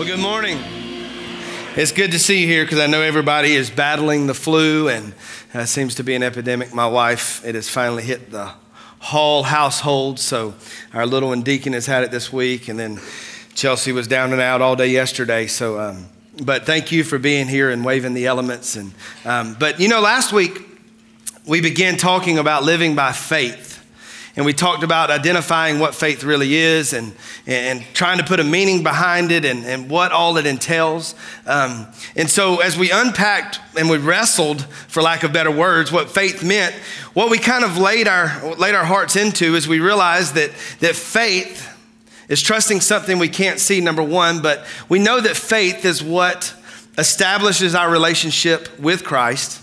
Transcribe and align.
Well, 0.00 0.08
good 0.08 0.18
morning. 0.18 0.58
It's 1.76 1.92
good 1.92 2.12
to 2.12 2.18
see 2.18 2.40
you 2.40 2.46
here 2.46 2.64
because 2.64 2.78
I 2.78 2.86
know 2.86 3.02
everybody 3.02 3.54
is 3.54 3.68
battling 3.68 4.28
the 4.28 4.32
flu 4.32 4.88
and 4.88 5.12
uh, 5.52 5.66
seems 5.66 5.96
to 5.96 6.02
be 6.02 6.14
an 6.14 6.22
epidemic. 6.22 6.72
My 6.72 6.86
wife, 6.86 7.44
it 7.44 7.54
has 7.54 7.68
finally 7.68 8.02
hit 8.02 8.30
the 8.30 8.50
Hall 9.00 9.42
household, 9.42 10.18
so 10.18 10.54
our 10.94 11.04
little 11.04 11.28
one 11.28 11.42
Deacon 11.42 11.74
has 11.74 11.84
had 11.84 12.02
it 12.02 12.10
this 12.10 12.32
week, 12.32 12.68
and 12.68 12.78
then 12.78 12.98
Chelsea 13.52 13.92
was 13.92 14.08
down 14.08 14.32
and 14.32 14.40
out 14.40 14.62
all 14.62 14.74
day 14.74 14.86
yesterday. 14.86 15.46
So, 15.46 15.78
um, 15.78 16.06
but 16.42 16.64
thank 16.64 16.90
you 16.90 17.04
for 17.04 17.18
being 17.18 17.46
here 17.46 17.68
and 17.68 17.84
waving 17.84 18.14
the 18.14 18.24
elements. 18.24 18.76
And 18.76 18.94
um, 19.26 19.54
but 19.60 19.80
you 19.80 19.88
know, 19.88 20.00
last 20.00 20.32
week 20.32 20.66
we 21.46 21.60
began 21.60 21.98
talking 21.98 22.38
about 22.38 22.62
living 22.62 22.94
by 22.94 23.12
faith 23.12 23.69
and 24.40 24.46
we 24.46 24.54
talked 24.54 24.82
about 24.82 25.10
identifying 25.10 25.80
what 25.80 25.94
faith 25.94 26.24
really 26.24 26.54
is 26.54 26.94
and, 26.94 27.12
and 27.46 27.84
trying 27.92 28.16
to 28.16 28.24
put 28.24 28.40
a 28.40 28.42
meaning 28.42 28.82
behind 28.82 29.30
it 29.30 29.44
and, 29.44 29.66
and 29.66 29.90
what 29.90 30.12
all 30.12 30.38
it 30.38 30.46
entails. 30.46 31.14
Um, 31.44 31.86
and 32.16 32.30
so, 32.30 32.60
as 32.60 32.74
we 32.74 32.90
unpacked 32.90 33.60
and 33.78 33.90
we 33.90 33.98
wrestled, 33.98 34.62
for 34.88 35.02
lack 35.02 35.24
of 35.24 35.32
better 35.34 35.50
words, 35.50 35.92
what 35.92 36.08
faith 36.08 36.42
meant, 36.42 36.74
what 37.12 37.30
we 37.30 37.36
kind 37.36 37.66
of 37.66 37.76
laid 37.76 38.08
our, 38.08 38.54
laid 38.54 38.74
our 38.74 38.86
hearts 38.86 39.14
into 39.14 39.56
is 39.56 39.68
we 39.68 39.78
realized 39.78 40.34
that, 40.36 40.52
that 40.78 40.96
faith 40.96 41.68
is 42.30 42.40
trusting 42.40 42.80
something 42.80 43.18
we 43.18 43.28
can't 43.28 43.60
see, 43.60 43.82
number 43.82 44.02
one, 44.02 44.40
but 44.40 44.64
we 44.88 44.98
know 44.98 45.20
that 45.20 45.36
faith 45.36 45.84
is 45.84 46.02
what 46.02 46.54
establishes 46.96 47.74
our 47.74 47.90
relationship 47.90 48.80
with 48.80 49.04
Christ. 49.04 49.60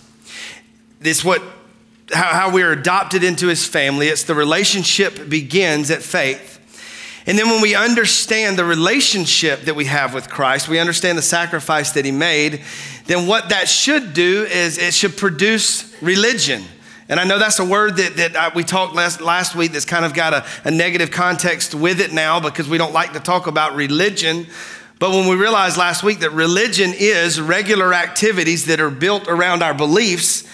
It's 1.01 1.25
what 1.25 1.41
how, 2.13 2.51
we 2.51 2.63
are 2.63 2.71
adopted 2.71 3.23
into 3.23 3.47
his 3.47 3.65
family. 3.65 4.07
It's 4.07 4.23
the 4.23 4.35
relationship 4.35 5.29
begins 5.29 5.91
at 5.91 6.01
faith. 6.01 6.55
And 7.25 7.37
then 7.37 7.49
when 7.49 7.61
we 7.61 7.75
understand 7.75 8.57
the 8.57 8.63
relationship 8.63 9.63
that 9.63 9.75
we 9.75 9.85
have 9.85 10.13
with 10.13 10.29
Christ, 10.29 10.69
we 10.69 10.79
understand 10.79 11.17
the 11.17 11.21
sacrifice 11.21 11.91
that 11.91 12.05
he 12.05 12.11
made, 12.11 12.61
then 13.05 13.27
what 13.27 13.49
that 13.49 13.67
should 13.67 14.13
do 14.13 14.45
is 14.45 14.77
it 14.77 14.93
should 14.93 15.17
produce 15.17 15.93
religion. 16.01 16.63
And 17.09 17.19
I 17.19 17.25
know 17.25 17.39
that's 17.39 17.59
a 17.59 17.65
word 17.65 17.97
that, 17.97 18.15
that 18.33 18.55
we 18.55 18.63
talked 18.63 18.95
last, 18.95 19.19
last 19.19 19.55
week 19.55 19.73
that's 19.73 19.85
kind 19.85 20.05
of 20.05 20.13
got 20.13 20.33
a, 20.33 20.45
a 20.65 20.71
negative 20.71 21.11
context 21.11 21.75
with 21.75 21.99
it 21.99 22.13
now 22.13 22.39
because 22.39 22.69
we 22.69 22.77
don't 22.77 22.93
like 22.93 23.13
to 23.13 23.19
talk 23.19 23.47
about 23.47 23.75
religion. 23.75 24.45
But 24.99 25.11
when 25.11 25.27
we 25.27 25.35
realized 25.35 25.77
last 25.77 26.03
week 26.03 26.19
that 26.19 26.31
religion 26.31 26.93
is 26.95 27.39
regular 27.39 27.93
activities 27.93 28.65
that 28.65 28.79
are 28.79 28.89
built 28.89 29.27
around 29.27 29.63
our 29.63 29.73
beliefs, 29.73 30.47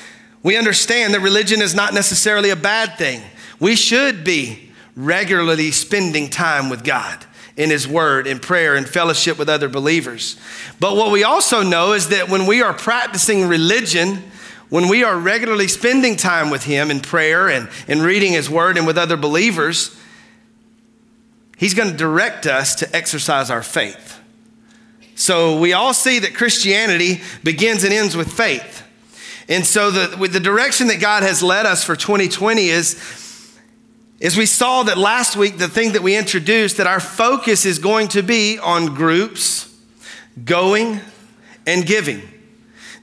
we 0.43 0.57
understand 0.57 1.13
that 1.13 1.21
religion 1.21 1.61
is 1.61 1.73
not 1.73 1.93
necessarily 1.93 2.49
a 2.49 2.55
bad 2.55 2.97
thing. 2.97 3.21
We 3.59 3.75
should 3.75 4.23
be 4.23 4.69
regularly 4.95 5.71
spending 5.71 6.29
time 6.29 6.69
with 6.69 6.83
God 6.83 7.25
in 7.55 7.69
His 7.69 7.87
Word, 7.87 8.27
in 8.27 8.39
prayer, 8.39 8.75
and 8.75 8.87
fellowship 8.87 9.39
with 9.39 9.47
other 9.47 9.69
believers. 9.69 10.37
But 10.79 10.95
what 10.95 11.11
we 11.11 11.23
also 11.23 11.63
know 11.63 11.93
is 11.93 12.09
that 12.09 12.29
when 12.29 12.45
we 12.45 12.61
are 12.61 12.73
practicing 12.73 13.47
religion, 13.47 14.23
when 14.69 14.89
we 14.89 15.03
are 15.03 15.17
regularly 15.17 15.67
spending 15.67 16.15
time 16.15 16.49
with 16.49 16.63
Him 16.63 16.91
in 16.91 16.99
prayer 16.99 17.47
and, 17.47 17.69
in 17.87 18.01
reading 18.01 18.33
His 18.33 18.49
Word 18.49 18.77
and 18.77 18.85
with 18.85 18.97
other 18.97 19.17
believers, 19.17 19.97
He's 21.57 21.73
going 21.73 21.91
to 21.91 21.97
direct 21.97 22.45
us 22.45 22.75
to 22.75 22.95
exercise 22.95 23.49
our 23.49 23.63
faith. 23.63 24.19
So 25.15 25.59
we 25.59 25.73
all 25.73 25.93
see 25.93 26.19
that 26.19 26.33
Christianity 26.33 27.21
begins 27.43 27.83
and 27.83 27.93
ends 27.93 28.17
with 28.17 28.31
faith. 28.33 28.82
And 29.49 29.65
so 29.65 29.91
the, 29.91 30.17
with 30.17 30.33
the 30.33 30.39
direction 30.39 30.87
that 30.87 31.01
God 31.01 31.23
has 31.23 31.43
led 31.43 31.65
us 31.65 31.83
for 31.83 31.95
2020 31.95 32.69
is, 32.69 33.57
is 34.19 34.37
we 34.37 34.45
saw 34.45 34.83
that 34.83 34.97
last 34.97 35.35
week, 35.35 35.57
the 35.57 35.67
thing 35.67 35.93
that 35.93 36.01
we 36.01 36.15
introduced, 36.15 36.77
that 36.77 36.87
our 36.87 36.99
focus 36.99 37.65
is 37.65 37.79
going 37.79 38.07
to 38.09 38.23
be 38.23 38.57
on 38.57 38.95
groups, 38.95 39.73
going, 40.45 41.01
and 41.67 41.85
giving. 41.85 42.21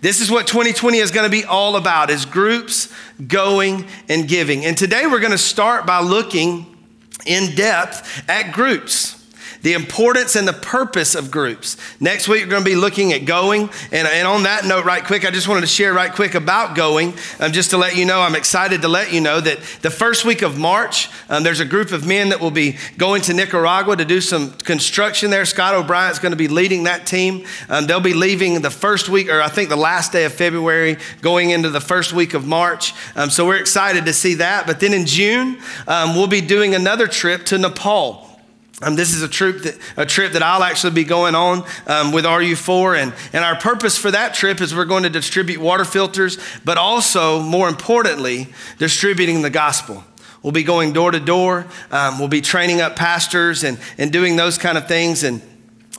This 0.00 0.20
is 0.22 0.30
what 0.30 0.46
2020 0.46 0.96
is 0.98 1.10
going 1.10 1.30
to 1.30 1.30
be 1.30 1.44
all 1.44 1.76
about 1.76 2.08
is 2.08 2.24
groups, 2.24 2.90
going, 3.26 3.86
and 4.08 4.26
giving. 4.26 4.64
And 4.64 4.76
today 4.78 5.06
we're 5.06 5.20
going 5.20 5.32
to 5.32 5.38
start 5.38 5.86
by 5.86 6.00
looking 6.00 6.64
in 7.26 7.54
depth 7.54 8.24
at 8.28 8.52
groups 8.52 9.19
the 9.62 9.74
importance 9.74 10.36
and 10.36 10.46
the 10.46 10.52
purpose 10.52 11.14
of 11.14 11.30
groups. 11.30 11.76
Next 12.00 12.28
week, 12.28 12.44
we're 12.44 12.50
going 12.50 12.64
to 12.64 12.70
be 12.70 12.76
looking 12.76 13.12
at 13.12 13.24
going. 13.24 13.70
And, 13.92 14.08
and 14.08 14.26
on 14.26 14.44
that 14.44 14.64
note, 14.64 14.84
right 14.84 15.04
quick, 15.04 15.26
I 15.26 15.30
just 15.30 15.48
wanted 15.48 15.62
to 15.62 15.66
share 15.66 15.92
right 15.92 16.12
quick 16.12 16.34
about 16.34 16.76
going, 16.76 17.14
um, 17.38 17.52
just 17.52 17.70
to 17.70 17.76
let 17.76 17.96
you 17.96 18.04
know, 18.04 18.20
I'm 18.20 18.34
excited 18.34 18.82
to 18.82 18.88
let 18.88 19.12
you 19.12 19.20
know 19.20 19.40
that 19.40 19.58
the 19.82 19.90
first 19.90 20.24
week 20.24 20.42
of 20.42 20.58
March, 20.58 21.08
um, 21.28 21.42
there's 21.42 21.60
a 21.60 21.64
group 21.64 21.92
of 21.92 22.06
men 22.06 22.30
that 22.30 22.40
will 22.40 22.50
be 22.50 22.78
going 22.96 23.22
to 23.22 23.34
Nicaragua 23.34 23.96
to 23.96 24.04
do 24.04 24.20
some 24.20 24.52
construction 24.52 25.30
there. 25.30 25.44
Scott 25.44 25.74
O'Brien's 25.74 26.18
going 26.18 26.32
to 26.32 26.36
be 26.36 26.48
leading 26.48 26.84
that 26.84 27.06
team. 27.06 27.44
Um, 27.68 27.86
they'll 27.86 28.00
be 28.00 28.14
leaving 28.14 28.60
the 28.62 28.70
first 28.70 29.08
week, 29.08 29.28
or 29.28 29.42
I 29.42 29.48
think 29.48 29.68
the 29.68 29.76
last 29.76 30.12
day 30.12 30.24
of 30.24 30.32
February, 30.32 30.96
going 31.20 31.50
into 31.50 31.70
the 31.70 31.80
first 31.80 32.12
week 32.12 32.34
of 32.34 32.46
March. 32.46 32.94
Um, 33.16 33.30
so 33.30 33.46
we're 33.46 33.56
excited 33.56 34.04
to 34.06 34.12
see 34.12 34.34
that. 34.34 34.66
But 34.66 34.80
then 34.80 34.94
in 34.94 35.06
June, 35.06 35.58
um, 35.86 36.14
we'll 36.14 36.26
be 36.26 36.40
doing 36.40 36.74
another 36.74 37.06
trip 37.06 37.44
to 37.46 37.58
Nepal. 37.58 38.29
Um, 38.82 38.96
this 38.96 39.12
is 39.12 39.22
a 39.22 39.28
trip, 39.28 39.62
that, 39.62 39.78
a 39.96 40.06
trip 40.06 40.32
that 40.32 40.42
I'll 40.42 40.62
actually 40.62 40.94
be 40.94 41.04
going 41.04 41.34
on 41.34 41.64
um, 41.86 42.12
with 42.12 42.24
RU4. 42.24 43.02
And, 43.02 43.14
and 43.32 43.44
our 43.44 43.56
purpose 43.56 43.98
for 43.98 44.10
that 44.10 44.32
trip 44.32 44.60
is 44.60 44.74
we're 44.74 44.86
going 44.86 45.02
to 45.02 45.10
distribute 45.10 45.60
water 45.60 45.84
filters, 45.84 46.38
but 46.64 46.78
also, 46.78 47.42
more 47.42 47.68
importantly, 47.68 48.48
distributing 48.78 49.42
the 49.42 49.50
gospel. 49.50 50.02
We'll 50.42 50.52
be 50.52 50.62
going 50.62 50.94
door 50.94 51.10
to 51.10 51.20
door. 51.20 51.66
Um, 51.90 52.18
we'll 52.18 52.28
be 52.28 52.40
training 52.40 52.80
up 52.80 52.96
pastors 52.96 53.64
and, 53.64 53.78
and 53.98 54.10
doing 54.10 54.36
those 54.36 54.56
kind 54.56 54.78
of 54.78 54.88
things. 54.88 55.22
And, 55.24 55.42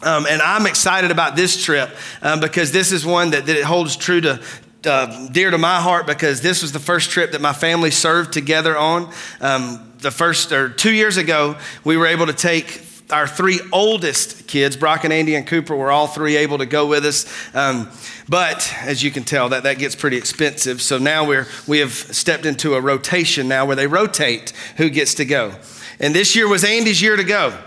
um, 0.01 0.25
and 0.27 0.41
I'm 0.41 0.65
excited 0.65 1.11
about 1.11 1.35
this 1.35 1.63
trip 1.63 1.91
um, 2.23 2.39
because 2.39 2.71
this 2.71 2.91
is 2.91 3.05
one 3.05 3.31
that, 3.31 3.45
that 3.45 3.55
it 3.55 3.63
holds 3.63 3.95
true 3.95 4.21
to, 4.21 4.41
uh, 4.85 5.27
dear 5.27 5.51
to 5.51 5.59
my 5.59 5.79
heart 5.79 6.07
because 6.07 6.41
this 6.41 6.63
was 6.63 6.71
the 6.71 6.79
first 6.79 7.11
trip 7.11 7.33
that 7.33 7.41
my 7.41 7.53
family 7.53 7.91
served 7.91 8.33
together 8.33 8.75
on. 8.75 9.13
Um, 9.39 9.90
the 10.01 10.11
first 10.11 10.51
or 10.51 10.69
two 10.69 10.91
years 10.91 11.17
ago, 11.17 11.55
we 11.83 11.95
were 11.95 12.07
able 12.07 12.25
to 12.25 12.33
take 12.33 12.83
our 13.11 13.27
three 13.27 13.59
oldest 13.71 14.47
kids, 14.47 14.77
Brock 14.77 15.03
and 15.03 15.11
Andy 15.11 15.35
and 15.35 15.45
Cooper, 15.45 15.75
were 15.75 15.91
all 15.91 16.07
three 16.07 16.37
able 16.37 16.57
to 16.59 16.65
go 16.65 16.87
with 16.87 17.05
us. 17.05 17.25
Um, 17.53 17.89
but 18.29 18.73
as 18.81 19.03
you 19.03 19.11
can 19.11 19.23
tell, 19.23 19.49
that, 19.49 19.63
that 19.63 19.77
gets 19.77 19.95
pretty 19.95 20.17
expensive. 20.17 20.81
So 20.81 20.97
now 20.97 21.25
we're, 21.27 21.45
we 21.67 21.79
have 21.79 21.91
stepped 21.91 22.45
into 22.45 22.75
a 22.75 22.81
rotation 22.81 23.47
now 23.47 23.65
where 23.65 23.75
they 23.75 23.87
rotate 23.87 24.53
who 24.77 24.89
gets 24.89 25.15
to 25.15 25.25
go. 25.25 25.53
And 25.99 26.15
this 26.15 26.35
year 26.35 26.47
was 26.47 26.63
Andy's 26.63 27.01
year 27.01 27.17
to 27.17 27.23
go. 27.23 27.57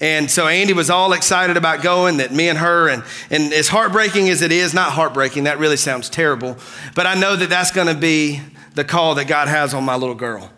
And 0.00 0.30
so 0.30 0.48
Andy 0.48 0.72
was 0.72 0.90
all 0.90 1.12
excited 1.12 1.56
about 1.56 1.82
going, 1.82 2.16
that 2.16 2.32
me 2.32 2.48
and 2.48 2.58
her, 2.58 2.88
and, 2.88 3.04
and 3.30 3.52
as 3.52 3.68
heartbreaking 3.68 4.28
as 4.28 4.42
it 4.42 4.50
is, 4.50 4.74
not 4.74 4.90
heartbreaking, 4.92 5.44
that 5.44 5.58
really 5.58 5.76
sounds 5.76 6.10
terrible, 6.10 6.56
but 6.94 7.06
I 7.06 7.14
know 7.14 7.36
that 7.36 7.48
that's 7.48 7.70
going 7.70 7.86
to 7.86 7.94
be 7.94 8.40
the 8.74 8.84
call 8.84 9.14
that 9.14 9.28
God 9.28 9.46
has 9.46 9.72
on 9.72 9.84
my 9.84 9.94
little 9.94 10.16
girl. 10.16 10.50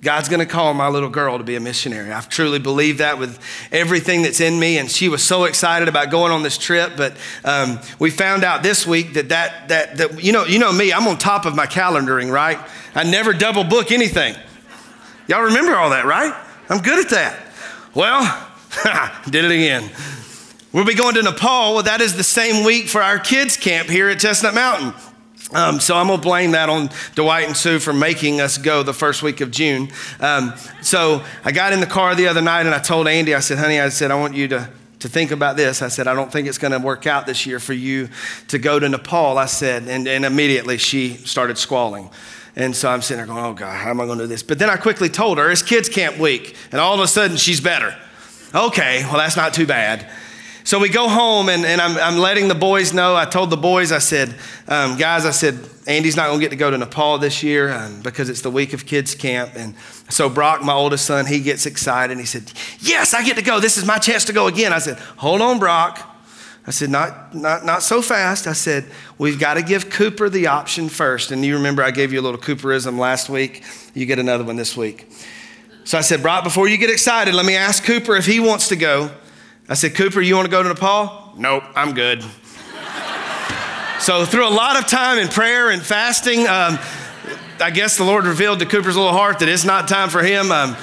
God's 0.00 0.28
going 0.28 0.40
to 0.40 0.46
call 0.46 0.74
my 0.74 0.88
little 0.88 1.08
girl 1.08 1.38
to 1.38 1.44
be 1.44 1.56
a 1.56 1.60
missionary. 1.60 2.12
I 2.12 2.20
truly 2.20 2.60
believe 2.60 2.98
that 2.98 3.18
with 3.18 3.38
everything 3.72 4.22
that's 4.22 4.40
in 4.40 4.58
me. 4.58 4.78
And 4.78 4.88
she 4.88 5.08
was 5.08 5.22
so 5.22 5.44
excited 5.44 5.88
about 5.88 6.10
going 6.10 6.30
on 6.30 6.42
this 6.42 6.56
trip. 6.56 6.92
But 6.96 7.16
um, 7.44 7.80
we 7.98 8.10
found 8.10 8.44
out 8.44 8.62
this 8.62 8.86
week 8.86 9.14
that, 9.14 9.30
that, 9.30 9.68
that, 9.68 9.96
that, 9.96 10.22
you 10.22 10.32
know, 10.32 10.44
you 10.44 10.60
know 10.60 10.72
me, 10.72 10.92
I'm 10.92 11.08
on 11.08 11.18
top 11.18 11.46
of 11.46 11.56
my 11.56 11.66
calendaring, 11.66 12.30
right? 12.30 12.58
I 12.94 13.04
never 13.04 13.32
double 13.32 13.64
book 13.64 13.90
anything. 13.90 14.36
Y'all 15.26 15.42
remember 15.42 15.74
all 15.74 15.90
that, 15.90 16.04
right? 16.06 16.34
I'm 16.68 16.80
good 16.80 17.04
at 17.04 17.10
that. 17.10 17.40
Well, 17.94 18.48
did 19.30 19.44
it 19.44 19.50
again. 19.50 19.90
We'll 20.72 20.84
be 20.84 20.94
going 20.94 21.14
to 21.14 21.22
Nepal. 21.22 21.74
Well, 21.74 21.82
that 21.84 22.00
is 22.00 22.14
the 22.14 22.22
same 22.22 22.64
week 22.64 22.88
for 22.88 23.02
our 23.02 23.18
kids' 23.18 23.56
camp 23.56 23.88
here 23.88 24.08
at 24.08 24.20
Chestnut 24.20 24.54
Mountain. 24.54 24.92
Um, 25.54 25.80
so 25.80 25.96
I'm 25.96 26.08
gonna 26.08 26.20
blame 26.20 26.50
that 26.50 26.68
on 26.68 26.90
Dwight 27.14 27.46
and 27.46 27.56
Sue 27.56 27.78
for 27.78 27.94
making 27.94 28.40
us 28.40 28.58
go 28.58 28.82
the 28.82 28.92
first 28.92 29.22
week 29.22 29.40
of 29.40 29.50
June. 29.50 29.88
Um, 30.20 30.52
so 30.82 31.24
I 31.42 31.52
got 31.52 31.72
in 31.72 31.80
the 31.80 31.86
car 31.86 32.14
the 32.14 32.28
other 32.28 32.42
night 32.42 32.66
and 32.66 32.74
I 32.74 32.78
told 32.78 33.08
Andy, 33.08 33.34
I 33.34 33.40
said, 33.40 33.56
honey, 33.56 33.80
I 33.80 33.88
said, 33.88 34.10
I 34.10 34.20
want 34.20 34.34
you 34.34 34.46
to, 34.48 34.68
to 34.98 35.08
think 35.08 35.30
about 35.30 35.56
this. 35.56 35.80
I 35.80 35.88
said, 35.88 36.06
I 36.06 36.14
don't 36.14 36.30
think 36.30 36.48
it's 36.48 36.58
gonna 36.58 36.78
work 36.78 37.06
out 37.06 37.26
this 37.26 37.46
year 37.46 37.60
for 37.60 37.72
you 37.72 38.10
to 38.48 38.58
go 38.58 38.78
to 38.78 38.86
Nepal. 38.90 39.38
I 39.38 39.46
said, 39.46 39.84
and, 39.88 40.06
and 40.06 40.26
immediately 40.26 40.76
she 40.76 41.14
started 41.14 41.56
squalling. 41.56 42.10
And 42.54 42.76
so 42.76 42.90
I'm 42.90 43.00
sitting 43.00 43.24
there 43.24 43.34
going, 43.34 43.42
oh 43.42 43.54
God, 43.54 43.74
how 43.74 43.88
am 43.88 44.02
I 44.02 44.06
gonna 44.06 44.24
do 44.24 44.26
this? 44.26 44.42
But 44.42 44.58
then 44.58 44.68
I 44.68 44.76
quickly 44.76 45.08
told 45.08 45.38
her, 45.38 45.50
it's 45.50 45.62
kids 45.62 45.88
camp 45.88 46.18
week. 46.18 46.56
And 46.72 46.80
all 46.80 46.92
of 46.92 47.00
a 47.00 47.08
sudden 47.08 47.38
she's 47.38 47.60
better. 47.60 47.96
Okay, 48.54 49.02
well, 49.04 49.16
that's 49.16 49.36
not 49.36 49.54
too 49.54 49.66
bad. 49.66 50.10
So 50.68 50.78
we 50.78 50.90
go 50.90 51.08
home, 51.08 51.48
and, 51.48 51.64
and 51.64 51.80
I'm, 51.80 51.96
I'm 51.96 52.18
letting 52.18 52.48
the 52.48 52.54
boys 52.54 52.92
know. 52.92 53.16
I 53.16 53.24
told 53.24 53.48
the 53.48 53.56
boys, 53.56 53.90
I 53.90 54.00
said, 54.00 54.34
um, 54.68 54.98
guys, 54.98 55.24
I 55.24 55.30
said, 55.30 55.58
Andy's 55.86 56.14
not 56.14 56.26
going 56.26 56.40
to 56.40 56.44
get 56.44 56.50
to 56.50 56.56
go 56.56 56.70
to 56.70 56.76
Nepal 56.76 57.16
this 57.16 57.42
year 57.42 57.72
um, 57.72 58.02
because 58.02 58.28
it's 58.28 58.42
the 58.42 58.50
week 58.50 58.74
of 58.74 58.84
kids' 58.84 59.14
camp. 59.14 59.52
And 59.56 59.74
so 60.10 60.28
Brock, 60.28 60.62
my 60.62 60.74
oldest 60.74 61.06
son, 61.06 61.24
he 61.24 61.40
gets 61.40 61.64
excited. 61.64 62.12
And 62.12 62.20
he 62.20 62.26
said, 62.26 62.52
Yes, 62.80 63.14
I 63.14 63.24
get 63.24 63.36
to 63.36 63.42
go. 63.42 63.60
This 63.60 63.78
is 63.78 63.86
my 63.86 63.96
chance 63.96 64.26
to 64.26 64.34
go 64.34 64.46
again. 64.46 64.74
I 64.74 64.78
said, 64.78 64.98
Hold 65.16 65.40
on, 65.40 65.58
Brock. 65.58 66.06
I 66.66 66.70
said, 66.70 66.90
not, 66.90 67.34
not, 67.34 67.64
not 67.64 67.82
so 67.82 68.02
fast. 68.02 68.46
I 68.46 68.52
said, 68.52 68.84
we've 69.16 69.40
got 69.40 69.54
to 69.54 69.62
give 69.62 69.88
Cooper 69.88 70.28
the 70.28 70.48
option 70.48 70.90
first. 70.90 71.30
And 71.30 71.42
you 71.46 71.56
remember 71.56 71.82
I 71.82 71.92
gave 71.92 72.12
you 72.12 72.20
a 72.20 72.24
little 72.28 72.38
Cooperism 72.38 72.98
last 72.98 73.30
week. 73.30 73.64
You 73.94 74.04
get 74.04 74.18
another 74.18 74.44
one 74.44 74.56
this 74.56 74.76
week. 74.76 75.10
So 75.84 75.96
I 75.96 76.02
said, 76.02 76.20
Brock, 76.20 76.44
before 76.44 76.68
you 76.68 76.76
get 76.76 76.90
excited, 76.90 77.32
let 77.32 77.46
me 77.46 77.56
ask 77.56 77.82
Cooper 77.84 78.16
if 78.16 78.26
he 78.26 78.38
wants 78.38 78.68
to 78.68 78.76
go. 78.76 79.10
I 79.70 79.74
said, 79.74 79.94
Cooper, 79.94 80.22
you 80.22 80.34
want 80.34 80.46
to 80.46 80.50
go 80.50 80.62
to 80.62 80.68
Nepal? 80.70 81.34
Nope, 81.36 81.62
I'm 81.74 81.92
good. 81.92 82.22
so, 84.00 84.24
through 84.24 84.48
a 84.48 84.50
lot 84.50 84.82
of 84.82 84.88
time 84.88 85.18
in 85.18 85.28
prayer 85.28 85.68
and 85.68 85.82
fasting, 85.82 86.46
um, 86.46 86.78
I 87.60 87.70
guess 87.70 87.98
the 87.98 88.04
Lord 88.04 88.24
revealed 88.24 88.60
to 88.60 88.66
Cooper's 88.66 88.96
little 88.96 89.12
heart 89.12 89.40
that 89.40 89.48
it's 89.50 89.66
not 89.66 89.86
time 89.86 90.08
for 90.08 90.22
him. 90.22 90.50
Um, 90.50 90.74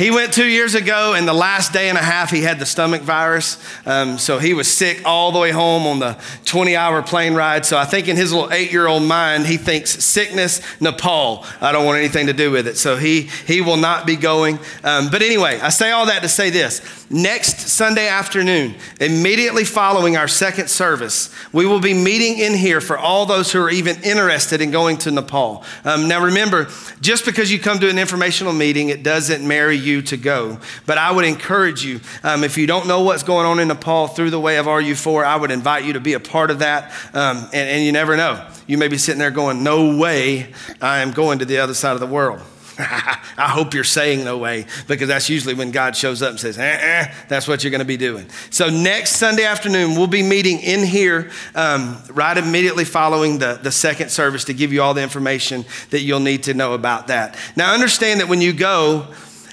he 0.00 0.10
went 0.10 0.32
two 0.32 0.48
years 0.48 0.74
ago, 0.74 1.12
and 1.12 1.28
the 1.28 1.34
last 1.34 1.74
day 1.74 1.90
and 1.90 1.98
a 1.98 2.02
half, 2.02 2.30
he 2.30 2.40
had 2.40 2.58
the 2.58 2.64
stomach 2.64 3.02
virus. 3.02 3.62
Um, 3.84 4.16
so 4.16 4.38
he 4.38 4.54
was 4.54 4.66
sick 4.66 5.02
all 5.04 5.30
the 5.30 5.38
way 5.38 5.50
home 5.50 5.86
on 5.86 5.98
the 5.98 6.18
20 6.46 6.74
hour 6.74 7.02
plane 7.02 7.34
ride. 7.34 7.66
So 7.66 7.76
I 7.76 7.84
think 7.84 8.08
in 8.08 8.16
his 8.16 8.32
little 8.32 8.50
eight 8.50 8.72
year 8.72 8.86
old 8.86 9.02
mind, 9.02 9.46
he 9.46 9.58
thinks 9.58 10.02
sickness, 10.02 10.62
Nepal. 10.80 11.44
I 11.60 11.70
don't 11.70 11.84
want 11.84 11.98
anything 11.98 12.28
to 12.28 12.32
do 12.32 12.50
with 12.50 12.66
it. 12.66 12.78
So 12.78 12.96
he, 12.96 13.28
he 13.46 13.60
will 13.60 13.76
not 13.76 14.06
be 14.06 14.16
going. 14.16 14.58
Um, 14.82 15.10
but 15.10 15.20
anyway, 15.20 15.60
I 15.60 15.68
say 15.68 15.90
all 15.90 16.06
that 16.06 16.22
to 16.22 16.30
say 16.30 16.48
this 16.48 16.80
next 17.10 17.58
Sunday 17.68 18.08
afternoon, 18.08 18.76
immediately 19.00 19.64
following 19.64 20.16
our 20.16 20.28
second 20.28 20.70
service, 20.70 21.34
we 21.52 21.66
will 21.66 21.80
be 21.80 21.92
meeting 21.92 22.38
in 22.38 22.54
here 22.54 22.80
for 22.80 22.96
all 22.96 23.26
those 23.26 23.52
who 23.52 23.60
are 23.60 23.68
even 23.68 24.00
interested 24.02 24.60
in 24.60 24.70
going 24.70 24.96
to 24.96 25.10
Nepal. 25.10 25.64
Um, 25.84 26.06
now 26.06 26.24
remember, 26.24 26.68
just 27.00 27.26
because 27.26 27.52
you 27.52 27.58
come 27.58 27.80
to 27.80 27.90
an 27.90 27.98
informational 27.98 28.52
meeting, 28.52 28.88
it 28.88 29.02
doesn't 29.02 29.46
marry 29.46 29.76
you 29.76 29.89
you 29.90 30.02
to 30.02 30.16
go. 30.16 30.58
But 30.86 30.98
I 30.98 31.10
would 31.10 31.24
encourage 31.24 31.84
you, 31.84 32.00
um, 32.22 32.44
if 32.44 32.56
you 32.56 32.66
don't 32.66 32.86
know 32.86 33.02
what's 33.02 33.22
going 33.22 33.46
on 33.46 33.58
in 33.60 33.68
Nepal 33.68 34.08
through 34.08 34.30
the 34.30 34.40
way 34.40 34.56
of 34.56 34.66
RU4, 34.66 35.24
I 35.24 35.36
would 35.36 35.50
invite 35.50 35.84
you 35.84 35.94
to 35.94 36.00
be 36.00 36.14
a 36.14 36.20
part 36.20 36.50
of 36.50 36.60
that. 36.60 36.92
Um, 37.14 37.38
and, 37.52 37.68
and 37.68 37.84
you 37.84 37.92
never 37.92 38.16
know. 38.16 38.46
You 38.66 38.78
may 38.78 38.88
be 38.88 38.98
sitting 38.98 39.18
there 39.18 39.30
going, 39.30 39.62
No 39.62 39.96
way 39.96 40.52
I 40.80 41.00
am 41.00 41.10
going 41.10 41.40
to 41.40 41.44
the 41.44 41.58
other 41.58 41.74
side 41.74 41.94
of 41.94 42.00
the 42.00 42.06
world. 42.06 42.40
I 42.80 43.48
hope 43.48 43.74
you're 43.74 43.84
saying 43.84 44.24
no 44.24 44.38
way 44.38 44.64
because 44.88 45.08
that's 45.08 45.28
usually 45.28 45.54
when 45.54 45.70
God 45.70 45.96
shows 45.96 46.22
up 46.22 46.30
and 46.30 46.40
says, 46.40 46.58
eh, 46.58 46.78
eh, 46.80 47.14
that's 47.28 47.46
what 47.46 47.62
you're 47.62 47.70
going 47.70 47.80
to 47.80 47.84
be 47.84 47.96
doing. 47.96 48.28
So, 48.50 48.70
next 48.70 49.16
Sunday 49.16 49.44
afternoon, 49.44 49.96
we'll 49.96 50.06
be 50.06 50.22
meeting 50.22 50.60
in 50.60 50.84
here 50.84 51.30
um, 51.54 51.98
right 52.10 52.36
immediately 52.36 52.84
following 52.84 53.38
the, 53.38 53.58
the 53.62 53.72
second 53.72 54.10
service 54.10 54.44
to 54.44 54.54
give 54.54 54.72
you 54.72 54.82
all 54.82 54.94
the 54.94 55.02
information 55.02 55.64
that 55.90 56.00
you'll 56.00 56.20
need 56.20 56.44
to 56.44 56.54
know 56.54 56.72
about 56.72 57.08
that. 57.08 57.36
Now, 57.54 57.74
understand 57.74 58.20
that 58.20 58.28
when 58.28 58.40
you 58.40 58.52
go, 58.52 59.06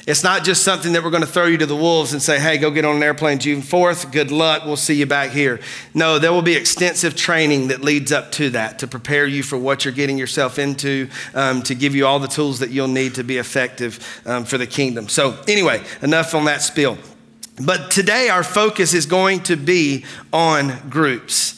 it's 0.08 0.24
not 0.24 0.46
just 0.46 0.64
something 0.64 0.94
that 0.94 1.04
we're 1.04 1.10
going 1.10 1.22
to 1.22 1.28
throw 1.28 1.48
you 1.48 1.58
to 1.58 1.66
the 1.66 1.76
wolves 1.76 2.14
and 2.14 2.22
say, 2.22 2.40
hey, 2.40 2.58
go 2.58 2.72
get 2.72 2.86
on 2.86 2.96
an 2.96 3.04
airplane 3.04 3.40
June 3.40 3.62
4th. 3.62 4.10
Good 4.10 4.32
luck. 4.32 4.66
We'll 4.66 4.78
see 4.78 4.94
you 4.94 5.06
back 5.06 5.32
here. 5.32 5.60
No, 5.94 6.18
there 6.18 6.32
will 6.32 6.42
be 6.42 6.56
extensive 6.56 7.14
training 7.14 7.68
that 7.68 7.82
leads 7.82 8.14
up 8.14 8.32
to 8.34 8.50
that 8.52 8.80
to 8.80 8.88
prepare 8.88 9.28
you 9.28 9.44
for 9.44 9.58
what 9.58 9.84
you're 9.84 9.94
getting 9.94 10.18
yourself 10.18 10.60
into, 10.60 11.10
um, 11.34 11.62
to 11.64 11.76
give 11.76 11.94
you 11.94 12.08
all 12.08 12.20
the 12.20 12.28
tools 12.30 12.60
that 12.60 12.70
you'll 12.70 12.88
need 12.88 13.16
to 13.16 13.24
be 13.26 13.38
effective 13.38 14.22
um, 14.26 14.46
for 14.46 14.58
the 14.58 14.66
kingdom. 14.66 15.10
So, 15.10 15.38
anyway, 15.46 15.84
enough 16.02 16.34
on 16.34 16.46
that 16.46 16.62
spiel. 16.62 16.98
But 17.62 17.92
today, 17.92 18.30
our 18.30 18.44
focus 18.44 18.94
is 18.94 19.06
going 19.06 19.42
to 19.42 19.58
be 19.58 20.06
on 20.32 20.90
groups. 20.90 21.57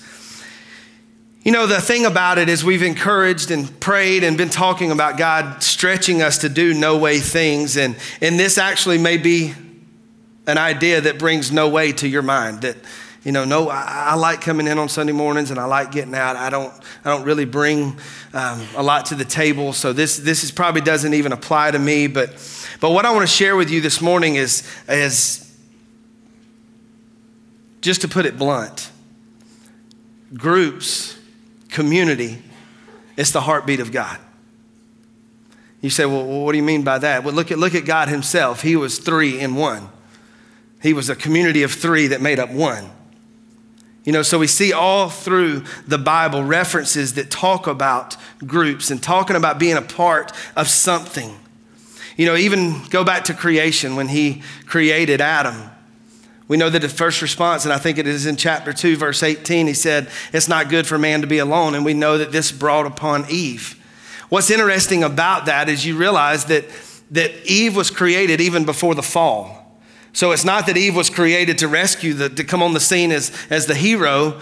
You 1.44 1.54
know, 1.54 1.68
the 1.68 1.80
thing 1.80 2.06
about 2.06 2.38
it 2.38 2.50
is 2.50 2.66
we've 2.66 2.84
encouraged 2.84 3.50
and 3.50 3.80
prayed 3.80 4.26
and 4.26 4.38
been 4.38 4.50
talking 4.50 4.92
about 4.92 5.18
God 5.18 5.64
stretching 5.64 6.22
us 6.22 6.40
to 6.40 6.50
do 6.50 6.74
no 6.74 6.98
way 6.98 7.20
things. 7.20 7.78
And, 7.78 7.96
and 8.20 8.38
this 8.38 8.58
actually 8.58 8.98
may 8.98 9.16
be 9.16 9.54
an 10.48 10.58
idea 10.58 11.00
that 11.00 11.18
brings 11.18 11.50
no 11.50 11.70
way 11.70 11.94
to 11.94 12.10
your 12.10 12.24
mind 12.24 12.64
that, 12.64 12.76
you 13.24 13.32
know, 13.32 13.46
no, 13.46 13.70
I, 13.70 14.08
I 14.10 14.16
like 14.16 14.42
coming 14.42 14.68
in 14.68 14.78
on 14.78 14.90
Sunday 14.90 15.14
mornings 15.14 15.50
and 15.50 15.58
I 15.58 15.64
like 15.64 15.92
getting 15.92 16.14
out. 16.14 16.36
I 16.36 16.50
don't, 16.50 16.74
I 17.06 17.10
don't 17.10 17.24
really 17.24 17.46
bring 17.46 17.98
um, 18.34 18.68
a 18.76 18.84
lot 18.84 19.06
to 19.08 19.16
the 19.16 19.26
table. 19.26 19.72
So 19.72 19.94
this, 19.94 20.18
this 20.18 20.44
is 20.44 20.52
probably 20.52 20.82
doesn't 20.82 21.14
even 21.14 21.32
apply 21.32 21.72
to 21.72 21.80
me. 21.80 22.08
But, 22.08 22.32
but 22.82 22.92
what 22.92 23.06
I 23.06 23.12
want 23.12 23.22
to 23.22 23.34
share 23.34 23.56
with 23.56 23.70
you 23.70 23.80
this 23.80 24.02
morning 24.02 24.36
is, 24.36 24.70
is 24.90 25.58
just 27.80 28.02
to 28.02 28.10
put 28.10 28.26
it 28.26 28.38
blunt, 28.38 28.92
groups 30.34 31.16
community, 31.70 32.42
it's 33.16 33.32
the 33.32 33.42
heartbeat 33.42 33.80
of 33.80 33.92
God. 33.92 34.20
You 35.82 35.90
say, 35.90 36.06
well, 36.06 36.26
what 36.26 36.52
do 36.52 36.58
you 36.58 36.64
mean 36.64 36.84
by 36.84 37.00
that? 37.00 37.24
Well, 37.24 37.34
look 37.34 37.52
at, 37.52 37.58
look 37.58 37.74
at 37.74 37.86
God 37.86 38.10
Himself. 38.10 38.62
He 38.62 38.76
was 38.76 39.00
three 39.00 39.40
in 39.40 39.56
one. 39.56 39.90
He 40.82 40.94
was 40.94 41.10
a 41.10 41.16
community 41.16 41.64
of 41.64 41.72
three 41.72 42.08
that 42.08 42.22
made 42.22 42.40
up 42.40 42.50
one. 42.50 42.90
You 44.04 44.14
know, 44.14 44.22
so 44.22 44.40
we 44.40 44.48
see 44.48 44.74
all 44.74 45.10
through 45.10 45.66
the 45.88 45.98
Bible 45.98 46.44
references 46.44 47.14
that 47.14 47.30
talk 47.30 47.68
about 47.68 48.16
groups 48.40 48.92
and 48.92 49.02
talking 49.02 49.36
about 49.36 49.60
being 49.60 49.78
a 49.78 49.82
part 49.82 50.32
of 50.56 50.68
something. 50.68 51.38
You 52.18 52.26
know, 52.26 52.36
even 52.36 52.84
go 52.90 53.04
back 53.04 53.26
to 53.26 53.34
creation 53.34 53.96
when 53.96 54.08
He 54.08 54.42
created 54.66 55.22
Adam. 55.22 55.70
We 56.50 56.58
know 56.58 56.72
that 56.72 56.80
the 56.80 56.90
first 56.90 57.22
response, 57.22 57.64
and 57.64 57.72
I 57.72 57.78
think 57.78 58.00
it 58.00 58.08
is 58.08 58.26
in 58.26 58.36
chapter 58.36 58.74
2, 58.74 58.98
verse 58.98 59.22
18, 59.22 59.68
he 59.68 59.74
said, 59.76 60.10
It's 60.34 60.48
not 60.48 60.68
good 60.68 60.88
for 60.88 60.98
man 60.98 61.22
to 61.22 61.28
be 61.28 61.38
alone. 61.38 61.76
And 61.76 61.86
we 61.86 61.94
know 61.94 62.18
that 62.18 62.32
this 62.32 62.52
brought 62.52 62.88
upon 62.88 63.28
Eve. 63.30 63.76
What's 64.30 64.50
interesting 64.50 65.04
about 65.04 65.46
that 65.46 65.70
is 65.70 65.86
you 65.86 65.96
realize 65.96 66.46
that, 66.46 66.66
that 67.12 67.32
Eve 67.46 67.76
was 67.76 67.92
created 67.92 68.42
even 68.42 68.66
before 68.66 68.96
the 68.96 69.04
fall. 69.04 69.80
So 70.12 70.32
it's 70.32 70.44
not 70.44 70.66
that 70.66 70.76
Eve 70.76 70.96
was 70.96 71.12
created 71.12 71.60
to 71.60 71.68
rescue, 71.68 72.16
the, 72.16 72.30
to 72.30 72.44
come 72.44 72.64
on 72.64 72.74
the 72.74 72.80
scene 72.80 73.12
as, 73.12 73.32
as 73.52 73.68
the 73.68 73.76
hero, 73.76 74.42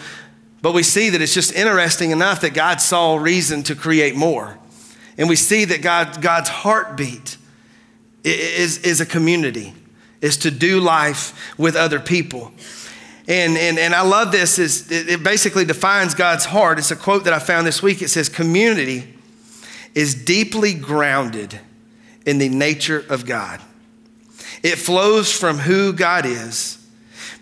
but 0.62 0.74
we 0.74 0.84
see 0.84 1.10
that 1.10 1.22
it's 1.22 1.34
just 1.34 1.54
interesting 1.54 2.12
enough 2.12 2.40
that 2.40 2.54
God 2.54 2.80
saw 2.80 3.18
reason 3.18 3.64
to 3.64 3.76
create 3.76 4.16
more. 4.16 4.58
And 5.18 5.28
we 5.28 5.36
see 5.36 5.66
that 5.66 5.82
God, 5.82 6.22
God's 6.22 6.48
heartbeat 6.48 7.36
is, 8.24 8.78
is 8.80 9.02
a 9.02 9.06
community 9.06 9.74
is 10.22 10.38
to 10.38 10.52
do 10.52 10.80
life 10.80 11.56
with 11.58 11.76
other 11.76 12.00
people. 12.00 12.52
And, 13.28 13.58
and, 13.58 13.78
and 13.78 13.94
I 13.94 14.02
love 14.02 14.32
this, 14.32 14.58
is 14.58 14.90
it 14.90 15.22
basically 15.22 15.66
defines 15.66 16.14
God's 16.14 16.46
heart. 16.46 16.80
It's 16.80 16.92
a 16.92 16.96
quote 16.96 17.26
that 17.26 17.34
I 17.34 17.40
found 17.40 17.68
this 17.68 17.84
week. 17.84 18.02
It 18.02 18.10
says, 18.10 18.30
community 18.30 19.14
is 19.94 20.16
deeply 20.16 20.74
grounded 20.74 21.60
in 22.26 22.38
the 22.38 22.50
nature 22.50 23.06
of 23.10 23.26
God. 23.26 23.62
It 24.64 24.78
flows 24.78 25.32
from 25.32 25.58
who 25.58 25.94
God 25.94 26.26
is. 26.26 26.78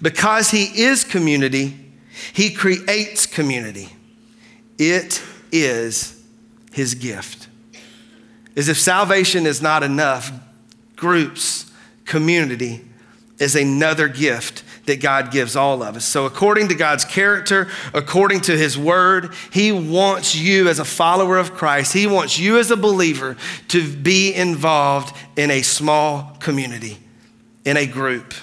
Because 0.01 0.51
He 0.51 0.83
is 0.83 1.03
community, 1.03 1.77
He 2.33 2.53
creates 2.53 3.25
community. 3.25 3.89
It 4.77 5.23
is 5.51 6.21
His 6.73 6.95
gift. 6.95 7.47
As 8.57 8.69
if 8.69 8.79
salvation 8.79 9.45
is 9.45 9.61
not 9.61 9.83
enough, 9.83 10.31
groups 10.95 11.64
community 12.05 12.85
is 13.39 13.55
another 13.55 14.07
gift 14.07 14.63
that 14.85 15.01
God 15.01 15.31
gives 15.31 15.55
all 15.55 15.83
of 15.83 15.95
us. 15.95 16.05
So, 16.05 16.25
according 16.25 16.69
to 16.69 16.75
God's 16.75 17.03
character, 17.03 17.67
according 17.93 18.41
to 18.41 18.57
His 18.57 18.77
word, 18.77 19.33
He 19.51 19.71
wants 19.71 20.35
you 20.35 20.69
as 20.69 20.79
a 20.79 20.85
follower 20.85 21.37
of 21.37 21.53
Christ, 21.53 21.93
He 21.93 22.07
wants 22.07 22.39
you 22.39 22.59
as 22.59 22.71
a 22.71 22.77
believer 22.77 23.35
to 23.69 23.95
be 23.95 24.33
involved 24.33 25.15
in 25.35 25.51
a 25.51 25.63
small 25.63 26.37
community, 26.39 26.97
in 27.65 27.77
a 27.77 27.85
group. 27.85 28.33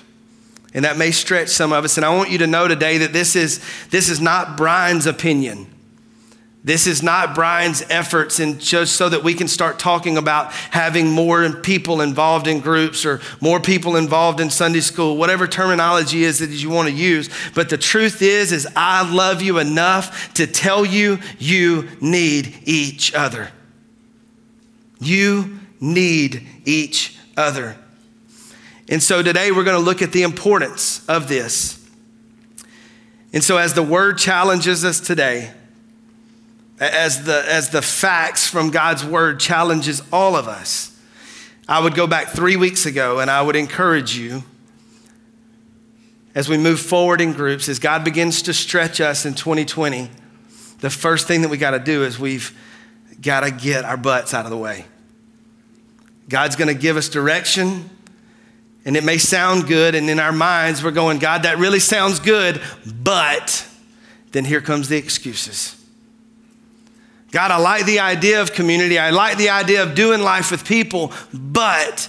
And 0.74 0.84
that 0.84 0.96
may 0.96 1.10
stretch 1.10 1.48
some 1.48 1.72
of 1.72 1.84
us. 1.84 1.96
And 1.96 2.04
I 2.04 2.14
want 2.14 2.30
you 2.30 2.38
to 2.38 2.46
know 2.46 2.66
today 2.66 2.98
that 2.98 3.12
this 3.12 3.36
is, 3.36 3.62
this 3.90 4.08
is 4.08 4.20
not 4.20 4.56
Brian's 4.56 5.06
opinion. 5.06 5.71
This 6.64 6.86
is 6.86 7.02
not 7.02 7.34
Brian's 7.34 7.82
efforts, 7.90 8.38
and 8.38 8.60
just 8.60 8.94
so 8.94 9.08
that 9.08 9.24
we 9.24 9.34
can 9.34 9.48
start 9.48 9.80
talking 9.80 10.16
about 10.16 10.52
having 10.52 11.10
more 11.10 11.50
people 11.50 12.00
involved 12.00 12.46
in 12.46 12.60
groups 12.60 13.04
or 13.04 13.20
more 13.40 13.58
people 13.58 13.96
involved 13.96 14.38
in 14.38 14.48
Sunday 14.48 14.78
school, 14.78 15.16
whatever 15.16 15.48
terminology 15.48 16.22
is 16.22 16.38
that 16.38 16.50
you 16.50 16.70
want 16.70 16.88
to 16.88 16.94
use. 16.94 17.28
But 17.54 17.68
the 17.68 17.78
truth 17.78 18.22
is, 18.22 18.52
is 18.52 18.68
I 18.76 19.12
love 19.12 19.42
you 19.42 19.58
enough 19.58 20.34
to 20.34 20.46
tell 20.46 20.86
you 20.86 21.18
you 21.36 21.88
need 22.00 22.54
each 22.64 23.12
other. 23.12 23.50
You 25.00 25.58
need 25.80 26.46
each 26.64 27.18
other. 27.36 27.76
And 28.88 29.02
so 29.02 29.20
today 29.20 29.50
we're 29.50 29.64
going 29.64 29.78
to 29.78 29.84
look 29.84 30.00
at 30.00 30.12
the 30.12 30.22
importance 30.22 31.04
of 31.08 31.26
this. 31.26 31.84
And 33.32 33.42
so 33.42 33.56
as 33.56 33.74
the 33.74 33.82
word 33.82 34.18
challenges 34.18 34.84
us 34.84 35.00
today, 35.00 35.52
as 36.90 37.24
the, 37.24 37.44
as 37.48 37.70
the 37.70 37.82
facts 37.82 38.46
from 38.46 38.70
God's 38.70 39.04
word 39.04 39.38
challenges 39.38 40.02
all 40.12 40.34
of 40.36 40.48
us. 40.48 40.88
I 41.68 41.82
would 41.82 41.94
go 41.94 42.06
back 42.06 42.28
three 42.28 42.56
weeks 42.56 42.86
ago 42.86 43.20
and 43.20 43.30
I 43.30 43.42
would 43.42 43.56
encourage 43.56 44.16
you 44.16 44.42
as 46.34 46.48
we 46.48 46.56
move 46.56 46.80
forward 46.80 47.20
in 47.20 47.32
groups, 47.32 47.68
as 47.68 47.78
God 47.78 48.04
begins 48.04 48.42
to 48.42 48.54
stretch 48.54 49.00
us 49.00 49.26
in 49.26 49.34
2020, 49.34 50.08
the 50.80 50.90
first 50.90 51.28
thing 51.28 51.42
that 51.42 51.50
we 51.50 51.58
got 51.58 51.72
to 51.72 51.78
do 51.78 52.04
is 52.04 52.18
we've 52.18 52.56
got 53.20 53.40
to 53.40 53.50
get 53.50 53.84
our 53.84 53.98
butts 53.98 54.32
out 54.32 54.44
of 54.44 54.50
the 54.50 54.56
way. 54.56 54.86
God's 56.28 56.56
going 56.56 56.74
to 56.74 56.80
give 56.80 56.96
us 56.96 57.08
direction, 57.08 57.90
and 58.84 58.96
it 58.96 59.04
may 59.04 59.18
sound 59.18 59.66
good, 59.66 59.94
and 59.94 60.08
in 60.08 60.18
our 60.18 60.32
minds, 60.32 60.82
we're 60.82 60.90
going, 60.90 61.18
God, 61.18 61.42
that 61.42 61.58
really 61.58 61.78
sounds 61.78 62.18
good, 62.18 62.62
but 62.86 63.66
then 64.32 64.46
here 64.46 64.62
comes 64.62 64.88
the 64.88 64.96
excuses. 64.96 65.81
God, 67.32 67.50
I 67.50 67.56
like 67.56 67.86
the 67.86 67.98
idea 67.98 68.42
of 68.42 68.52
community. 68.52 68.98
I 68.98 69.08
like 69.08 69.38
the 69.38 69.48
idea 69.48 69.82
of 69.82 69.94
doing 69.94 70.20
life 70.20 70.50
with 70.50 70.66
people, 70.66 71.12
but 71.32 72.08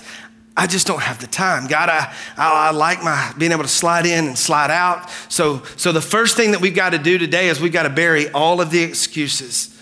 I 0.56 0.68
just 0.68 0.86
don't 0.86 1.02
have 1.02 1.20
the 1.20 1.28
time. 1.28 1.68
God, 1.68 1.88
I, 1.88 2.14
I, 2.38 2.68
I, 2.68 2.72
like 2.72 3.02
my 3.02 3.34
being 3.38 3.54
able 3.54 3.64
to 3.64 3.70
slide 3.70 4.06
in 4.06 4.28
and 4.28 4.38
slide 4.38 4.70
out. 4.70 5.10
So, 5.30 5.64
so 5.78 5.94
the 5.94 6.02
first 6.02 6.36
thing 6.36 6.52
that 6.52 6.60
we've 6.60 6.76
got 6.76 6.90
to 6.90 6.98
do 6.98 7.18
today 7.18 7.48
is 7.48 7.62
we've 7.62 7.72
got 7.72 7.84
to 7.84 7.90
bury 7.90 8.30
all 8.32 8.60
of 8.60 8.70
the 8.70 8.84
excuses 8.84 9.80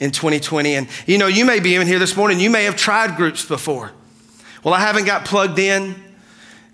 in 0.00 0.10
2020. 0.10 0.74
And 0.74 0.88
you 1.06 1.18
know, 1.18 1.26
you 1.26 1.44
may 1.44 1.60
be 1.60 1.74
even 1.74 1.86
here 1.86 1.98
this 1.98 2.16
morning, 2.16 2.40
you 2.40 2.48
may 2.48 2.64
have 2.64 2.76
tried 2.76 3.16
groups 3.16 3.44
before. 3.44 3.92
Well, 4.64 4.72
I 4.72 4.80
haven't 4.80 5.04
got 5.04 5.26
plugged 5.26 5.58
in. 5.58 6.02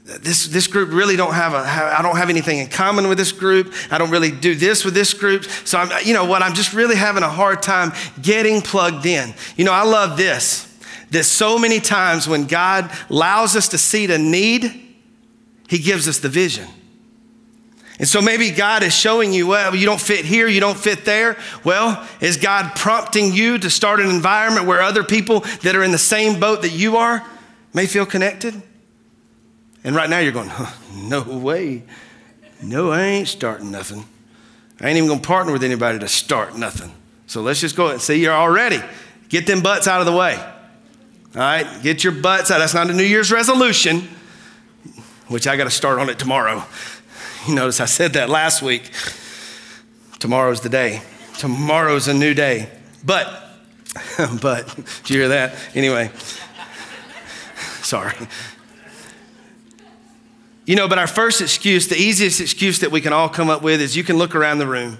This, 0.05 0.47
this 0.49 0.67
group 0.67 0.93
really 0.93 1.17
don't 1.17 1.33
have 1.33 1.55
a, 1.55 1.57
I 1.57 2.03
don't 2.03 2.17
have 2.17 2.29
anything 2.29 2.59
in 2.59 2.67
common 2.67 3.09
with 3.09 3.17
this 3.17 3.33
group. 3.33 3.73
I 3.91 3.97
don't 3.97 4.11
really 4.11 4.31
do 4.31 4.55
this 4.55 4.85
with 4.85 4.93
this 4.93 5.15
group. 5.15 5.45
So 5.65 5.79
I'm, 5.79 6.07
you 6.07 6.13
know 6.13 6.27
what, 6.27 6.43
I'm 6.43 6.53
just 6.53 6.75
really 6.75 6.95
having 6.95 7.23
a 7.23 7.29
hard 7.29 7.63
time 7.63 7.93
getting 8.21 8.61
plugged 8.61 9.07
in. 9.07 9.33
You 9.57 9.65
know, 9.65 9.73
I 9.73 9.85
love 9.85 10.19
this 10.19 10.71
that 11.11 11.25
so 11.25 11.59
many 11.59 11.81
times 11.81 12.29
when 12.29 12.47
God 12.47 12.91
allows 13.09 13.57
us 13.57 13.69
to 13.69 13.79
see 13.79 14.07
the 14.07 14.19
need, 14.19 14.65
He 15.69 15.79
gives 15.79 16.07
us 16.07 16.19
the 16.19 16.29
vision. 16.29 16.67
And 17.99 18.09
so 18.09 18.21
maybe 18.21 18.51
God 18.51 18.83
is 18.83 18.95
showing 18.95 19.33
you, 19.33 19.47
well, 19.47 19.75
you 19.75 19.87
don't 19.87 20.01
fit 20.01 20.25
here, 20.25 20.49
you 20.49 20.61
don't 20.61 20.77
fit 20.77 21.05
there. 21.05 21.37
Well, 21.63 22.07
is 22.21 22.37
God 22.37 22.75
prompting 22.75 23.33
you 23.33 23.57
to 23.59 23.71
start 23.71 24.01
an 24.01 24.11
environment 24.11 24.67
where 24.67 24.83
other 24.83 25.05
people 25.05 25.41
that 25.63 25.77
are 25.77 25.85
in 25.85 25.93
the 25.93 25.99
same 25.99 26.41
boat 26.41 26.63
that 26.63 26.73
you 26.73 26.97
are 26.97 27.25
may 27.73 27.87
feel 27.87 28.05
connected? 28.05 28.61
And 29.85 29.95
right 29.95 30.09
now 30.09 30.19
you're 30.19 30.33
going, 30.33 30.49
huh, 30.49 30.73
no 30.95 31.23
way. 31.23 31.85
No, 32.63 32.91
I 32.91 33.03
ain't 33.03 33.29
starting 33.29 33.71
nothing. 33.71 34.05
I 34.81 34.89
ain't 34.89 34.97
even 34.97 35.09
gonna 35.09 35.21
partner 35.21 35.53
with 35.53 35.63
anybody 35.63 35.99
to 35.99 36.09
start 36.09 36.57
nothing. 36.57 36.93
So 37.27 37.43
let's 37.43 37.61
just 37.61 37.77
go 37.77 37.89
and 37.89 38.01
see 38.01 38.21
you're 38.21 38.33
already. 38.33 38.81
Get 39.29 39.47
them 39.47 39.61
butts 39.61 39.87
out 39.87 40.01
of 40.01 40.07
the 40.07 40.13
way. 40.13 40.37
All 40.37 41.41
right, 41.41 41.67
get 41.83 42.05
your 42.05 42.13
butts 42.13 42.51
out. 42.51 42.59
That's 42.59 42.75
not 42.75 42.89
a 42.91 42.93
New 42.93 43.05
Year's 43.05 43.33
resolution, 43.33 44.09
which 45.29 45.47
I 45.47 45.57
got 45.57 45.65
to 45.65 45.71
start 45.71 45.99
on 45.99 46.09
it 46.09 46.19
tomorrow. 46.19 46.65
You 47.47 47.55
notice 47.55 47.81
I 47.81 47.87
said 47.87 48.15
that 48.15 48.31
last 48.31 48.63
week. 48.63 48.91
Tomorrow's 50.19 50.61
the 50.61 50.69
day. 50.69 51.03
Tomorrow's 51.39 52.09
a 52.09 52.15
new 52.15 52.33
day. 52.33 52.71
But, 53.05 53.27
but, 54.41 54.75
did 54.77 55.11
you 55.11 55.19
hear 55.19 55.29
that? 55.29 55.57
Anyway, 55.75 56.11
sorry. 57.83 58.15
You 60.67 60.77
know, 60.77 60.89
but 60.89 60.99
our 60.99 61.07
first 61.07 61.41
excuse, 61.41 61.89
the 61.89 61.97
easiest 61.97 62.41
excuse 62.41 62.79
that 62.81 62.91
we 62.91 63.01
can 63.01 63.13
all 63.13 63.29
come 63.29 63.51
up 63.51 63.63
with 63.63 63.81
is 63.81 63.97
you 63.97 64.05
can 64.05 64.17
look 64.17 64.35
around 64.35 64.59
the 64.59 64.67
room. 64.67 64.99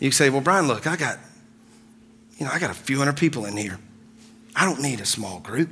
You 0.00 0.10
say, 0.10 0.28
well, 0.28 0.40
Brian, 0.40 0.66
look, 0.66 0.86
I 0.86 0.96
got, 0.96 1.18
you 2.38 2.46
know, 2.46 2.52
I 2.52 2.58
got 2.58 2.70
a 2.70 2.74
few 2.74 2.98
hundred 2.98 3.16
people 3.16 3.44
in 3.44 3.56
here. 3.56 3.78
I 4.54 4.64
don't 4.64 4.80
need 4.80 5.00
a 5.00 5.06
small 5.06 5.38
group. 5.40 5.70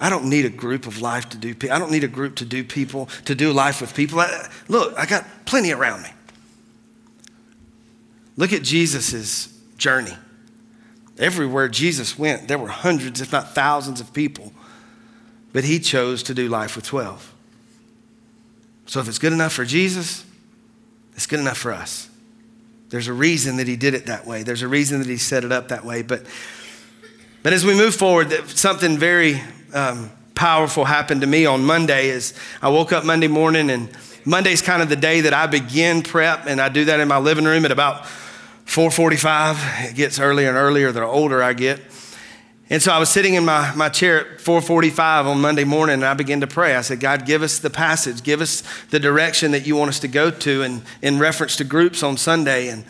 I 0.00 0.08
don't 0.08 0.26
need 0.26 0.44
a 0.44 0.50
group 0.50 0.86
of 0.86 1.02
life 1.02 1.28
to 1.30 1.36
do. 1.36 1.54
People. 1.54 1.74
I 1.74 1.78
don't 1.78 1.90
need 1.90 2.04
a 2.04 2.08
group 2.08 2.36
to 2.36 2.44
do 2.44 2.64
people 2.64 3.06
to 3.26 3.34
do 3.34 3.52
life 3.52 3.80
with 3.80 3.94
people. 3.94 4.20
I, 4.20 4.48
look, 4.68 4.96
I 4.98 5.04
got 5.04 5.26
plenty 5.44 5.72
around 5.72 6.02
me. 6.02 6.08
Look 8.36 8.52
at 8.52 8.62
Jesus' 8.62 9.54
journey. 9.76 10.16
Everywhere 11.18 11.68
Jesus 11.68 12.18
went, 12.18 12.48
there 12.48 12.58
were 12.58 12.68
hundreds, 12.68 13.20
if 13.20 13.30
not 13.30 13.54
thousands, 13.54 14.00
of 14.00 14.14
people, 14.14 14.52
but 15.52 15.64
he 15.64 15.78
chose 15.78 16.22
to 16.22 16.34
do 16.34 16.48
life 16.48 16.76
with 16.76 16.86
12. 16.86 17.34
So 18.90 18.98
if 18.98 19.06
it's 19.06 19.20
good 19.20 19.32
enough 19.32 19.52
for 19.52 19.64
Jesus, 19.64 20.24
it's 21.14 21.28
good 21.28 21.38
enough 21.38 21.58
for 21.58 21.72
us. 21.72 22.10
There's 22.88 23.06
a 23.06 23.12
reason 23.12 23.58
that 23.58 23.68
he 23.68 23.76
did 23.76 23.94
it 23.94 24.06
that 24.06 24.26
way. 24.26 24.42
There's 24.42 24.62
a 24.62 24.68
reason 24.68 24.98
that 24.98 25.06
he 25.06 25.16
set 25.16 25.44
it 25.44 25.52
up 25.52 25.68
that 25.68 25.84
way. 25.84 26.02
But 26.02 26.26
but 27.44 27.52
as 27.52 27.64
we 27.64 27.76
move 27.76 27.94
forward, 27.94 28.32
something 28.48 28.98
very 28.98 29.40
um, 29.72 30.10
powerful 30.34 30.84
happened 30.84 31.20
to 31.20 31.28
me 31.28 31.46
on 31.46 31.64
Monday. 31.64 32.08
Is 32.08 32.34
I 32.60 32.70
woke 32.70 32.92
up 32.92 33.04
Monday 33.04 33.28
morning, 33.28 33.70
and 33.70 33.96
Monday's 34.24 34.60
kind 34.60 34.82
of 34.82 34.88
the 34.88 34.96
day 34.96 35.20
that 35.20 35.34
I 35.34 35.46
begin 35.46 36.02
prep, 36.02 36.46
and 36.46 36.60
I 36.60 36.68
do 36.68 36.86
that 36.86 36.98
in 36.98 37.06
my 37.06 37.18
living 37.18 37.44
room 37.44 37.64
at 37.64 37.70
about 37.70 38.06
4:45. 38.66 39.90
It 39.90 39.94
gets 39.94 40.18
earlier 40.18 40.48
and 40.48 40.58
earlier 40.58 40.90
the 40.90 41.04
older 41.04 41.44
I 41.44 41.52
get. 41.52 41.78
And 42.70 42.80
so 42.80 42.92
I 42.92 42.98
was 42.98 43.08
sitting 43.08 43.34
in 43.34 43.44
my, 43.44 43.74
my 43.74 43.88
chair 43.88 44.20
at 44.20 44.40
445 44.40 45.26
on 45.26 45.40
Monday 45.40 45.64
morning 45.64 45.94
and 45.94 46.04
I 46.04 46.14
began 46.14 46.40
to 46.40 46.46
pray. 46.46 46.76
I 46.76 46.82
said, 46.82 47.00
God, 47.00 47.26
give 47.26 47.42
us 47.42 47.58
the 47.58 47.68
passage, 47.68 48.22
give 48.22 48.40
us 48.40 48.62
the 48.90 49.00
direction 49.00 49.50
that 49.50 49.66
you 49.66 49.74
want 49.74 49.88
us 49.88 49.98
to 50.00 50.08
go 50.08 50.30
to 50.30 50.62
and 50.62 50.82
in 51.02 51.18
reference 51.18 51.56
to 51.56 51.64
groups 51.64 52.04
on 52.04 52.16
Sunday. 52.16 52.68
And 52.68 52.84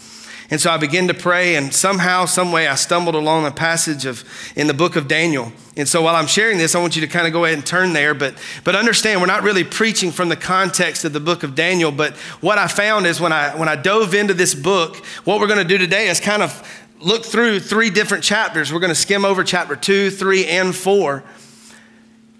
and 0.50 0.60
so 0.60 0.68
I 0.68 0.78
began 0.78 1.06
to 1.06 1.14
pray, 1.14 1.54
and 1.54 1.72
somehow, 1.72 2.24
some 2.24 2.50
way, 2.50 2.66
I 2.66 2.74
stumbled 2.74 3.14
along 3.14 3.46
a 3.46 3.52
passage 3.52 4.04
of 4.04 4.24
in 4.56 4.66
the 4.66 4.74
book 4.74 4.96
of 4.96 5.06
Daniel. 5.06 5.52
And 5.76 5.88
so 5.88 6.02
while 6.02 6.16
I'm 6.16 6.26
sharing 6.26 6.58
this, 6.58 6.74
I 6.74 6.80
want 6.80 6.96
you 6.96 7.02
to 7.02 7.06
kind 7.06 7.28
of 7.28 7.32
go 7.32 7.44
ahead 7.44 7.56
and 7.56 7.64
turn 7.64 7.92
there, 7.92 8.14
but 8.14 8.34
but 8.64 8.74
understand 8.74 9.20
we're 9.20 9.28
not 9.28 9.44
really 9.44 9.62
preaching 9.62 10.10
from 10.10 10.28
the 10.28 10.36
context 10.36 11.04
of 11.04 11.12
the 11.12 11.20
book 11.20 11.44
of 11.44 11.54
Daniel. 11.54 11.92
But 11.92 12.16
what 12.40 12.58
I 12.58 12.66
found 12.66 13.06
is 13.06 13.20
when 13.20 13.32
I 13.32 13.54
when 13.56 13.68
I 13.68 13.76
dove 13.76 14.12
into 14.12 14.34
this 14.34 14.52
book, 14.52 14.96
what 15.24 15.38
we're 15.38 15.46
going 15.46 15.60
to 15.60 15.64
do 15.64 15.78
today 15.78 16.08
is 16.08 16.18
kind 16.18 16.42
of 16.42 16.84
look 17.00 17.24
through 17.24 17.60
three 17.60 17.90
different 17.90 18.22
chapters. 18.22 18.72
We're 18.72 18.80
going 18.80 18.90
to 18.90 18.94
skim 18.94 19.24
over 19.24 19.42
chapter 19.42 19.76
two, 19.76 20.10
three, 20.10 20.46
and 20.46 20.74
four. 20.74 21.24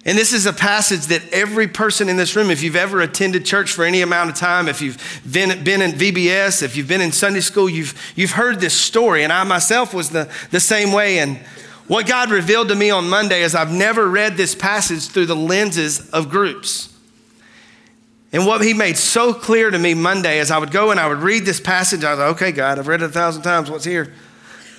And 0.05 0.17
this 0.17 0.33
is 0.33 0.47
a 0.47 0.53
passage 0.53 1.07
that 1.07 1.29
every 1.31 1.69
person 1.69 2.09
in 2.09 2.17
this 2.17 2.35
room, 2.35 2.51
if 2.51 2.63
you've 2.63 2.77
ever 2.77 3.01
attended 3.03 3.45
church 3.45 3.71
for 3.73 3.85
any 3.85 4.01
amount 4.01 4.31
of 4.31 4.37
time, 4.37 4.67
if 4.67 4.81
you've 4.81 5.21
been, 5.31 5.63
been 5.63 5.83
in 5.83 5.93
VBS, 5.93 6.63
if 6.63 6.75
you've 6.75 6.89
been 6.89 7.03
in 7.03 7.13
Sunday 7.13 7.41
school, 7.41 7.69
you've, 7.69 7.95
you've 8.17 8.31
heard 8.31 8.61
this 8.61 8.73
story. 8.73 9.25
And 9.25 9.33
I 9.33 9.45
myself 9.45 9.93
was 9.93 10.11
the, 10.11 10.31
the 10.51 10.61
same 10.61 10.93
way. 10.93 11.19
And 11.19 11.37
what 11.87 12.07
God 12.07 12.31
revealed 12.31 12.69
to 12.69 12.75
me 12.75 12.91
on 12.91 13.11
Monday 13.11 13.43
is 13.43 13.55
I've 13.55 13.73
never 13.73 14.09
read 14.09 14.39
this 14.39 14.55
passage 14.55 15.09
through 15.09 15.27
the 15.27 15.37
lenses 15.37 16.09
of 16.11 16.31
groups. 16.31 16.97
And 18.33 18.47
what 18.47 18.63
he 18.63 18.73
made 18.73 18.97
so 18.97 19.35
clear 19.35 19.71
to 19.71 19.79
me 19.79 19.93
Monday 19.93 20.39
is 20.39 20.51
I 20.51 20.59
would 20.59 20.71
go 20.71 20.93
and 20.93 21.01
I 21.01 21.09
would 21.09 21.19
read 21.19 21.45
this 21.45 21.61
passage, 21.61 22.05
I 22.05 22.13
was 22.13 22.21
like, 22.21 22.29
okay, 22.37 22.53
God, 22.53 22.79
I've 22.79 22.89
read 22.89 23.03
it 23.03 23.07
a 23.07 23.09
thousand 23.13 23.43
times. 23.43 23.71
What's 23.71 23.85
here? 23.85 24.15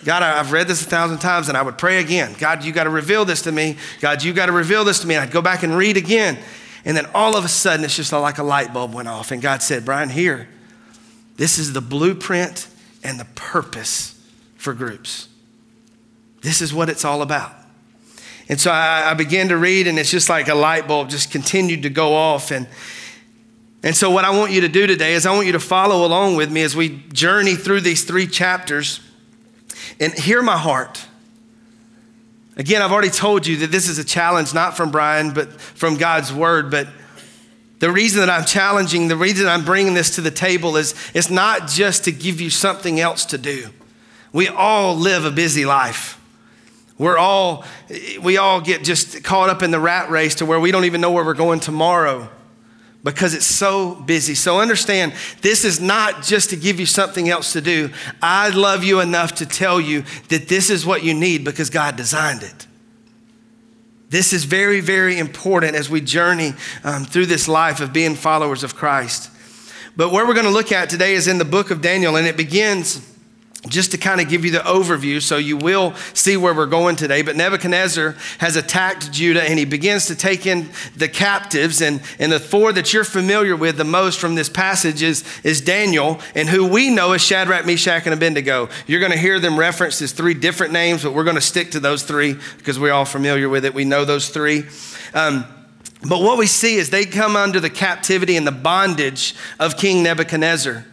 God, 0.04 0.24
I've 0.24 0.52
read 0.52 0.68
this 0.68 0.82
a 0.82 0.90
thousand 0.90 1.20
times, 1.20 1.48
and 1.48 1.58
I 1.58 1.62
would 1.62 1.78
pray 1.78 2.00
again. 2.00 2.36
God, 2.40 2.64
you 2.64 2.72
got 2.72 2.86
to 2.86 2.90
reveal 2.90 3.24
this 3.24 3.44
to 3.44 3.52
me. 3.52 3.78
God, 4.00 4.24
you 4.24 4.34
got 4.34 4.48
to 4.48 4.52
reveal 4.52 4.84
this 4.84 5.00
to 5.02 5.08
me. 5.08 5.16
And 5.16 5.24
I'd 5.24 5.32
go 5.32 5.42
back 5.42 5.62
and 5.62 5.78
read 5.78 5.96
again. 5.96 6.40
And 6.84 6.98
then 6.98 7.06
all 7.14 7.36
of 7.36 7.46
a 7.46 7.48
sudden, 7.48 7.86
it's 7.86 7.96
just 7.96 8.12
like 8.12 8.40
a 8.40 8.44
light 8.44 8.74
bulb 8.74 8.94
went 8.94 9.08
off. 9.08 9.32
And 9.32 9.42
God 9.42 9.62
said, 9.62 9.86
Brian, 9.86 10.10
here, 10.10 10.50
this 11.38 11.60
is 11.60 11.74
the 11.74 11.82
blueprint 11.82 12.68
and 13.04 13.20
the 13.20 13.26
purpose 13.36 14.20
for 14.56 14.74
groups. 14.74 15.30
This 16.42 16.62
is 16.62 16.74
what 16.74 16.90
it's 16.90 17.06
all 17.06 17.22
about. 17.22 17.54
And 18.50 18.60
so 18.60 18.72
I, 18.72 19.12
I 19.12 19.14
began 19.14 19.50
to 19.50 19.58
read, 19.58 19.86
and 19.86 20.00
it's 20.00 20.10
just 20.10 20.30
like 20.30 20.48
a 20.48 20.56
light 20.56 20.88
bulb 20.88 21.10
just 21.10 21.32
continued 21.32 21.84
to 21.84 21.90
go 21.90 22.16
off. 22.16 22.50
And, 22.50 22.68
and 23.84 23.96
so, 23.96 24.10
what 24.10 24.26
I 24.26 24.32
want 24.32 24.52
you 24.52 24.62
to 24.62 24.68
do 24.68 24.88
today 24.88 25.14
is 25.14 25.28
I 25.28 25.34
want 25.34 25.46
you 25.46 25.54
to 25.54 25.60
follow 25.60 26.06
along 26.06 26.36
with 26.36 26.52
me 26.52 26.64
as 26.64 26.76
we 26.76 27.04
journey 27.14 27.56
through 27.56 27.82
these 27.82 28.04
three 28.04 28.26
chapters 28.26 29.00
and 30.00 30.14
hear 30.14 30.42
my 30.42 30.58
heart. 30.58 31.06
Again, 32.58 32.82
I've 32.82 32.92
already 32.92 33.10
told 33.10 33.48
you 33.48 33.58
that 33.58 33.72
this 33.72 33.88
is 33.88 33.98
a 33.98 34.04
challenge 34.04 34.54
not 34.54 34.76
from 34.76 34.92
Brian, 34.92 35.34
but 35.34 35.60
from 35.60 35.98
God's 35.98 36.34
word. 36.34 36.70
But 36.70 36.88
the 37.80 37.92
reason 37.92 38.20
that 38.20 38.30
I'm 38.30 38.46
challenging, 38.46 39.08
the 39.08 39.16
reason 39.16 39.48
I'm 39.48 39.66
bringing 39.66 39.94
this 39.94 40.16
to 40.16 40.22
the 40.22 40.32
table 40.32 40.78
is 40.78 40.94
it's 41.14 41.30
not 41.30 41.68
just 41.68 42.04
to 42.06 42.12
give 42.12 42.42
you 42.42 42.50
something 42.50 43.00
else 43.00 43.26
to 43.28 43.38
do. 43.38 43.70
We 44.34 44.48
all 44.48 44.96
live 44.96 45.26
a 45.26 45.32
busy 45.32 45.66
life. 45.66 46.20
We're 46.98 47.18
all, 47.18 47.66
we 48.22 48.38
all 48.38 48.62
get 48.62 48.84
just 48.84 49.24
caught 49.24 49.50
up 49.50 49.64
in 49.64 49.72
the 49.72 49.80
rat 49.80 50.10
race 50.10 50.36
to 50.36 50.46
where 50.46 50.60
we 50.60 50.72
don't 50.72 50.86
even 50.86 51.02
know 51.02 51.12
where 51.12 51.26
we're 51.26 51.34
going 51.34 51.60
tomorrow 51.60 52.30
because 53.04 53.34
it's 53.34 53.46
so 53.46 53.96
busy. 53.96 54.36
So 54.36 54.60
understand, 54.60 55.14
this 55.42 55.66
is 55.66 55.80
not 55.80 56.24
just 56.24 56.52
to 56.52 56.56
give 56.56 56.80
you 56.80 56.86
something 56.86 57.30
else 57.30 57.54
to 57.54 57.62
do. 57.62 57.90
I 58.22 58.50
love 58.50 58.84
you 58.84 59.00
enough 59.00 59.36
to 59.36 59.46
tell 59.46 59.82
you 59.82 60.04
that 60.30 60.48
this 60.48 60.70
is 60.70 60.86
what 60.86 61.04
you 61.04 61.14
need 61.14 61.44
because 61.44 61.70
God 61.70 61.96
designed 61.96 62.44
it. 62.44 62.68
This 64.10 64.34
is 64.34 64.44
very, 64.44 64.82
very 64.82 65.18
important 65.18 65.76
as 65.76 65.90
we 65.90 66.02
journey 66.02 66.54
um, 66.84 67.06
through 67.06 67.28
this 67.28 67.48
life 67.48 67.80
of 67.80 67.94
being 67.94 68.16
followers 68.16 68.64
of 68.64 68.76
Christ. 68.76 69.32
But 69.96 70.12
where 70.12 70.28
we're 70.28 70.34
going 70.34 70.46
to 70.46 70.52
look 70.52 70.72
at 70.72 70.90
today 70.90 71.14
is 71.14 71.28
in 71.28 71.38
the 71.38 71.46
book 71.46 71.72
of 71.72 71.82
Daniel, 71.82 72.18
and 72.18 72.28
it 72.28 72.38
begins 72.38 73.11
just 73.68 73.92
to 73.92 73.98
kind 73.98 74.20
of 74.20 74.28
give 74.28 74.44
you 74.44 74.52
the 74.52 74.60
overview 74.60 75.22
so 75.22 75.38
you 75.38 75.56
will 75.56 75.94
see 76.14 76.36
where 76.36 76.54
we're 76.54 76.66
going 76.66 76.96
today. 76.96 77.22
But 77.22 77.36
nebuchadnezzar 77.36 78.16
has 78.40 78.56
attacked 78.56 79.12
judah 79.12 79.44
and 79.44 79.60
he 79.60 79.66
begins 79.66 80.08
to 80.08 80.16
take 80.16 80.48
in 80.48 80.70
the 80.96 81.08
captives 81.08 81.82
and, 81.82 82.02
and 82.18 82.32
the 82.32 82.40
four 82.40 82.74
that 82.74 82.92
you're 82.92 83.04
familiar 83.04 83.56
with 83.56 83.78
the 83.78 83.84
most 83.84 84.20
from 84.20 84.34
this 84.34 84.50
passage 84.50 85.04
is, 85.04 85.24
is 85.44 85.62
daniel 85.62 86.20
and 86.34 86.50
who 86.50 86.68
we 86.68 86.90
know 86.90 87.14
as 87.14 87.22
shadrach 87.22 87.66
meshach 87.66 88.06
and 88.06 88.14
abednego. 88.14 88.68
You're 88.88 89.00
going 89.00 89.12
to 89.12 89.18
hear 89.18 89.40
them 89.40 89.60
referenced 89.60 90.02
as 90.02 90.12
three 90.12 90.34
different 90.34 90.74
names 90.74 91.04
but 91.04 91.14
we're 91.14 91.24
going 91.24 91.36
to 91.36 91.42
stick 91.42 91.72
to 91.72 91.80
those 91.80 92.02
three 92.04 92.36
because 92.58 92.80
we're 92.80 92.94
all 92.94 93.06
familiar 93.06 93.48
with 93.48 93.64
it. 93.66 93.76
We 93.76 93.86
know 93.86 94.06
those 94.06 94.30
three. 94.30 94.64
Um, 95.14 95.46
but 96.02 96.20
what 96.20 96.40
we 96.40 96.48
see 96.48 96.78
is 96.78 96.90
they 96.90 97.06
come 97.06 97.36
under 97.36 97.60
the 97.60 97.70
captivity 97.70 98.38
and 98.38 98.48
the 98.48 98.52
bondage 98.52 99.36
of 99.60 99.78
king 99.78 100.02
nebuchadnezzar 100.02 100.86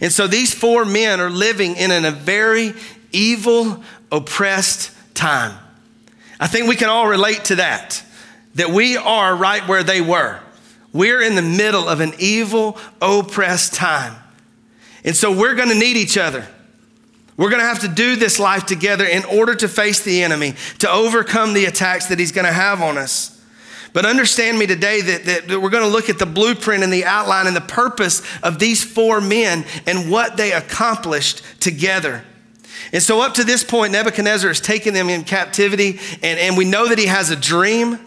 and 0.00 0.12
so 0.12 0.26
these 0.26 0.52
four 0.52 0.84
men 0.84 1.20
are 1.20 1.30
living 1.30 1.76
in 1.76 1.90
a 2.04 2.10
very 2.10 2.74
evil, 3.12 3.82
oppressed 4.10 4.92
time. 5.14 5.58
I 6.38 6.46
think 6.46 6.68
we 6.68 6.76
can 6.76 6.88
all 6.88 7.08
relate 7.08 7.44
to 7.46 7.56
that. 7.56 8.02
that 8.56 8.70
we 8.70 8.96
are 8.96 9.34
right 9.36 9.66
where 9.68 9.82
they 9.82 10.00
were. 10.00 10.40
We're 10.92 11.22
in 11.22 11.34
the 11.34 11.42
middle 11.42 11.88
of 11.88 12.00
an 12.00 12.14
evil, 12.18 12.78
oppressed 13.02 13.74
time. 13.74 14.16
And 15.04 15.14
so 15.14 15.30
we're 15.30 15.54
going 15.54 15.68
to 15.68 15.74
need 15.74 15.96
each 15.96 16.16
other. 16.16 16.46
We're 17.36 17.50
going 17.50 17.60
to 17.60 17.68
have 17.68 17.80
to 17.80 17.88
do 17.88 18.16
this 18.16 18.38
life 18.38 18.64
together 18.64 19.04
in 19.04 19.24
order 19.26 19.54
to 19.56 19.68
face 19.68 20.02
the 20.02 20.22
enemy, 20.22 20.54
to 20.78 20.90
overcome 20.90 21.52
the 21.52 21.66
attacks 21.66 22.06
that 22.06 22.18
he's 22.18 22.32
going 22.32 22.46
to 22.46 22.52
have 22.52 22.80
on 22.80 22.96
us. 22.96 23.35
But 23.96 24.04
understand 24.04 24.58
me 24.58 24.66
today 24.66 25.00
that, 25.00 25.24
that, 25.24 25.48
that 25.48 25.58
we're 25.58 25.70
going 25.70 25.82
to 25.82 25.88
look 25.88 26.10
at 26.10 26.18
the 26.18 26.26
blueprint 26.26 26.84
and 26.84 26.92
the 26.92 27.06
outline 27.06 27.46
and 27.46 27.56
the 27.56 27.62
purpose 27.62 28.20
of 28.42 28.58
these 28.58 28.84
four 28.84 29.22
men 29.22 29.64
and 29.86 30.10
what 30.10 30.36
they 30.36 30.52
accomplished 30.52 31.40
together. 31.60 32.22
And 32.92 33.02
so, 33.02 33.22
up 33.22 33.32
to 33.36 33.42
this 33.42 33.64
point, 33.64 33.94
Nebuchadnezzar 33.94 34.48
has 34.50 34.60
taken 34.60 34.92
them 34.92 35.08
in 35.08 35.24
captivity, 35.24 35.98
and, 36.22 36.38
and 36.38 36.58
we 36.58 36.66
know 36.66 36.88
that 36.88 36.98
he 36.98 37.06
has 37.06 37.30
a 37.30 37.36
dream. 37.36 37.98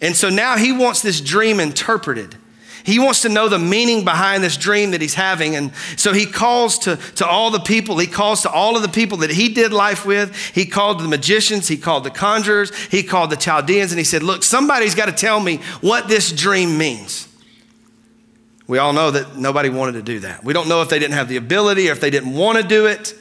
And 0.00 0.14
so 0.14 0.28
now 0.28 0.56
he 0.56 0.70
wants 0.70 1.02
this 1.02 1.20
dream 1.20 1.58
interpreted. 1.58 2.36
He 2.84 2.98
wants 2.98 3.22
to 3.22 3.30
know 3.30 3.48
the 3.48 3.58
meaning 3.58 4.04
behind 4.04 4.44
this 4.44 4.58
dream 4.58 4.90
that 4.90 5.00
he's 5.00 5.14
having. 5.14 5.56
And 5.56 5.72
so 5.96 6.12
he 6.12 6.26
calls 6.26 6.78
to, 6.80 6.96
to 7.16 7.26
all 7.26 7.50
the 7.50 7.58
people. 7.58 7.96
He 7.96 8.06
calls 8.06 8.42
to 8.42 8.50
all 8.50 8.76
of 8.76 8.82
the 8.82 8.90
people 8.90 9.18
that 9.18 9.30
he 9.30 9.48
did 9.54 9.72
life 9.72 10.04
with. 10.04 10.36
He 10.54 10.66
called 10.66 11.00
the 11.00 11.08
magicians. 11.08 11.66
He 11.66 11.78
called 11.78 12.04
the 12.04 12.10
conjurers. 12.10 12.74
He 12.90 13.02
called 13.02 13.30
the 13.30 13.36
Chaldeans. 13.36 13.90
And 13.90 13.98
he 13.98 14.04
said, 14.04 14.22
Look, 14.22 14.42
somebody's 14.42 14.94
got 14.94 15.06
to 15.06 15.12
tell 15.12 15.40
me 15.40 15.56
what 15.80 16.08
this 16.08 16.30
dream 16.30 16.76
means. 16.76 17.26
We 18.66 18.76
all 18.76 18.92
know 18.92 19.10
that 19.10 19.36
nobody 19.36 19.70
wanted 19.70 19.92
to 19.92 20.02
do 20.02 20.20
that. 20.20 20.44
We 20.44 20.52
don't 20.52 20.68
know 20.68 20.82
if 20.82 20.90
they 20.90 20.98
didn't 20.98 21.14
have 21.14 21.28
the 21.28 21.36
ability 21.36 21.88
or 21.88 21.92
if 21.92 22.00
they 22.00 22.10
didn't 22.10 22.34
want 22.34 22.58
to 22.58 22.64
do 22.64 22.84
it. 22.84 23.14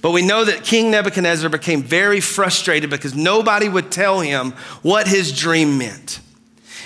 But 0.00 0.12
we 0.12 0.22
know 0.22 0.42
that 0.42 0.64
King 0.64 0.90
Nebuchadnezzar 0.90 1.50
became 1.50 1.82
very 1.82 2.20
frustrated 2.20 2.88
because 2.88 3.14
nobody 3.14 3.68
would 3.68 3.92
tell 3.92 4.20
him 4.20 4.52
what 4.80 5.06
his 5.06 5.38
dream 5.38 5.76
meant. 5.76 6.20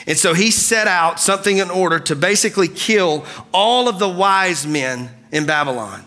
And 0.07 0.17
so 0.17 0.35
he 0.35 0.51
set 0.51 0.87
out 0.87 1.19
something 1.19 1.59
in 1.59 1.71
order 1.71 1.99
to 1.99 2.15
basically 2.15 2.69
kill 2.69 3.27
all 3.53 3.89
of 3.89 3.99
the 3.99 4.09
wise 4.09 4.67
men 4.67 5.11
in 5.33 5.47
Babylon 5.47 6.05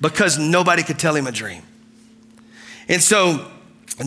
because 0.00 0.38
nobody 0.38 0.82
could 0.82 0.98
tell 0.98 1.16
him 1.16 1.26
a 1.26 1.32
dream. 1.32 1.62
And 2.88 3.02
so 3.02 3.50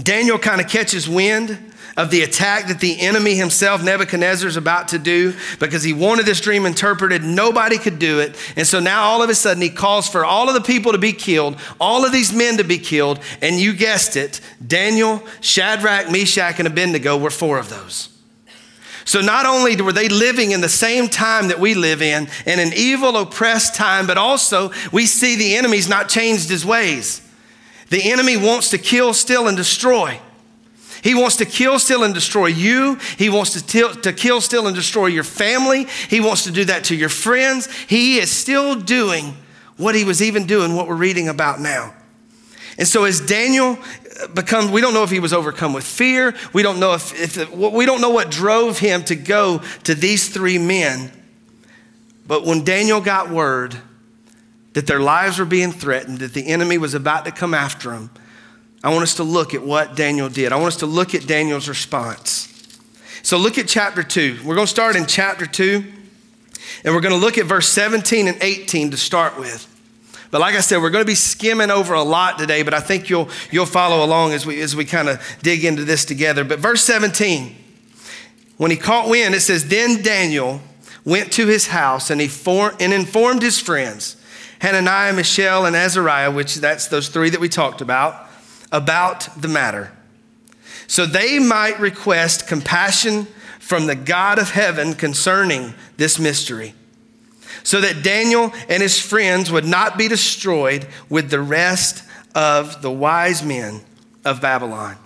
Daniel 0.03 0.39
kind 0.39 0.61
of 0.61 0.69
catches 0.69 1.09
wind 1.09 1.57
of 1.97 2.11
the 2.11 2.21
attack 2.21 2.67
that 2.67 2.79
the 2.79 2.97
enemy 3.01 3.35
himself, 3.35 3.83
Nebuchadnezzar, 3.83 4.47
is 4.47 4.55
about 4.55 4.89
to 4.89 4.99
do 4.99 5.33
because 5.59 5.83
he 5.83 5.91
wanted 5.91 6.25
this 6.25 6.39
dream 6.39 6.65
interpreted. 6.65 7.23
Nobody 7.23 7.77
could 7.77 7.99
do 7.99 8.19
it. 8.19 8.37
And 8.55 8.65
so 8.65 8.79
now 8.79 9.03
all 9.03 9.21
of 9.21 9.29
a 9.29 9.35
sudden 9.35 9.61
he 9.61 9.69
calls 9.69 10.07
for 10.07 10.23
all 10.23 10.47
of 10.47 10.53
the 10.53 10.61
people 10.61 10.93
to 10.93 10.97
be 10.97 11.11
killed, 11.11 11.59
all 11.77 12.05
of 12.05 12.13
these 12.13 12.31
men 12.31 12.55
to 12.55 12.63
be 12.63 12.77
killed. 12.77 13.19
And 13.41 13.57
you 13.57 13.73
guessed 13.73 14.15
it 14.15 14.39
Daniel, 14.65 15.21
Shadrach, 15.41 16.09
Meshach, 16.09 16.59
and 16.59 16.67
Abednego 16.67 17.17
were 17.17 17.31
four 17.31 17.57
of 17.57 17.69
those. 17.69 18.18
So 19.09 19.21
not 19.21 19.47
only 19.47 19.75
were 19.81 19.91
they 19.91 20.07
living 20.07 20.51
in 20.51 20.61
the 20.61 20.69
same 20.69 21.07
time 21.07 21.47
that 21.47 21.59
we 21.59 21.73
live 21.73 21.99
in, 21.99 22.27
in 22.45 22.59
an 22.59 22.73
evil, 22.75 23.17
oppressed 23.17 23.73
time, 23.73 24.05
but 24.05 24.19
also 24.19 24.69
we 24.91 25.07
see 25.07 25.35
the 25.35 25.55
enemy's 25.55 25.89
not 25.89 26.09
changed 26.09 26.47
his 26.47 26.63
ways. 26.63 27.19
The 27.89 28.11
enemy 28.11 28.37
wants 28.37 28.69
to 28.69 28.77
kill, 28.77 29.15
steal, 29.15 29.47
and 29.47 29.57
destroy. 29.57 30.19
He 31.01 31.15
wants 31.15 31.37
to 31.37 31.45
kill, 31.45 31.79
steal, 31.79 32.03
and 32.03 32.13
destroy 32.13 32.47
you. 32.47 32.99
He 33.17 33.31
wants 33.31 33.53
to, 33.53 33.65
till, 33.65 33.95
to 33.95 34.13
kill, 34.13 34.41
steal, 34.41 34.67
and 34.67 34.75
destroy 34.75 35.07
your 35.07 35.23
family. 35.23 35.87
He 36.07 36.19
wants 36.19 36.43
to 36.43 36.51
do 36.51 36.65
that 36.65 36.83
to 36.83 36.95
your 36.95 37.09
friends. 37.09 37.67
He 37.87 38.19
is 38.19 38.29
still 38.29 38.75
doing 38.75 39.35
what 39.77 39.95
he 39.95 40.03
was 40.03 40.21
even 40.21 40.45
doing, 40.45 40.75
what 40.75 40.87
we're 40.87 40.93
reading 40.93 41.29
about 41.29 41.59
now. 41.59 41.95
And 42.79 42.87
so 42.87 43.03
as 43.03 43.19
Daniel 43.19 43.77
becomes, 44.33 44.71
we 44.71 44.79
don't 44.79 44.93
know 44.93 45.03
if 45.03 45.11
he 45.11 45.19
was 45.19 45.33
overcome 45.33 45.73
with 45.73 45.83
fear. 45.83 46.33
We 46.53 46.63
don't 46.63 46.79
know 46.79 46.93
if, 46.93 47.37
if 47.37 47.53
we 47.53 47.85
don't 47.85 47.99
know 47.99 48.09
what 48.09 48.31
drove 48.31 48.79
him 48.79 49.03
to 49.03 49.15
go 49.15 49.61
to 49.83 49.93
these 49.93 50.29
three 50.29 50.57
men. 50.57 51.11
But 52.25 52.45
when 52.45 52.63
Daniel 52.63 53.01
got 53.01 53.29
word 53.29 53.75
that 54.73 54.87
their 54.87 55.01
lives 55.01 55.39
were 55.39 55.45
being 55.45 55.73
threatened, 55.73 56.19
that 56.19 56.33
the 56.33 56.47
enemy 56.47 56.77
was 56.77 56.93
about 56.93 57.25
to 57.25 57.31
come 57.31 57.53
after 57.53 57.89
them, 57.89 58.09
I 58.81 58.91
want 58.91 59.03
us 59.03 59.15
to 59.15 59.23
look 59.23 59.53
at 59.53 59.61
what 59.61 59.97
Daniel 59.97 60.29
did. 60.29 60.53
I 60.53 60.55
want 60.55 60.67
us 60.67 60.77
to 60.77 60.85
look 60.85 61.13
at 61.13 61.27
Daniel's 61.27 61.67
response. 61.67 62.45
So 63.23 63.37
look 63.37 63.57
at 63.57 63.67
chapter 63.67 64.03
2. 64.03 64.39
We're 64.45 64.55
going 64.55 64.67
to 64.67 64.71
start 64.71 64.95
in 64.95 65.05
chapter 65.05 65.45
2, 65.45 65.83
and 66.85 66.95
we're 66.95 67.01
going 67.01 67.13
to 67.13 67.19
look 67.19 67.37
at 67.37 67.45
verse 67.45 67.67
17 67.67 68.29
and 68.29 68.37
18 68.41 68.91
to 68.91 68.97
start 68.97 69.37
with. 69.37 69.67
But 70.31 70.41
like 70.41 70.55
I 70.55 70.61
said, 70.61 70.81
we're 70.81 70.91
going 70.91 71.03
to 71.03 71.09
be 71.09 71.15
skimming 71.15 71.71
over 71.71 71.93
a 71.93 72.03
lot 72.03 72.37
today, 72.37 72.61
but 72.61 72.73
I 72.73 72.79
think 72.79 73.09
you'll, 73.09 73.29
you'll 73.51 73.65
follow 73.65 74.05
along 74.05 74.33
as 74.33 74.45
we, 74.45 74.61
as 74.61 74.75
we 74.75 74.85
kind 74.85 75.09
of 75.09 75.21
dig 75.41 75.65
into 75.65 75.83
this 75.83 76.05
together. 76.05 76.43
But 76.43 76.59
verse 76.59 76.83
17, 76.83 77.55
when 78.57 78.71
he 78.71 78.77
caught 78.77 79.09
wind, 79.09 79.33
it 79.33 79.39
says, 79.39 79.67
Then 79.67 80.01
Daniel 80.01 80.61
went 81.03 81.31
to 81.33 81.47
his 81.47 81.67
house 81.67 82.09
and, 82.09 82.21
he 82.21 82.27
for, 82.27 82.75
and 82.79 82.93
informed 82.93 83.41
his 83.41 83.59
friends, 83.59 84.17
Hananiah, 84.61 85.13
Mishael, 85.13 85.65
and 85.65 85.75
Azariah, 85.75 86.31
which 86.31 86.55
that's 86.55 86.87
those 86.87 87.09
three 87.09 87.29
that 87.29 87.39
we 87.39 87.49
talked 87.49 87.81
about 87.81 88.27
about 88.71 89.41
the 89.41 89.47
matter, 89.47 89.91
so 90.87 91.05
they 91.05 91.39
might 91.39 91.79
request 91.79 92.47
compassion 92.47 93.27
from 93.59 93.87
the 93.87 93.95
God 93.95 94.39
of 94.39 94.51
heaven 94.51 94.93
concerning 94.93 95.73
this 95.97 96.19
mystery, 96.19 96.73
so 97.63 97.81
that 97.81 98.03
Daniel 98.03 98.53
and 98.67 98.81
his 98.81 98.99
friends 98.99 99.51
would 99.51 99.65
not 99.65 99.97
be 99.97 100.07
destroyed 100.07 100.87
with 101.09 101.29
the 101.29 101.41
rest 101.41 102.03
of 102.35 102.81
the 102.81 102.91
wise 102.91 103.43
men 103.43 103.81
of 104.25 104.41
Babylon. 104.41 104.97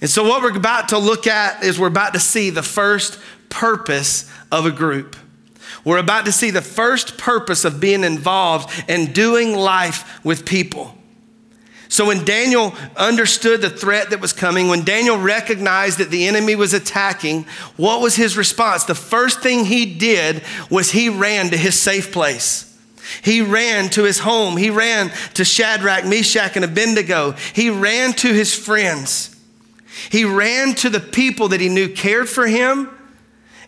And 0.00 0.08
so, 0.08 0.26
what 0.28 0.42
we're 0.42 0.56
about 0.56 0.90
to 0.90 0.98
look 0.98 1.26
at 1.26 1.62
is 1.62 1.78
we're 1.78 1.88
about 1.88 2.14
to 2.14 2.20
see 2.20 2.50
the 2.50 2.62
first 2.62 3.18
purpose 3.48 4.30
of 4.52 4.66
a 4.66 4.70
group. 4.70 5.16
We're 5.84 5.98
about 5.98 6.26
to 6.26 6.32
see 6.32 6.50
the 6.50 6.62
first 6.62 7.18
purpose 7.18 7.64
of 7.64 7.80
being 7.80 8.04
involved 8.04 8.84
and 8.88 9.14
doing 9.14 9.54
life 9.54 10.24
with 10.24 10.44
people. 10.44 10.97
So 11.88 12.06
when 12.06 12.24
Daniel 12.24 12.74
understood 12.96 13.62
the 13.62 13.70
threat 13.70 14.10
that 14.10 14.20
was 14.20 14.34
coming, 14.34 14.68
when 14.68 14.84
Daniel 14.84 15.16
recognized 15.16 15.98
that 15.98 16.10
the 16.10 16.26
enemy 16.26 16.54
was 16.54 16.74
attacking, 16.74 17.44
what 17.76 18.02
was 18.02 18.14
his 18.14 18.36
response? 18.36 18.84
The 18.84 18.94
first 18.94 19.40
thing 19.40 19.64
he 19.64 19.94
did 19.94 20.42
was 20.70 20.90
he 20.90 21.08
ran 21.08 21.48
to 21.50 21.56
his 21.56 21.78
safe 21.78 22.12
place. 22.12 22.64
He 23.22 23.40
ran 23.40 23.88
to 23.90 24.04
his 24.04 24.18
home. 24.18 24.58
He 24.58 24.68
ran 24.68 25.10
to 25.34 25.44
Shadrach, 25.44 26.04
Meshach, 26.04 26.56
and 26.56 26.64
Abednego. 26.64 27.32
He 27.54 27.70
ran 27.70 28.12
to 28.14 28.34
his 28.34 28.54
friends. 28.54 29.34
He 30.10 30.24
ran 30.24 30.74
to 30.76 30.90
the 30.90 31.00
people 31.00 31.48
that 31.48 31.60
he 31.60 31.70
knew 31.70 31.88
cared 31.88 32.28
for 32.28 32.46
him, 32.46 32.90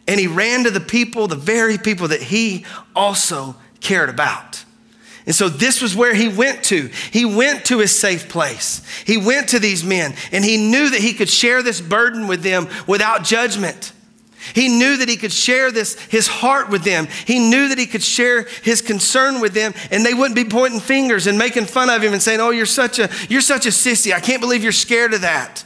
and 0.07 0.21
he 0.21 0.27
ran 0.27 0.65
to 0.65 0.71
the 0.71 0.81
people, 0.81 1.27
the 1.27 1.37
very 1.37 1.79
people 1.79 2.09
that 2.09 2.23
he 2.23 2.67
also 2.95 3.57
cared 3.81 4.11
about. 4.11 4.65
And 5.27 5.35
so 5.35 5.49
this 5.49 5.83
was 5.83 5.95
where 5.95 6.15
he 6.15 6.29
went 6.29 6.65
to. 6.65 6.91
He 7.13 7.25
went 7.25 7.67
to 7.67 7.79
his 7.79 7.95
safe 7.95 8.29
place. 8.29 8.83
He 9.07 9.17
went 9.17 9.51
to 9.51 9.59
these 9.59 9.85
men 9.85 10.15
and 10.33 10.45
he 10.45 10.57
knew 10.57 10.91
that 10.91 11.01
he 11.01 11.13
could 11.13 11.29
share 11.29 11.63
this 11.63 11.81
burden 11.81 12.27
with 12.27 12.43
them 12.43 12.69
without 12.87 13.25
judgment. 13.25 13.93
He 14.55 14.69
knew 14.69 14.97
that 14.97 15.09
he 15.09 15.17
could 15.17 15.33
share 15.33 15.71
this, 15.71 15.99
his 16.05 16.27
heart 16.27 16.71
with 16.71 16.83
them. 16.83 17.09
He 17.27 17.39
knew 17.39 17.69
that 17.69 17.79
he 17.79 17.87
could 17.87 18.03
share 18.03 18.45
his 18.63 18.81
concern 18.81 19.41
with 19.41 19.53
them 19.53 19.75
and 19.91 20.05
they 20.05 20.15
wouldn't 20.15 20.35
be 20.35 20.47
pointing 20.47 20.81
fingers 20.81 21.27
and 21.27 21.39
making 21.39 21.67
fun 21.67 21.91
of 21.91 22.03
him 22.03 22.15
and 22.15 22.23
saying, 22.23 22.41
Oh, 22.41 22.51
you're 22.51 22.65
such 22.67 22.99
a, 22.99 23.11
you're 23.29 23.43
such 23.43 23.67
a 23.67 23.71
sissy. 23.71 24.15
I 24.15 24.21
can't 24.21 24.41
believe 24.41 24.63
you're 24.63 24.73
scared 24.73 25.13
of 25.13 25.21
that. 25.21 25.65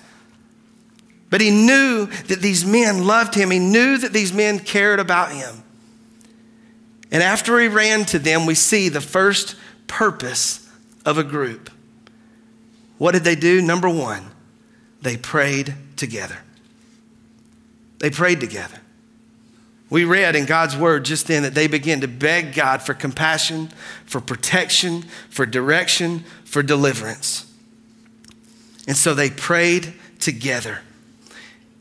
But 1.31 1.41
he 1.41 1.51
knew 1.51 2.07
that 2.07 2.41
these 2.41 2.65
men 2.65 3.07
loved 3.07 3.35
him. 3.35 3.51
He 3.51 3.59
knew 3.59 3.99
that 3.99 4.13
these 4.13 4.33
men 4.33 4.59
cared 4.59 5.01
about 5.01 5.33
him. 5.33 5.64
And 7.15 7.23
after 7.23 7.61
he 7.61 7.69
ran 7.69 8.05
to 8.07 8.19
them, 8.19 8.45
we 8.45 8.57
see 8.57 8.89
the 8.89 9.01
first 9.01 9.55
purpose 9.87 10.69
of 11.07 11.17
a 11.17 11.23
group. 11.23 11.71
What 12.99 13.13
did 13.13 13.23
they 13.23 13.37
do? 13.37 13.63
Number 13.63 13.89
one, 13.89 14.33
they 15.01 15.17
prayed 15.17 15.77
together. 15.97 16.39
They 18.01 18.11
prayed 18.11 18.41
together. 18.41 18.81
We 19.91 20.05
read 20.05 20.35
in 20.35 20.45
God's 20.45 20.77
word 20.77 21.05
just 21.05 21.29
then 21.29 21.45
that 21.45 21.55
they 21.55 21.69
began 21.69 22.01
to 22.01 22.09
beg 22.09 22.53
God 22.53 22.83
for 22.83 22.95
compassion, 22.95 23.71
for 24.07 24.21
protection, 24.21 25.03
for 25.31 25.47
direction, 25.47 26.25
for 26.45 26.65
deliverance. 26.65 27.47
And 28.89 28.97
so 28.97 29.15
they 29.15 29.31
prayed 29.31 29.95
together. 30.19 30.81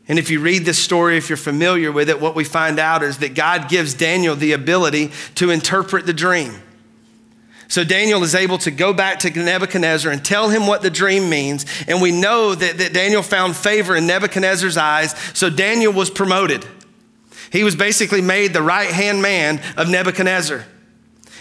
And 0.06 0.18
if 0.18 0.30
you 0.30 0.40
read 0.40 0.64
this 0.64 0.78
story, 0.78 1.16
if 1.16 1.30
you're 1.30 1.36
familiar 1.36 1.90
with 1.90 2.10
it, 2.10 2.20
what 2.20 2.34
we 2.34 2.44
find 2.44 2.78
out 2.78 3.02
is 3.02 3.18
that 3.18 3.34
God 3.34 3.68
gives 3.70 3.94
Daniel 3.94 4.36
the 4.36 4.52
ability 4.52 5.12
to 5.36 5.50
interpret 5.50 6.04
the 6.04 6.12
dream. 6.12 6.60
So 7.68 7.82
Daniel 7.82 8.22
is 8.22 8.34
able 8.34 8.58
to 8.58 8.70
go 8.70 8.92
back 8.92 9.20
to 9.20 9.30
Nebuchadnezzar 9.30 10.12
and 10.12 10.22
tell 10.22 10.50
him 10.50 10.66
what 10.66 10.82
the 10.82 10.90
dream 10.90 11.30
means. 11.30 11.64
And 11.88 12.02
we 12.02 12.12
know 12.12 12.54
that, 12.54 12.78
that 12.78 12.92
Daniel 12.92 13.22
found 13.22 13.56
favor 13.56 13.96
in 13.96 14.06
Nebuchadnezzar's 14.06 14.76
eyes. 14.76 15.12
So 15.32 15.48
Daniel 15.48 15.92
was 15.92 16.10
promoted. 16.10 16.66
He 17.50 17.64
was 17.64 17.74
basically 17.74 18.20
made 18.20 18.52
the 18.52 18.62
right 18.62 18.90
hand 18.90 19.22
man 19.22 19.62
of 19.76 19.88
Nebuchadnezzar. 19.88 20.66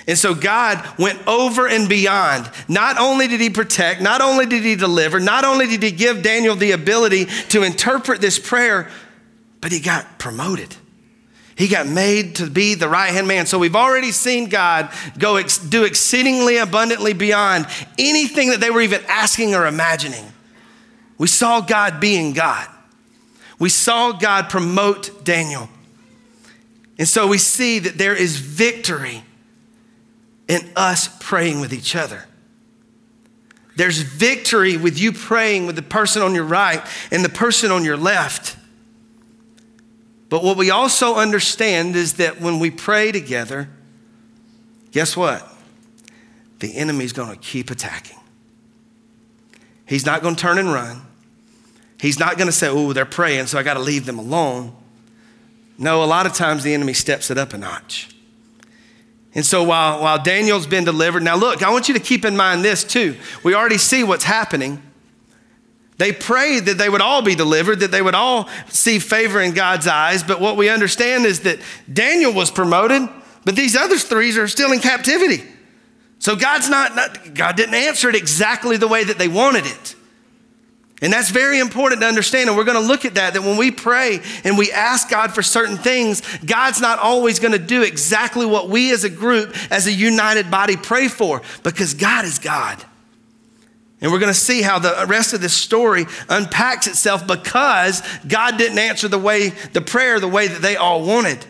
And 0.08 0.18
so 0.18 0.36
God 0.36 0.86
went 1.00 1.26
over 1.28 1.68
and 1.68 1.88
beyond. 1.88 2.50
Not 2.68 3.00
only 3.00 3.28
did 3.28 3.40
he 3.40 3.50
protect, 3.50 4.02
not 4.02 4.22
only 4.22 4.46
did 4.46 4.64
he 4.64 4.76
deliver, 4.76 5.20
not 5.20 5.46
only 5.46 5.68
did 5.68 5.82
he 5.82 5.92
give 5.92 6.24
Daniel 6.24 6.56
the 6.56 6.72
ability 6.72 7.26
to 7.50 7.64
interpret 7.64 8.20
this 8.20 8.38
prayer, 8.38 8.90
but 9.62 9.72
he 9.72 9.80
got 9.80 10.20
promoted. 10.20 10.76
He 11.56 11.68
got 11.68 11.88
made 11.88 12.36
to 12.38 12.50
be 12.50 12.74
the 12.76 12.90
right 12.90 13.12
hand 13.12 13.28
man. 13.28 13.46
So 13.46 13.60
we've 13.60 13.76
already 13.76 14.12
seen 14.12 14.50
God 14.50 14.90
go 15.18 15.38
ex- 15.38 15.60
do 15.60 15.84
exceedingly 15.84 16.58
abundantly 16.58 17.14
beyond 17.14 17.68
anything 17.98 18.50
that 18.50 18.60
they 18.60 18.72
were 18.72 18.82
even 18.82 19.02
asking 19.08 19.56
or 19.56 19.68
imagining. 19.68 20.26
We 21.18 21.28
saw 21.28 21.62
God 21.62 22.00
being 22.00 22.34
God. 22.34 22.68
We 23.60 23.70
saw 23.70 24.12
God 24.12 24.50
promote 24.50 25.24
Daniel. 25.24 25.70
And 26.98 27.08
so 27.08 27.28
we 27.28 27.38
see 27.38 27.80
that 27.80 27.98
there 27.98 28.16
is 28.16 28.36
victory 28.36 29.24
in 30.48 30.70
us 30.76 31.10
praying 31.20 31.62
with 31.62 31.74
each 31.74 31.96
other. 31.96 32.26
There's 33.76 34.00
victory 34.02 34.78
with 34.78 35.00
you 35.00 35.12
praying 35.12 35.66
with 35.66 35.76
the 35.76 35.82
person 35.82 36.22
on 36.22 36.36
your 36.36 36.44
right 36.44 36.86
and 37.12 37.26
the 37.26 37.30
person 37.30 37.72
on 37.72 37.84
your 37.84 37.98
left. 37.98 38.56
But 40.30 40.44
what 40.44 40.58
we 40.58 40.70
also 40.70 41.16
understand 41.16 41.96
is 41.96 42.14
that 42.14 42.40
when 42.40 42.60
we 42.60 42.72
pray 42.72 43.12
together, 43.12 43.70
guess 44.92 45.18
what? 45.18 45.48
The 46.60 46.76
enemy's 46.76 47.14
going 47.14 47.30
to 47.30 47.40
keep 47.40 47.72
attacking. 47.72 48.18
He's 49.86 50.06
not 50.06 50.22
going 50.22 50.36
to 50.36 50.42
turn 50.42 50.58
and 50.58 50.72
run. 50.72 51.02
He's 52.00 52.20
not 52.20 52.38
going 52.38 52.48
to 52.48 52.54
say, 52.54 52.68
oh, 52.68 52.94
they're 52.94 53.06
praying, 53.06 53.48
so 53.48 53.58
I 53.58 53.64
got 53.64 53.76
to 53.76 53.80
leave 53.80 54.06
them 54.06 54.20
alone. 54.20 54.76
No, 55.78 56.04
a 56.04 56.06
lot 56.06 56.26
of 56.26 56.34
times 56.34 56.64
the 56.64 56.74
enemy 56.74 56.94
steps 56.94 57.32
it 57.32 57.38
up 57.38 57.54
a 57.54 57.58
notch. 57.58 58.13
And 59.36 59.46
so 59.46 59.64
while, 59.64 60.02
while 60.02 60.22
Daniel's 60.22 60.68
been 60.68 60.84
delivered, 60.84 61.24
now 61.24 61.36
look, 61.36 61.64
I 61.64 61.72
want 61.72 61.88
you 61.88 61.94
to 61.96 62.00
keep 62.00 62.24
in 62.24 62.38
mind 62.38 62.64
this 62.64 62.84
too. 62.84 63.18
We 63.44 63.56
already 63.56 63.80
see 63.80 64.04
what's 64.04 64.24
happening. 64.24 64.82
They 65.98 66.12
prayed 66.12 66.66
that 66.66 66.78
they 66.78 66.90
would 66.90 67.02
all 67.02 67.22
be 67.22 67.36
delivered, 67.36 67.80
that 67.80 67.92
they 67.92 68.02
would 68.02 68.16
all 68.16 68.50
see 68.70 69.00
favor 69.00 69.42
in 69.42 69.54
God's 69.54 69.88
eyes. 69.88 70.24
But 70.24 70.40
what 70.40 70.58
we 70.58 70.70
understand 70.70 71.26
is 71.26 71.42
that 71.42 71.60
Daniel 71.92 72.34
was 72.34 72.52
promoted, 72.52 73.08
but 73.46 73.56
these 73.56 73.76
other 73.76 73.98
three 73.98 74.38
are 74.38 74.48
still 74.48 74.72
in 74.72 74.80
captivity. 74.80 75.44
So 76.20 76.36
God's 76.36 76.70
not, 76.70 76.96
not 76.96 77.34
God 77.34 77.56
didn't 77.56 77.76
answer 77.76 78.10
it 78.10 78.16
exactly 78.16 78.78
the 78.78 78.88
way 78.88 79.04
that 79.04 79.18
they 79.18 79.28
wanted 79.28 79.66
it. 79.66 79.96
And 81.04 81.12
that's 81.12 81.32
very 81.32 81.60
important 81.60 82.00
to 82.00 82.08
understand. 82.08 82.48
And 82.48 82.58
we're 82.58 82.64
going 82.64 82.82
to 82.82 82.88
look 82.88 83.04
at 83.04 83.16
that, 83.16 83.34
that 83.34 83.42
when 83.44 83.58
we 83.58 83.72
pray 83.72 84.22
and 84.46 84.58
we 84.58 84.72
ask 84.72 85.10
God 85.10 85.36
for 85.36 85.44
certain 85.44 85.76
things, 85.76 86.22
God's 86.46 86.80
not 86.80 86.98
always 86.98 87.40
going 87.40 87.52
to 87.52 87.60
do 87.60 87.84
exactly 87.84 88.46
what 88.46 88.70
we 88.70 88.94
as 88.94 89.04
a 89.04 89.10
group, 89.10 89.54
as 89.70 89.86
a 89.86 89.92
united 89.92 90.50
body, 90.50 90.78
pray 90.78 91.10
for 91.10 91.42
because 91.62 91.94
God 91.94 92.24
is 92.24 92.40
God. 92.40 92.82
And 94.00 94.14
we're 94.14 94.20
going 94.20 94.34
to 94.34 94.40
see 94.40 94.62
how 94.62 94.80
the 94.80 95.06
rest 95.08 95.34
of 95.34 95.42
this 95.42 95.54
story 95.54 96.06
unpacks 96.30 96.88
itself 96.88 97.28
because 97.28 98.02
God 98.26 98.58
didn't 98.58 98.80
answer 98.80 99.10
the 99.10 99.20
way, 99.20 99.50
the 99.50 99.82
prayer 99.82 100.22
the 100.22 100.28
way 100.30 100.48
that 100.48 100.62
they 100.62 100.78
all 100.78 101.06
wanted. 101.06 101.46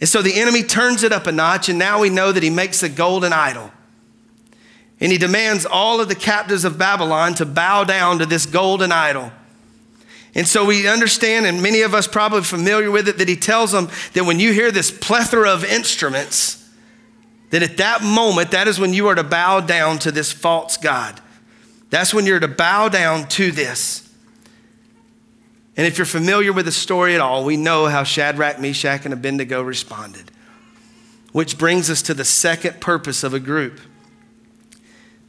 And 0.00 0.08
so 0.08 0.20
the 0.20 0.38
enemy 0.38 0.64
turns 0.64 1.02
it 1.02 1.12
up 1.12 1.26
a 1.26 1.32
notch, 1.32 1.70
and 1.70 1.78
now 1.78 2.00
we 2.00 2.10
know 2.10 2.30
that 2.30 2.42
he 2.42 2.50
makes 2.50 2.82
a 2.82 2.90
golden 2.90 3.32
idol. 3.32 3.70
And 5.02 5.10
he 5.10 5.18
demands 5.18 5.66
all 5.66 6.00
of 6.00 6.08
the 6.08 6.14
captives 6.14 6.64
of 6.64 6.78
Babylon 6.78 7.34
to 7.34 7.44
bow 7.44 7.82
down 7.82 8.20
to 8.20 8.26
this 8.26 8.46
golden 8.46 8.92
idol. 8.92 9.32
And 10.32 10.46
so 10.46 10.64
we 10.64 10.86
understand, 10.86 11.44
and 11.44 11.60
many 11.60 11.82
of 11.82 11.92
us 11.92 12.06
probably 12.06 12.42
familiar 12.42 12.88
with 12.88 13.08
it, 13.08 13.18
that 13.18 13.28
he 13.28 13.34
tells 13.34 13.72
them 13.72 13.88
that 14.12 14.24
when 14.24 14.38
you 14.38 14.52
hear 14.52 14.70
this 14.70 14.92
plethora 14.92 15.50
of 15.50 15.64
instruments, 15.64 16.70
that 17.50 17.64
at 17.64 17.78
that 17.78 18.04
moment, 18.04 18.52
that 18.52 18.68
is 18.68 18.78
when 18.78 18.94
you 18.94 19.08
are 19.08 19.16
to 19.16 19.24
bow 19.24 19.58
down 19.58 19.98
to 19.98 20.12
this 20.12 20.30
false 20.30 20.76
God. 20.76 21.20
That's 21.90 22.14
when 22.14 22.24
you're 22.24 22.38
to 22.38 22.46
bow 22.46 22.88
down 22.88 23.26
to 23.30 23.50
this. 23.50 24.08
And 25.76 25.84
if 25.84 25.98
you're 25.98 26.04
familiar 26.04 26.52
with 26.52 26.66
the 26.66 26.72
story 26.72 27.16
at 27.16 27.20
all, 27.20 27.44
we 27.44 27.56
know 27.56 27.86
how 27.86 28.04
Shadrach, 28.04 28.60
Meshach, 28.60 29.04
and 29.04 29.12
Abednego 29.12 29.62
responded. 29.62 30.30
Which 31.32 31.58
brings 31.58 31.90
us 31.90 32.02
to 32.02 32.14
the 32.14 32.24
second 32.24 32.80
purpose 32.80 33.24
of 33.24 33.34
a 33.34 33.40
group 33.40 33.80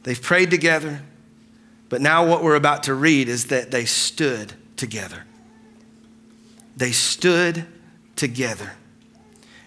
They've 0.04 0.20
prayed 0.20 0.50
together, 0.50 1.02
but 1.88 2.00
now 2.00 2.26
what 2.26 2.42
we're 2.42 2.54
about 2.54 2.84
to 2.84 2.94
read 2.94 3.28
is 3.28 3.46
that 3.46 3.70
they 3.70 3.84
stood 3.84 4.52
together. 4.76 5.24
They 6.76 6.92
stood 6.92 7.66
together. 8.14 8.72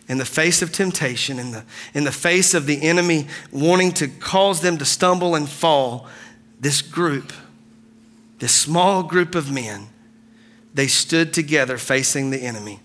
In 0.07 0.19
the 0.19 0.25
face 0.25 0.61
of 0.61 0.71
temptation, 0.71 1.37
in 1.37 1.51
the, 1.51 1.65
in 1.93 2.05
the 2.05 2.11
face 2.11 2.53
of 2.53 2.65
the 2.65 2.81
enemy 2.81 3.27
wanting 3.51 3.91
to 3.93 4.07
cause 4.07 4.61
them 4.61 4.77
to 4.77 4.85
stumble 4.85 5.35
and 5.35 5.49
fall, 5.49 6.07
this 6.59 6.81
group, 6.81 7.33
this 8.39 8.53
small 8.53 9.03
group 9.03 9.35
of 9.35 9.51
men, 9.51 9.87
they 10.73 10.87
stood 10.87 11.33
together 11.33 11.77
facing 11.77 12.29
the 12.29 12.37
enemy. 12.37 12.79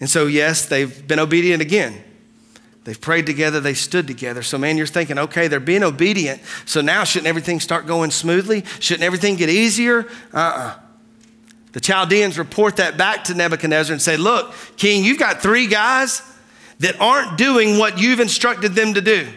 And 0.00 0.08
so, 0.08 0.26
yes, 0.26 0.64
they've 0.64 1.06
been 1.06 1.18
obedient 1.18 1.60
again. 1.60 2.04
They've 2.88 2.98
prayed 2.98 3.26
together, 3.26 3.60
they 3.60 3.74
stood 3.74 4.06
together. 4.06 4.42
So, 4.42 4.56
man, 4.56 4.78
you're 4.78 4.86
thinking, 4.86 5.18
okay, 5.18 5.46
they're 5.46 5.60
being 5.60 5.82
obedient. 5.82 6.40
So 6.64 6.80
now 6.80 7.04
shouldn't 7.04 7.26
everything 7.26 7.60
start 7.60 7.86
going 7.86 8.10
smoothly? 8.10 8.64
Shouldn't 8.80 9.04
everything 9.04 9.36
get 9.36 9.50
easier? 9.50 10.06
Uh 10.32 10.38
uh-uh. 10.38 10.58
uh 10.58 10.74
The 11.72 11.80
Chaldeans 11.80 12.38
report 12.38 12.76
that 12.76 12.96
back 12.96 13.24
to 13.24 13.34
Nebuchadnezzar 13.34 13.92
and 13.92 14.00
say, 14.00 14.16
look, 14.16 14.54
king, 14.78 15.04
you've 15.04 15.18
got 15.18 15.42
three 15.42 15.66
guys 15.66 16.22
that 16.78 16.98
aren't 16.98 17.36
doing 17.36 17.76
what 17.76 17.98
you've 17.98 18.20
instructed 18.20 18.72
them 18.72 18.94
to 18.94 19.02
do. 19.02 19.28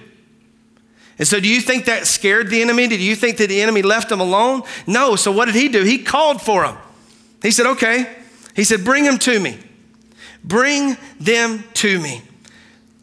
And 1.20 1.28
so, 1.28 1.42
do 1.42 1.50
you 1.50 1.60
think 1.60 1.88
that 1.88 2.08
scared 2.08 2.50
the 2.50 2.62
enemy? 2.62 2.88
Did 2.88 3.02
you 3.02 3.18
think 3.18 3.36
that 3.40 3.50
the 3.50 3.62
enemy 3.62 3.82
left 3.82 4.08
them 4.08 4.22
alone? 4.22 4.64
No. 4.88 5.18
So, 5.18 5.30
what 5.30 5.48
did 5.48 5.56
he 5.56 5.68
do? 5.68 5.84
He 5.84 5.98
called 5.98 6.42
for 6.42 6.66
them. 6.66 6.78
He 7.44 7.52
said, 7.52 7.66
okay. 7.66 8.16
He 8.56 8.64
said, 8.64 8.86
bring 8.86 9.04
them 9.04 9.18
to 9.18 9.42
me. 9.42 9.60
Bring 10.42 10.96
them 11.20 11.66
to 11.74 12.00
me. 12.00 12.22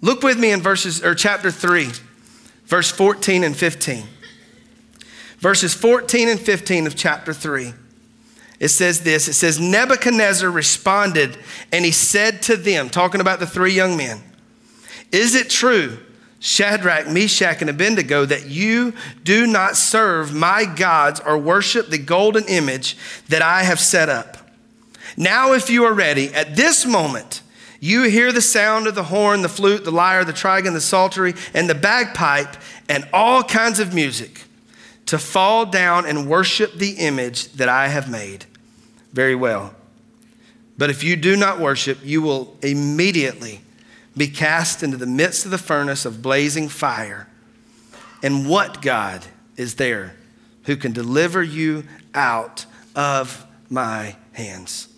Look 0.00 0.22
with 0.22 0.38
me 0.38 0.52
in 0.52 0.62
verses 0.62 1.04
or 1.04 1.14
chapter 1.14 1.50
3, 1.50 1.88
verse 2.66 2.90
14 2.90 3.44
and 3.44 3.56
15. 3.56 4.04
Verses 5.38 5.74
14 5.74 6.28
and 6.28 6.40
15 6.40 6.87
of 6.87 6.96
chapter 6.96 7.32
3. 7.32 7.72
It 8.61 8.68
says 8.68 9.02
this. 9.02 9.28
It 9.28 9.34
says 9.34 9.61
Nebuchadnezzar 9.61 10.50
responded 10.50 11.37
and 11.72 11.84
he 11.84 11.92
said 11.92 12.42
to 12.42 12.56
them, 12.56 12.90
talking 12.90 13.20
about 13.20 13.38
the 13.38 13.46
three 13.46 13.72
young 13.72 13.96
men, 13.96 14.20
"Is 15.12 15.34
it 15.37 15.48
true, 15.48 15.98
Shadrach, 16.40 17.08
Meshach, 17.08 17.61
and 17.61 17.70
Abednego, 17.70 18.24
that 18.24 18.46
you 18.46 18.94
do 19.22 19.46
not 19.46 19.76
serve 19.76 20.34
my 20.34 20.64
gods 20.64 21.20
or 21.20 21.38
worship 21.38 21.90
the 21.90 21.98
golden 21.98 22.44
image 22.44 22.96
that 23.28 23.42
I 23.42 23.62
have 23.62 23.80
set 23.80 24.08
up? 24.08 24.48
Now, 25.16 25.52
if 25.52 25.70
you 25.70 25.84
are 25.84 25.92
ready, 25.94 26.32
at 26.34 26.56
this 26.56 26.84
moment, 26.84 27.42
you 27.80 28.04
hear 28.04 28.32
the 28.32 28.42
sound 28.42 28.86
of 28.86 28.94
the 28.94 29.04
horn, 29.04 29.42
the 29.42 29.48
flute, 29.48 29.84
the 29.84 29.90
lyre, 29.90 30.24
the 30.24 30.32
trigon, 30.32 30.72
the 30.72 30.80
psaltery, 30.80 31.34
and 31.54 31.68
the 31.70 31.74
bagpipe, 31.74 32.56
and 32.88 33.08
all 33.12 33.42
kinds 33.42 33.78
of 33.78 33.94
music 33.94 34.42
to 35.06 35.18
fall 35.18 35.64
down 35.64 36.04
and 36.06 36.28
worship 36.28 36.74
the 36.74 36.92
image 36.92 37.52
that 37.52 37.68
I 37.68 37.88
have 37.88 38.10
made. 38.10 38.44
Very 39.12 39.34
well. 39.34 39.74
But 40.76 40.90
if 40.90 41.02
you 41.02 41.16
do 41.16 41.36
not 41.36 41.60
worship, 41.60 41.98
you 42.04 42.20
will 42.20 42.56
immediately 42.62 43.60
be 44.16 44.28
cast 44.28 44.82
into 44.82 44.96
the 44.96 45.06
midst 45.06 45.44
of 45.44 45.50
the 45.50 45.58
furnace 45.58 46.04
of 46.04 46.20
blazing 46.22 46.68
fire. 46.68 47.28
And 48.22 48.48
what 48.48 48.82
God 48.82 49.24
is 49.56 49.76
there 49.76 50.14
who 50.64 50.76
can 50.76 50.92
deliver 50.92 51.42
you 51.42 51.84
out 52.14 52.66
of 52.94 53.46
my 53.70 54.16
hands? 54.32 54.88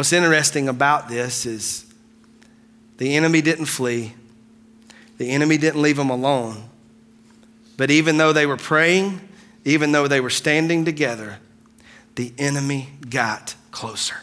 What's 0.00 0.14
interesting 0.14 0.66
about 0.66 1.10
this 1.10 1.44
is 1.44 1.84
the 2.96 3.16
enemy 3.16 3.42
didn't 3.42 3.66
flee, 3.66 4.14
the 5.18 5.28
enemy 5.28 5.58
didn't 5.58 5.82
leave 5.82 5.98
them 5.98 6.08
alone. 6.08 6.70
But 7.76 7.90
even 7.90 8.16
though 8.16 8.32
they 8.32 8.46
were 8.46 8.56
praying, 8.56 9.20
even 9.66 9.92
though 9.92 10.08
they 10.08 10.22
were 10.22 10.30
standing 10.30 10.86
together, 10.86 11.36
the 12.14 12.32
enemy 12.38 12.94
got 13.10 13.54
closer. 13.72 14.16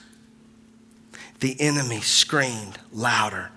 The 1.41 1.55
enemy 1.61 2.01
screamed 2.01 2.79
louder. 2.91 3.51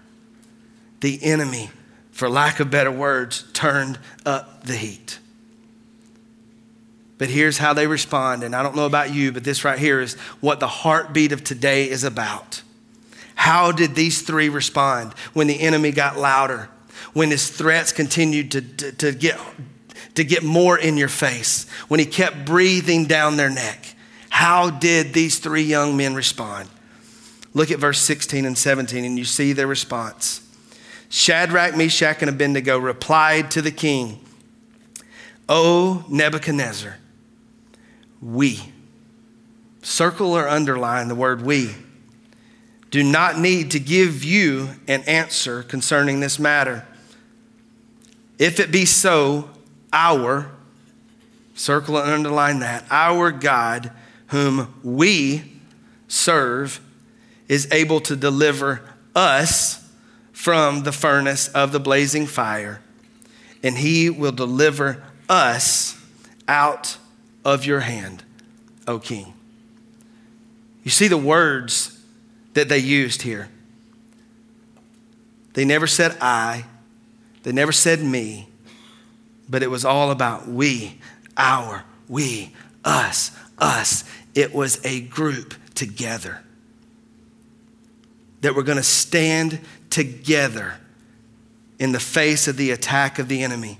The 1.00 1.24
enemy, 1.24 1.70
for 2.10 2.28
lack 2.28 2.60
of 2.60 2.70
better 2.70 2.92
words, 2.92 3.46
turned 3.54 3.98
up 4.26 4.64
the 4.64 4.76
heat. 4.76 5.20
But 7.20 7.28
here's 7.28 7.58
how 7.58 7.74
they 7.74 7.86
respond. 7.86 8.42
And 8.42 8.56
I 8.56 8.62
don't 8.62 8.74
know 8.74 8.86
about 8.86 9.12
you, 9.12 9.30
but 9.30 9.44
this 9.44 9.62
right 9.62 9.78
here 9.78 10.00
is 10.00 10.14
what 10.40 10.58
the 10.58 10.66
heartbeat 10.66 11.32
of 11.32 11.44
today 11.44 11.86
is 11.90 12.02
about. 12.02 12.62
How 13.34 13.72
did 13.72 13.94
these 13.94 14.22
three 14.22 14.48
respond 14.48 15.12
when 15.34 15.46
the 15.46 15.60
enemy 15.60 15.92
got 15.92 16.16
louder, 16.16 16.70
when 17.12 17.30
his 17.30 17.50
threats 17.50 17.92
continued 17.92 18.50
to, 18.52 18.62
to, 18.62 18.92
to 18.92 19.12
get, 19.12 19.38
to 20.14 20.24
get 20.24 20.42
more 20.42 20.78
in 20.78 20.96
your 20.96 21.08
face, 21.08 21.68
when 21.88 22.00
he 22.00 22.06
kept 22.06 22.46
breathing 22.46 23.04
down 23.04 23.36
their 23.36 23.50
neck? 23.50 23.94
How 24.30 24.70
did 24.70 25.12
these 25.12 25.40
three 25.40 25.64
young 25.64 25.98
men 25.98 26.14
respond? 26.14 26.70
Look 27.52 27.70
at 27.70 27.78
verse 27.78 27.98
16 27.98 28.46
and 28.46 28.56
17, 28.56 29.04
and 29.04 29.18
you 29.18 29.26
see 29.26 29.52
their 29.52 29.66
response. 29.66 30.40
Shadrach, 31.10 31.76
Meshach, 31.76 32.22
and 32.22 32.30
Abednego 32.30 32.78
replied 32.78 33.50
to 33.50 33.60
the 33.60 33.72
king, 33.72 34.24
O 35.50 36.06
Nebuchadnezzar, 36.08 36.96
we 38.20 38.60
Circle 39.82 40.34
or 40.34 40.46
underline 40.48 41.08
the 41.08 41.14
word 41.14 41.42
we. 41.42 41.74
Do 42.90 43.02
not 43.02 43.38
need 43.38 43.70
to 43.70 43.80
give 43.80 44.24
you 44.24 44.70
an 44.88 45.02
answer 45.02 45.62
concerning 45.62 46.20
this 46.20 46.38
matter. 46.38 46.86
If 48.38 48.60
it 48.60 48.72
be 48.72 48.84
so, 48.84 49.48
our, 49.92 50.50
circle 51.54 51.96
and 51.96 52.10
underline 52.10 52.60
that, 52.60 52.84
our 52.90 53.30
God, 53.30 53.90
whom 54.28 54.74
we 54.82 55.44
serve, 56.08 56.80
is 57.48 57.68
able 57.72 58.00
to 58.00 58.16
deliver 58.16 58.82
us 59.14 59.88
from 60.32 60.82
the 60.82 60.92
furnace 60.92 61.48
of 61.48 61.72
the 61.72 61.80
blazing 61.80 62.26
fire, 62.26 62.82
and 63.62 63.78
he 63.78 64.10
will 64.10 64.32
deliver 64.32 65.02
us 65.28 65.98
out 66.48 66.98
of 67.44 67.64
your 67.64 67.80
hand, 67.80 68.22
O 68.86 68.98
king. 68.98 69.34
You 70.82 70.90
see 70.90 71.08
the 71.08 71.16
words 71.16 72.02
that 72.54 72.68
they 72.68 72.78
used 72.78 73.22
here. 73.22 73.48
They 75.54 75.64
never 75.64 75.86
said 75.86 76.16
I, 76.20 76.64
they 77.42 77.52
never 77.52 77.72
said 77.72 78.02
me, 78.02 78.48
but 79.48 79.62
it 79.62 79.70
was 79.70 79.84
all 79.84 80.10
about 80.10 80.48
we, 80.48 80.98
our, 81.36 81.84
we, 82.08 82.54
us, 82.84 83.36
us. 83.58 84.04
It 84.34 84.54
was 84.54 84.84
a 84.84 85.00
group 85.00 85.54
together 85.74 86.42
that 88.42 88.54
were 88.54 88.62
going 88.62 88.76
to 88.76 88.82
stand 88.82 89.60
together 89.90 90.74
in 91.78 91.92
the 91.92 92.00
face 92.00 92.46
of 92.46 92.56
the 92.56 92.70
attack 92.70 93.18
of 93.18 93.28
the 93.28 93.42
enemy. 93.42 93.78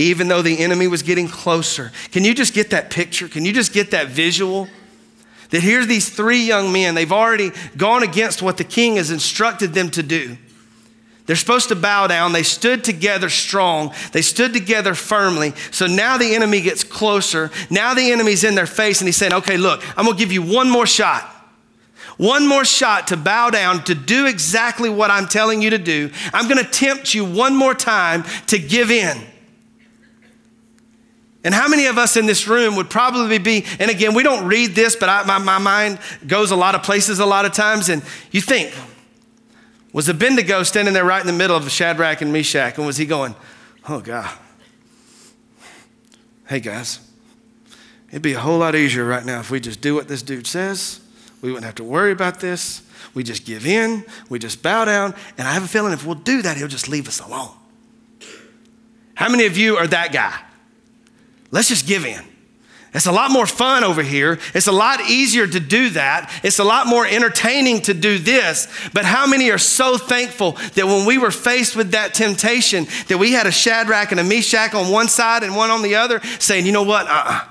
Even 0.00 0.28
though 0.28 0.40
the 0.40 0.58
enemy 0.60 0.86
was 0.86 1.02
getting 1.02 1.28
closer. 1.28 1.92
Can 2.10 2.24
you 2.24 2.34
just 2.34 2.54
get 2.54 2.70
that 2.70 2.90
picture? 2.90 3.28
Can 3.28 3.44
you 3.44 3.52
just 3.52 3.72
get 3.72 3.90
that 3.90 4.08
visual? 4.08 4.66
That 5.50 5.60
here's 5.62 5.86
these 5.88 6.08
three 6.08 6.42
young 6.42 6.72
men, 6.72 6.94
they've 6.94 7.12
already 7.12 7.50
gone 7.76 8.02
against 8.02 8.40
what 8.40 8.56
the 8.56 8.64
king 8.64 8.96
has 8.96 9.10
instructed 9.10 9.74
them 9.74 9.90
to 9.90 10.02
do. 10.02 10.38
They're 11.26 11.36
supposed 11.36 11.68
to 11.68 11.76
bow 11.76 12.06
down. 12.06 12.32
They 12.32 12.42
stood 12.42 12.82
together 12.82 13.28
strong. 13.28 13.92
They 14.12 14.22
stood 14.22 14.52
together 14.52 14.94
firmly. 14.94 15.52
So 15.70 15.86
now 15.86 16.16
the 16.16 16.34
enemy 16.34 16.60
gets 16.60 16.82
closer. 16.82 17.50
Now 17.68 17.94
the 17.94 18.10
enemy's 18.10 18.42
in 18.42 18.54
their 18.54 18.66
face, 18.66 19.00
and 19.00 19.06
he's 19.06 19.16
saying, 19.16 19.32
Okay, 19.34 19.56
look, 19.56 19.82
I'm 19.98 20.06
going 20.06 20.16
to 20.16 20.20
give 20.20 20.32
you 20.32 20.42
one 20.42 20.68
more 20.68 20.86
shot. 20.86 21.28
One 22.16 22.48
more 22.48 22.64
shot 22.64 23.08
to 23.08 23.16
bow 23.16 23.50
down, 23.50 23.84
to 23.84 23.94
do 23.94 24.26
exactly 24.26 24.88
what 24.88 25.10
I'm 25.10 25.26
telling 25.26 25.62
you 25.62 25.70
to 25.70 25.78
do. 25.78 26.10
I'm 26.32 26.48
going 26.48 26.64
to 26.64 26.70
tempt 26.70 27.14
you 27.14 27.24
one 27.24 27.54
more 27.54 27.74
time 27.74 28.24
to 28.48 28.58
give 28.58 28.90
in. 28.90 29.16
And 31.42 31.54
how 31.54 31.68
many 31.68 31.86
of 31.86 31.96
us 31.96 32.16
in 32.16 32.26
this 32.26 32.46
room 32.46 32.76
would 32.76 32.90
probably 32.90 33.38
be, 33.38 33.64
and 33.78 33.90
again, 33.90 34.14
we 34.14 34.22
don't 34.22 34.46
read 34.46 34.74
this, 34.74 34.94
but 34.94 35.08
I, 35.08 35.24
my, 35.24 35.38
my 35.38 35.58
mind 35.58 35.98
goes 36.26 36.50
a 36.50 36.56
lot 36.56 36.74
of 36.74 36.82
places 36.82 37.18
a 37.18 37.26
lot 37.26 37.46
of 37.46 37.52
times, 37.52 37.88
and 37.88 38.02
you 38.30 38.42
think, 38.42 38.74
was 39.92 40.08
Abednego 40.08 40.62
standing 40.62 40.92
there 40.92 41.04
right 41.04 41.20
in 41.20 41.26
the 41.26 41.32
middle 41.32 41.56
of 41.56 41.68
Shadrach 41.70 42.20
and 42.20 42.32
Meshach, 42.32 42.76
and 42.76 42.86
was 42.86 42.98
he 42.98 43.06
going, 43.06 43.34
oh 43.88 44.00
God, 44.00 44.30
hey 46.46 46.60
guys, 46.60 47.00
it'd 48.10 48.22
be 48.22 48.34
a 48.34 48.40
whole 48.40 48.58
lot 48.58 48.74
easier 48.74 49.06
right 49.06 49.24
now 49.24 49.40
if 49.40 49.50
we 49.50 49.60
just 49.60 49.80
do 49.80 49.94
what 49.94 50.08
this 50.08 50.22
dude 50.22 50.46
says. 50.46 51.00
We 51.40 51.48
wouldn't 51.50 51.64
have 51.64 51.76
to 51.76 51.84
worry 51.84 52.12
about 52.12 52.40
this. 52.40 52.82
We 53.14 53.24
just 53.24 53.46
give 53.46 53.66
in, 53.66 54.04
we 54.28 54.38
just 54.38 54.62
bow 54.62 54.84
down, 54.84 55.14
and 55.38 55.48
I 55.48 55.54
have 55.54 55.64
a 55.64 55.68
feeling 55.68 55.94
if 55.94 56.04
we'll 56.04 56.16
do 56.16 56.42
that, 56.42 56.58
he'll 56.58 56.68
just 56.68 56.86
leave 56.86 57.08
us 57.08 57.18
alone. 57.18 57.54
How 59.14 59.30
many 59.30 59.46
of 59.46 59.56
you 59.56 59.78
are 59.78 59.86
that 59.86 60.12
guy? 60.12 60.38
Let's 61.50 61.68
just 61.68 61.86
give 61.86 62.04
in. 62.04 62.22
It's 62.92 63.06
a 63.06 63.12
lot 63.12 63.30
more 63.30 63.46
fun 63.46 63.84
over 63.84 64.02
here. 64.02 64.40
It's 64.52 64.66
a 64.66 64.72
lot 64.72 65.00
easier 65.08 65.46
to 65.46 65.60
do 65.60 65.90
that. 65.90 66.32
It's 66.42 66.58
a 66.58 66.64
lot 66.64 66.88
more 66.88 67.06
entertaining 67.06 67.82
to 67.82 67.94
do 67.94 68.18
this. 68.18 68.66
But 68.92 69.04
how 69.04 69.28
many 69.28 69.50
are 69.50 69.58
so 69.58 69.96
thankful 69.96 70.52
that 70.74 70.86
when 70.86 71.06
we 71.06 71.16
were 71.16 71.30
faced 71.30 71.76
with 71.76 71.92
that 71.92 72.14
temptation, 72.14 72.88
that 73.06 73.18
we 73.18 73.32
had 73.32 73.46
a 73.46 73.52
Shadrach 73.52 74.10
and 74.10 74.18
a 74.18 74.24
Meshach 74.24 74.74
on 74.74 74.90
one 74.90 75.06
side 75.06 75.44
and 75.44 75.54
one 75.54 75.70
on 75.70 75.82
the 75.82 75.94
other, 75.94 76.20
saying, 76.40 76.66
you 76.66 76.72
know 76.72 76.82
what? 76.82 77.06
Uh-uh. 77.06 77.44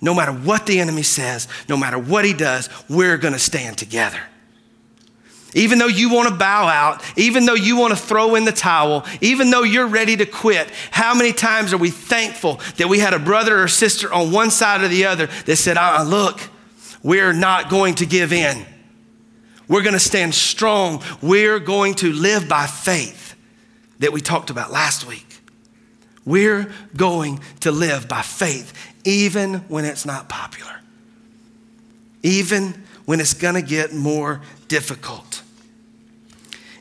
No 0.00 0.14
matter 0.14 0.32
what 0.32 0.66
the 0.66 0.78
enemy 0.78 1.02
says, 1.02 1.48
no 1.68 1.76
matter 1.76 1.98
what 1.98 2.24
he 2.24 2.32
does, 2.32 2.68
we're 2.88 3.16
going 3.16 3.34
to 3.34 3.40
stand 3.40 3.78
together. 3.78 4.20
Even 5.54 5.78
though 5.78 5.86
you 5.86 6.12
want 6.12 6.28
to 6.28 6.34
bow 6.34 6.66
out, 6.66 7.02
even 7.16 7.46
though 7.46 7.54
you 7.54 7.76
want 7.76 7.92
to 7.92 7.98
throw 7.98 8.34
in 8.34 8.44
the 8.44 8.52
towel, 8.52 9.06
even 9.20 9.50
though 9.50 9.62
you're 9.62 9.86
ready 9.86 10.16
to 10.16 10.26
quit, 10.26 10.70
how 10.90 11.14
many 11.14 11.32
times 11.32 11.72
are 11.72 11.78
we 11.78 11.90
thankful 11.90 12.60
that 12.76 12.88
we 12.88 12.98
had 12.98 13.14
a 13.14 13.18
brother 13.18 13.62
or 13.62 13.68
sister 13.68 14.12
on 14.12 14.30
one 14.30 14.50
side 14.50 14.82
or 14.82 14.88
the 14.88 15.06
other 15.06 15.26
that 15.46 15.56
said, 15.56 15.78
uh, 15.78 16.04
Look, 16.06 16.40
we're 17.02 17.32
not 17.32 17.70
going 17.70 17.94
to 17.96 18.06
give 18.06 18.32
in. 18.32 18.66
We're 19.68 19.82
going 19.82 19.94
to 19.94 20.00
stand 20.00 20.34
strong. 20.34 21.02
We're 21.22 21.60
going 21.60 21.94
to 21.96 22.12
live 22.12 22.48
by 22.48 22.66
faith 22.66 23.34
that 24.00 24.12
we 24.12 24.20
talked 24.20 24.50
about 24.50 24.70
last 24.70 25.06
week. 25.06 25.40
We're 26.24 26.70
going 26.94 27.40
to 27.60 27.72
live 27.72 28.06
by 28.06 28.20
faith, 28.20 28.74
even 29.04 29.60
when 29.68 29.86
it's 29.86 30.04
not 30.04 30.28
popular, 30.28 30.80
even 32.22 32.84
when 33.08 33.20
it's 33.20 33.32
going 33.32 33.54
to 33.54 33.62
get 33.62 33.94
more 33.94 34.38
difficult. 34.68 35.40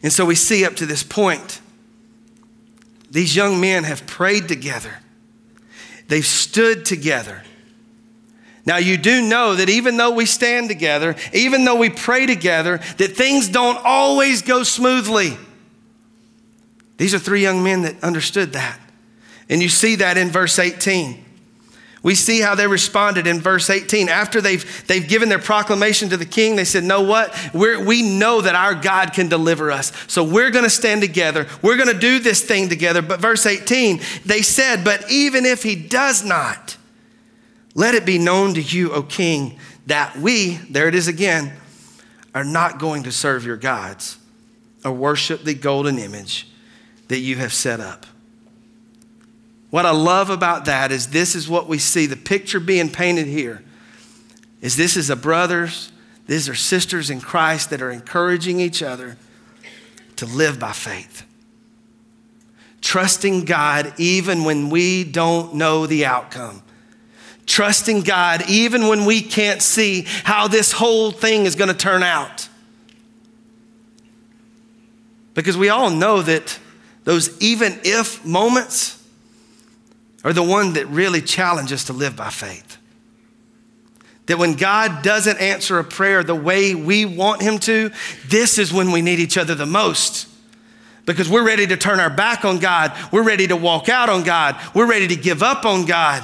And 0.03 0.11
so 0.11 0.25
we 0.25 0.35
see 0.35 0.65
up 0.65 0.75
to 0.75 0.85
this 0.85 1.01
point, 1.01 1.61
these 3.09 3.33
young 3.33 3.61
men 3.61 3.85
have 3.85 4.05
prayed 4.05 4.49
together, 4.49 4.99
they've 6.09 6.25
stood 6.25 6.83
together. 6.83 7.43
Now, 8.65 8.75
you 8.75 8.97
do 8.97 9.21
know 9.21 9.55
that 9.55 9.69
even 9.69 9.95
though 9.95 10.11
we 10.11 10.25
stand 10.25 10.67
together, 10.67 11.15
even 11.31 11.63
though 11.63 11.77
we 11.77 11.89
pray 11.89 12.25
together, 12.25 12.81
that 12.97 13.15
things 13.15 13.47
don't 13.47 13.79
always 13.85 14.41
go 14.41 14.63
smoothly. 14.63 15.37
These 16.97 17.13
are 17.13 17.19
three 17.19 17.41
young 17.41 17.63
men 17.63 17.83
that 17.83 18.03
understood 18.03 18.51
that. 18.51 18.77
And 19.47 19.61
you 19.61 19.69
see 19.69 19.95
that 19.95 20.17
in 20.17 20.27
verse 20.27 20.59
18. 20.59 21.23
We 22.03 22.15
see 22.15 22.41
how 22.41 22.55
they 22.55 22.67
responded 22.67 23.25
in 23.27 23.41
verse 23.41 23.69
18. 23.69 24.07
After 24.07 24.39
they've, 24.39 24.87
they've 24.87 25.07
given 25.07 25.29
their 25.29 25.39
proclamation 25.39 26.09
to 26.09 26.17
the 26.17 26.25
king, 26.25 26.55
they 26.55 26.63
said, 26.63 26.83
Know 26.83 27.01
what? 27.01 27.35
We're, 27.53 27.83
we 27.83 28.01
know 28.01 28.41
that 28.41 28.55
our 28.55 28.75
God 28.75 29.13
can 29.13 29.29
deliver 29.29 29.71
us. 29.71 29.91
So 30.07 30.23
we're 30.23 30.51
going 30.51 30.63
to 30.63 30.69
stand 30.69 31.01
together. 31.01 31.47
We're 31.61 31.77
going 31.77 31.93
to 31.93 31.99
do 31.99 32.19
this 32.19 32.43
thing 32.43 32.69
together. 32.69 33.01
But 33.01 33.19
verse 33.19 33.45
18, 33.45 33.99
they 34.25 34.41
said, 34.41 34.83
But 34.83 35.09
even 35.11 35.45
if 35.45 35.63
he 35.63 35.75
does 35.75 36.23
not, 36.23 36.77
let 37.73 37.95
it 37.95 38.05
be 38.05 38.17
known 38.17 38.53
to 38.55 38.61
you, 38.61 38.91
O 38.91 39.03
king, 39.03 39.59
that 39.87 40.17
we, 40.17 40.55
there 40.69 40.87
it 40.87 40.95
is 40.95 41.07
again, 41.07 41.53
are 42.33 42.43
not 42.43 42.79
going 42.79 43.03
to 43.03 43.11
serve 43.11 43.45
your 43.45 43.57
gods 43.57 44.17
or 44.85 44.91
worship 44.91 45.43
the 45.43 45.53
golden 45.53 45.97
image 45.97 46.47
that 47.07 47.19
you 47.19 47.35
have 47.37 47.53
set 47.53 47.79
up. 47.79 48.05
What 49.69 49.85
I 49.85 49.91
love 49.91 50.29
about 50.29 50.65
that 50.65 50.91
is 50.91 51.07
this 51.07 51.35
is 51.35 51.49
what 51.49 51.67
we 51.67 51.77
see 51.77 52.05
the 52.05 52.15
picture 52.15 52.59
being 52.59 52.89
painted 52.89 53.27
here 53.27 53.63
is 54.61 54.75
this 54.75 54.97
is 54.97 55.09
a 55.09 55.15
brothers, 55.15 55.91
these 56.25 56.49
are 56.49 56.55
sisters 56.55 57.09
in 57.09 57.21
Christ 57.21 57.69
that 57.69 57.81
are 57.81 57.91
encouraging 57.91 58.59
each 58.59 58.81
other 58.81 59.17
to 60.15 60.25
live 60.25 60.59
by 60.59 60.71
faith. 60.71 61.23
Trusting 62.81 63.45
God 63.45 63.93
even 63.97 64.43
when 64.43 64.69
we 64.69 65.03
don't 65.03 65.55
know 65.55 65.85
the 65.85 66.05
outcome. 66.05 66.63
Trusting 67.45 68.01
God 68.01 68.43
even 68.49 68.87
when 68.87 69.05
we 69.05 69.21
can't 69.21 69.61
see 69.61 70.05
how 70.23 70.47
this 70.47 70.71
whole 70.71 71.11
thing 71.11 71.45
is 71.45 71.55
going 71.55 71.69
to 71.69 71.77
turn 71.77 72.03
out. 72.03 72.49
Because 75.33 75.55
we 75.55 75.69
all 75.69 75.89
know 75.89 76.21
that 76.21 76.59
those 77.03 77.39
even 77.41 77.79
if 77.83 78.25
moments 78.25 78.96
are 80.27 80.33
the 80.33 80.43
one 80.43 80.73
that 80.73 80.85
really 80.87 81.21
challenge 81.21 81.71
us 81.71 81.85
to 81.85 81.93
live 81.93 82.17
by 82.17 82.29
faith. 82.29 82.77
That 84.25 84.37
when 84.37 84.55
God 84.55 85.01
doesn't 85.01 85.39
answer 85.39 85.79
a 85.79 85.85
prayer 85.85 86.21
the 86.21 86.35
way 86.35 86.75
we 86.75 87.05
want 87.05 87.41
Him 87.41 87.59
to, 87.59 87.91
this 88.27 88.57
is 88.57 88.73
when 88.73 88.91
we 88.91 89.01
need 89.01 89.19
each 89.19 89.37
other 89.37 89.55
the 89.55 89.65
most. 89.65 90.27
Because 91.05 91.29
we're 91.29 91.45
ready 91.45 91.65
to 91.67 91.77
turn 91.77 92.01
our 92.01 92.09
back 92.09 92.43
on 92.43 92.59
God. 92.59 92.91
We're 93.09 93.23
ready 93.23 93.47
to 93.47 93.55
walk 93.55 93.87
out 93.87 94.09
on 94.09 94.23
God. 94.23 94.59
We're 94.73 94.89
ready 94.89 95.07
to 95.07 95.15
give 95.15 95.41
up 95.41 95.63
on 95.63 95.85
God. 95.85 96.21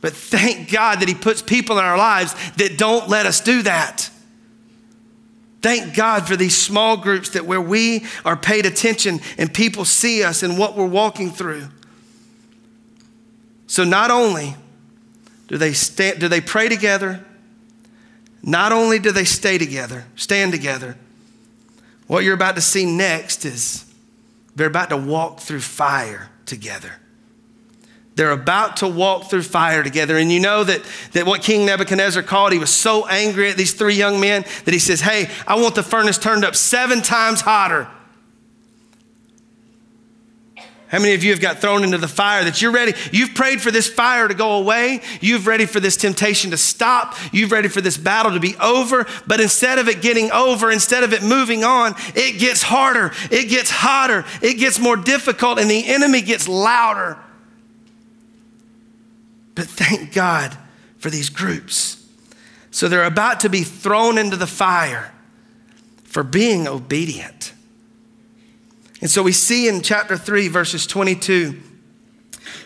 But 0.00 0.14
thank 0.14 0.68
God 0.72 0.98
that 0.98 1.08
He 1.08 1.14
puts 1.14 1.42
people 1.42 1.78
in 1.78 1.84
our 1.84 1.96
lives 1.96 2.34
that 2.56 2.76
don't 2.76 3.08
let 3.08 3.26
us 3.26 3.40
do 3.40 3.62
that. 3.62 4.10
Thank 5.62 5.94
God 5.94 6.26
for 6.26 6.34
these 6.34 6.56
small 6.56 6.96
groups 6.96 7.28
that 7.30 7.46
where 7.46 7.60
we 7.60 8.06
are 8.24 8.36
paid 8.36 8.66
attention 8.66 9.20
and 9.38 9.54
people 9.54 9.84
see 9.84 10.24
us 10.24 10.42
and 10.42 10.58
what 10.58 10.76
we're 10.76 10.84
walking 10.84 11.30
through. 11.30 11.68
So 13.66 13.84
not 13.84 14.10
only 14.10 14.56
do 15.48 15.58
they, 15.58 15.72
stand, 15.72 16.20
do 16.20 16.28
they 16.28 16.40
pray 16.40 16.68
together, 16.68 17.24
not 18.42 18.72
only 18.72 18.98
do 18.98 19.10
they 19.12 19.24
stay 19.24 19.58
together, 19.58 20.04
stand 20.14 20.52
together, 20.52 20.96
what 22.06 22.22
you're 22.24 22.34
about 22.34 22.54
to 22.54 22.60
see 22.60 22.84
next 22.84 23.44
is 23.44 23.84
they're 24.54 24.68
about 24.68 24.90
to 24.90 24.96
walk 24.96 25.40
through 25.40 25.60
fire 25.60 26.30
together. 26.46 26.92
They're 28.14 28.30
about 28.30 28.78
to 28.78 28.88
walk 28.88 29.28
through 29.28 29.42
fire 29.42 29.82
together. 29.82 30.16
And 30.16 30.32
you 30.32 30.40
know 30.40 30.64
that, 30.64 30.82
that 31.12 31.26
what 31.26 31.42
King 31.42 31.66
Nebuchadnezzar 31.66 32.22
called, 32.22 32.52
he 32.52 32.58
was 32.58 32.70
so 32.70 33.06
angry 33.06 33.50
at 33.50 33.58
these 33.58 33.74
three 33.74 33.94
young 33.94 34.20
men 34.20 34.44
that 34.64 34.72
he 34.72 34.80
says, 34.80 35.02
Hey, 35.02 35.28
I 35.46 35.56
want 35.56 35.74
the 35.74 35.82
furnace 35.82 36.16
turned 36.16 36.44
up 36.44 36.56
seven 36.56 37.02
times 37.02 37.42
hotter. 37.42 37.88
How 40.88 41.00
many 41.00 41.14
of 41.14 41.24
you 41.24 41.32
have 41.32 41.40
got 41.40 41.58
thrown 41.58 41.82
into 41.82 41.98
the 41.98 42.06
fire 42.06 42.44
that 42.44 42.62
you're 42.62 42.70
ready? 42.70 42.94
You've 43.10 43.34
prayed 43.34 43.60
for 43.60 43.72
this 43.72 43.88
fire 43.88 44.28
to 44.28 44.34
go 44.34 44.52
away. 44.52 45.00
You've 45.20 45.48
ready 45.48 45.66
for 45.66 45.80
this 45.80 45.96
temptation 45.96 46.52
to 46.52 46.56
stop. 46.56 47.16
You've 47.32 47.50
ready 47.50 47.66
for 47.66 47.80
this 47.80 47.96
battle 47.96 48.32
to 48.32 48.40
be 48.40 48.54
over. 48.58 49.04
But 49.26 49.40
instead 49.40 49.80
of 49.80 49.88
it 49.88 50.00
getting 50.00 50.30
over, 50.30 50.70
instead 50.70 51.02
of 51.02 51.12
it 51.12 51.24
moving 51.24 51.64
on, 51.64 51.96
it 52.14 52.38
gets 52.38 52.62
harder. 52.62 53.12
It 53.32 53.48
gets 53.48 53.68
hotter. 53.68 54.24
It 54.40 54.58
gets 54.58 54.78
more 54.78 54.96
difficult, 54.96 55.58
and 55.58 55.68
the 55.68 55.88
enemy 55.88 56.22
gets 56.22 56.46
louder. 56.46 57.18
But 59.56 59.66
thank 59.66 60.12
God 60.12 60.56
for 60.98 61.10
these 61.10 61.30
groups. 61.30 62.06
So 62.70 62.88
they're 62.88 63.04
about 63.04 63.40
to 63.40 63.48
be 63.48 63.62
thrown 63.62 64.18
into 64.18 64.36
the 64.36 64.46
fire 64.46 65.12
for 66.04 66.22
being 66.22 66.68
obedient. 66.68 67.54
And 69.06 69.10
so 69.12 69.22
we 69.22 69.30
see 69.30 69.68
in 69.68 69.82
chapter 69.82 70.16
3, 70.16 70.48
verses 70.48 70.84
22 70.84 71.60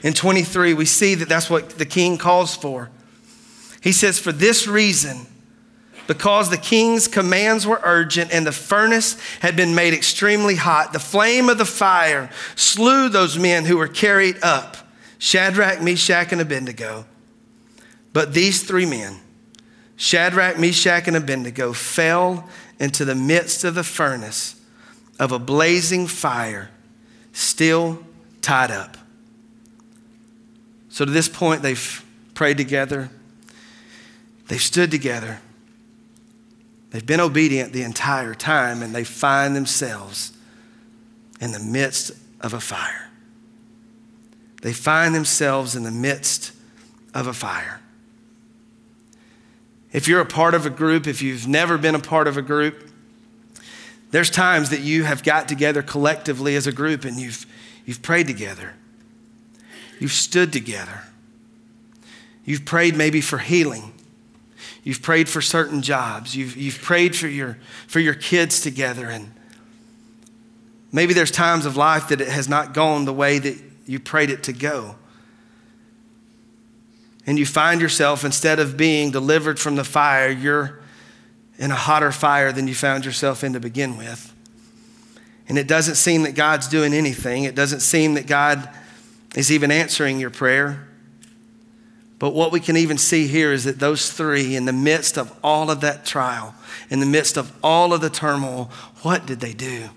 and 0.02 0.16
23, 0.16 0.72
we 0.72 0.86
see 0.86 1.14
that 1.16 1.28
that's 1.28 1.50
what 1.50 1.68
the 1.72 1.84
king 1.84 2.16
calls 2.16 2.56
for. 2.56 2.88
He 3.82 3.92
says, 3.92 4.18
For 4.18 4.32
this 4.32 4.66
reason, 4.66 5.26
because 6.06 6.48
the 6.48 6.56
king's 6.56 7.08
commands 7.08 7.66
were 7.66 7.78
urgent 7.84 8.32
and 8.32 8.46
the 8.46 8.52
furnace 8.52 9.20
had 9.40 9.54
been 9.54 9.74
made 9.74 9.92
extremely 9.92 10.54
hot, 10.54 10.94
the 10.94 10.98
flame 10.98 11.50
of 11.50 11.58
the 11.58 11.66
fire 11.66 12.30
slew 12.56 13.10
those 13.10 13.38
men 13.38 13.66
who 13.66 13.76
were 13.76 13.86
carried 13.86 14.38
up 14.42 14.78
Shadrach, 15.18 15.82
Meshach, 15.82 16.32
and 16.32 16.40
Abednego. 16.40 17.04
But 18.14 18.32
these 18.32 18.62
three 18.62 18.86
men, 18.86 19.18
Shadrach, 19.96 20.58
Meshach, 20.58 21.06
and 21.06 21.18
Abednego, 21.18 21.74
fell 21.74 22.48
into 22.78 23.04
the 23.04 23.14
midst 23.14 23.62
of 23.62 23.74
the 23.74 23.84
furnace 23.84 24.56
of 25.20 25.32
a 25.32 25.38
blazing 25.38 26.06
fire, 26.06 26.70
still 27.32 28.02
tied 28.40 28.70
up. 28.70 28.96
So 30.88 31.04
to 31.04 31.10
this 31.10 31.28
point, 31.28 31.62
they've 31.62 32.04
prayed 32.34 32.56
together, 32.56 33.10
they've 34.48 34.60
stood 34.60 34.90
together, 34.90 35.40
they've 36.90 37.04
been 37.04 37.20
obedient 37.20 37.74
the 37.74 37.82
entire 37.82 38.34
time, 38.34 38.82
and 38.82 38.94
they 38.94 39.04
find 39.04 39.54
themselves 39.54 40.32
in 41.38 41.52
the 41.52 41.60
midst 41.60 42.12
of 42.40 42.54
a 42.54 42.60
fire. 42.60 43.10
They 44.62 44.72
find 44.72 45.14
themselves 45.14 45.76
in 45.76 45.82
the 45.82 45.90
midst 45.90 46.52
of 47.14 47.26
a 47.26 47.34
fire. 47.34 47.80
If 49.92 50.08
you're 50.08 50.20
a 50.20 50.26
part 50.26 50.54
of 50.54 50.64
a 50.64 50.70
group, 50.70 51.06
if 51.06 51.20
you've 51.20 51.46
never 51.46 51.76
been 51.76 51.94
a 51.94 52.00
part 52.00 52.26
of 52.26 52.36
a 52.36 52.42
group, 52.42 52.89
there's 54.10 54.30
times 54.30 54.70
that 54.70 54.80
you 54.80 55.04
have 55.04 55.22
got 55.22 55.48
together 55.48 55.82
collectively 55.82 56.56
as 56.56 56.66
a 56.66 56.72
group 56.72 57.04
and 57.04 57.18
you've, 57.18 57.46
you've 57.86 58.02
prayed 58.02 58.26
together. 58.26 58.74
You've 60.00 60.12
stood 60.12 60.52
together. 60.52 61.04
You've 62.44 62.64
prayed 62.64 62.96
maybe 62.96 63.20
for 63.20 63.38
healing. 63.38 63.92
You've 64.82 65.02
prayed 65.02 65.28
for 65.28 65.40
certain 65.40 65.82
jobs. 65.82 66.34
You've, 66.34 66.56
you've 66.56 66.80
prayed 66.80 67.14
for 67.14 67.28
your, 67.28 67.58
for 67.86 68.00
your 68.00 68.14
kids 68.14 68.60
together. 68.60 69.08
And 69.08 69.32
maybe 70.90 71.12
there's 71.12 71.30
times 71.30 71.66
of 71.66 71.76
life 71.76 72.08
that 72.08 72.20
it 72.20 72.28
has 72.28 72.48
not 72.48 72.74
gone 72.74 73.04
the 73.04 73.12
way 73.12 73.38
that 73.38 73.58
you 73.86 74.00
prayed 74.00 74.30
it 74.30 74.42
to 74.44 74.52
go. 74.52 74.96
And 77.26 77.38
you 77.38 77.46
find 77.46 77.80
yourself, 77.80 78.24
instead 78.24 78.58
of 78.58 78.76
being 78.76 79.10
delivered 79.10 79.60
from 79.60 79.76
the 79.76 79.84
fire, 79.84 80.30
you're 80.30 80.79
in 81.60 81.70
a 81.70 81.76
hotter 81.76 82.10
fire 82.10 82.50
than 82.50 82.66
you 82.66 82.74
found 82.74 83.04
yourself 83.04 83.44
in 83.44 83.52
to 83.52 83.60
begin 83.60 83.98
with. 83.98 84.34
And 85.46 85.58
it 85.58 85.68
doesn't 85.68 85.96
seem 85.96 86.22
that 86.22 86.34
God's 86.34 86.66
doing 86.66 86.94
anything. 86.94 87.44
It 87.44 87.54
doesn't 87.54 87.80
seem 87.80 88.14
that 88.14 88.26
God 88.26 88.66
is 89.36 89.52
even 89.52 89.70
answering 89.70 90.18
your 90.18 90.30
prayer. 90.30 90.88
But 92.18 92.34
what 92.34 92.50
we 92.50 92.60
can 92.60 92.76
even 92.78 92.96
see 92.96 93.26
here 93.26 93.52
is 93.52 93.64
that 93.64 93.78
those 93.78 94.10
three, 94.10 94.56
in 94.56 94.64
the 94.64 94.72
midst 94.72 95.18
of 95.18 95.36
all 95.44 95.70
of 95.70 95.82
that 95.82 96.06
trial, 96.06 96.54
in 96.88 96.98
the 97.00 97.06
midst 97.06 97.36
of 97.36 97.52
all 97.62 97.92
of 97.92 98.00
the 98.00 98.10
turmoil, 98.10 98.70
what 99.02 99.26
did 99.26 99.40
they 99.40 99.52
do? 99.52 99.90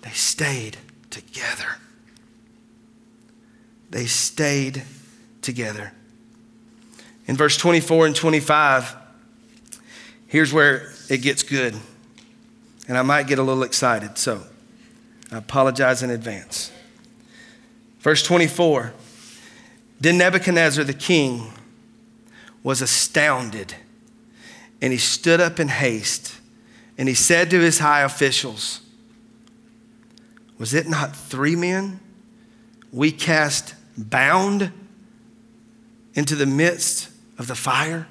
They 0.00 0.10
stayed 0.10 0.78
together. 1.10 1.76
They 3.90 4.06
stayed 4.06 4.84
together. 5.42 5.92
In 7.26 7.36
verse 7.36 7.56
24 7.56 8.06
and 8.06 8.16
25, 8.16 8.96
Here's 10.26 10.52
where 10.52 10.92
it 11.08 11.18
gets 11.18 11.42
good. 11.42 11.74
And 12.88 12.96
I 12.96 13.02
might 13.02 13.26
get 13.26 13.38
a 13.38 13.42
little 13.42 13.62
excited, 13.62 14.18
so 14.18 14.42
I 15.32 15.38
apologize 15.38 16.02
in 16.02 16.10
advance. 16.10 16.70
Verse 18.00 18.22
24 18.22 18.92
Then 20.00 20.18
Nebuchadnezzar 20.18 20.84
the 20.84 20.94
king 20.94 21.52
was 22.62 22.80
astounded, 22.80 23.74
and 24.80 24.92
he 24.92 24.98
stood 24.98 25.40
up 25.40 25.58
in 25.58 25.68
haste, 25.68 26.36
and 26.98 27.08
he 27.08 27.14
said 27.14 27.50
to 27.50 27.60
his 27.60 27.80
high 27.80 28.02
officials, 28.02 28.80
Was 30.58 30.74
it 30.74 30.88
not 30.88 31.14
three 31.14 31.56
men 31.56 32.00
we 32.92 33.10
cast 33.10 33.74
bound 33.96 34.72
into 36.14 36.34
the 36.34 36.46
midst 36.46 37.10
of 37.38 37.46
the 37.46 37.54
fire? 37.54 38.06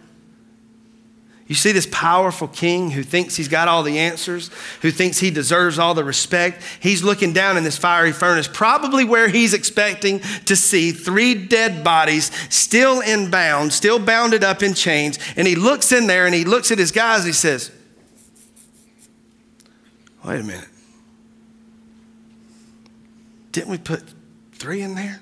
You 1.47 1.53
see 1.53 1.71
this 1.71 1.87
powerful 1.91 2.47
king 2.47 2.89
who 2.89 3.03
thinks 3.03 3.35
he's 3.35 3.47
got 3.47 3.67
all 3.67 3.83
the 3.83 3.99
answers, 3.99 4.49
who 4.81 4.89
thinks 4.89 5.19
he 5.19 5.29
deserves 5.29 5.77
all 5.77 5.93
the 5.93 6.03
respect. 6.03 6.63
He's 6.79 7.03
looking 7.03 7.33
down 7.33 7.55
in 7.55 7.63
this 7.63 7.77
fiery 7.77 8.13
furnace, 8.13 8.47
probably 8.51 9.05
where 9.05 9.27
he's 9.27 9.53
expecting 9.53 10.21
to 10.45 10.55
see 10.55 10.91
three 10.91 11.35
dead 11.35 11.83
bodies 11.83 12.31
still 12.49 12.99
in 12.99 13.29
bound, 13.29 13.73
still 13.73 13.99
bounded 13.99 14.43
up 14.43 14.63
in 14.63 14.73
chains. 14.73 15.19
And 15.37 15.47
he 15.47 15.55
looks 15.55 15.91
in 15.91 16.07
there 16.07 16.25
and 16.25 16.33
he 16.33 16.45
looks 16.45 16.71
at 16.71 16.79
his 16.79 16.91
guys 16.91 17.19
and 17.19 17.27
he 17.27 17.33
says, 17.33 17.71
Wait 20.23 20.39
a 20.39 20.43
minute. 20.43 20.67
Didn't 23.51 23.69
we 23.69 23.77
put 23.77 24.03
three 24.53 24.81
in 24.81 24.95
there? 24.95 25.21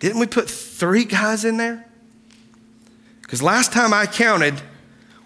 Didn't 0.00 0.18
we 0.18 0.26
put 0.26 0.50
three 0.50 1.04
guys 1.04 1.44
in 1.44 1.56
there? 1.56 1.86
Because 3.26 3.42
last 3.42 3.72
time 3.72 3.92
I 3.92 4.06
counted, 4.06 4.54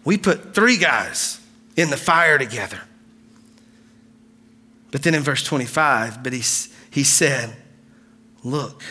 we 0.06 0.16
put 0.16 0.54
three 0.54 0.78
guys 0.78 1.38
in 1.76 1.90
the 1.90 1.98
fire 1.98 2.38
together. 2.38 2.80
But 4.90 5.02
then 5.02 5.14
in 5.14 5.22
verse 5.22 5.44
25, 5.44 6.22
but 6.22 6.32
he, 6.32 6.42
he 6.90 7.04
said, 7.04 7.54
Look, 8.42 8.82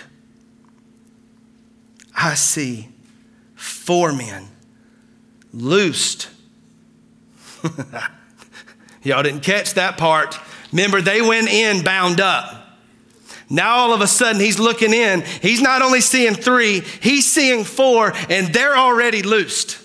I 2.16 2.36
see 2.36 2.90
four 3.56 4.14
men 4.14 4.48
loosed. 5.52 6.30
Y'all 9.02 9.24
didn't 9.24 9.42
catch 9.42 9.74
that 9.74 9.98
part. 9.98 10.38
Remember, 10.72 11.02
they 11.02 11.24
went 11.24 11.50
in 11.50 11.84
bound 11.84 12.22
up. 12.22 12.59
Now 13.50 13.78
all 13.78 13.94
of 13.94 14.02
a 14.02 14.08
sudden 14.08 14.42
he's 14.42 14.60
looking 14.60 14.94
in. 14.94 15.22
He's 15.42 15.62
not 15.62 15.82
only 15.82 16.02
seeing 16.02 16.36
three, 16.36 16.82
he's 17.02 17.30
seeing 17.30 17.64
four, 17.64 18.14
and 18.30 18.54
they're 18.54 18.78
already 18.78 19.22
loosed. 19.22 19.80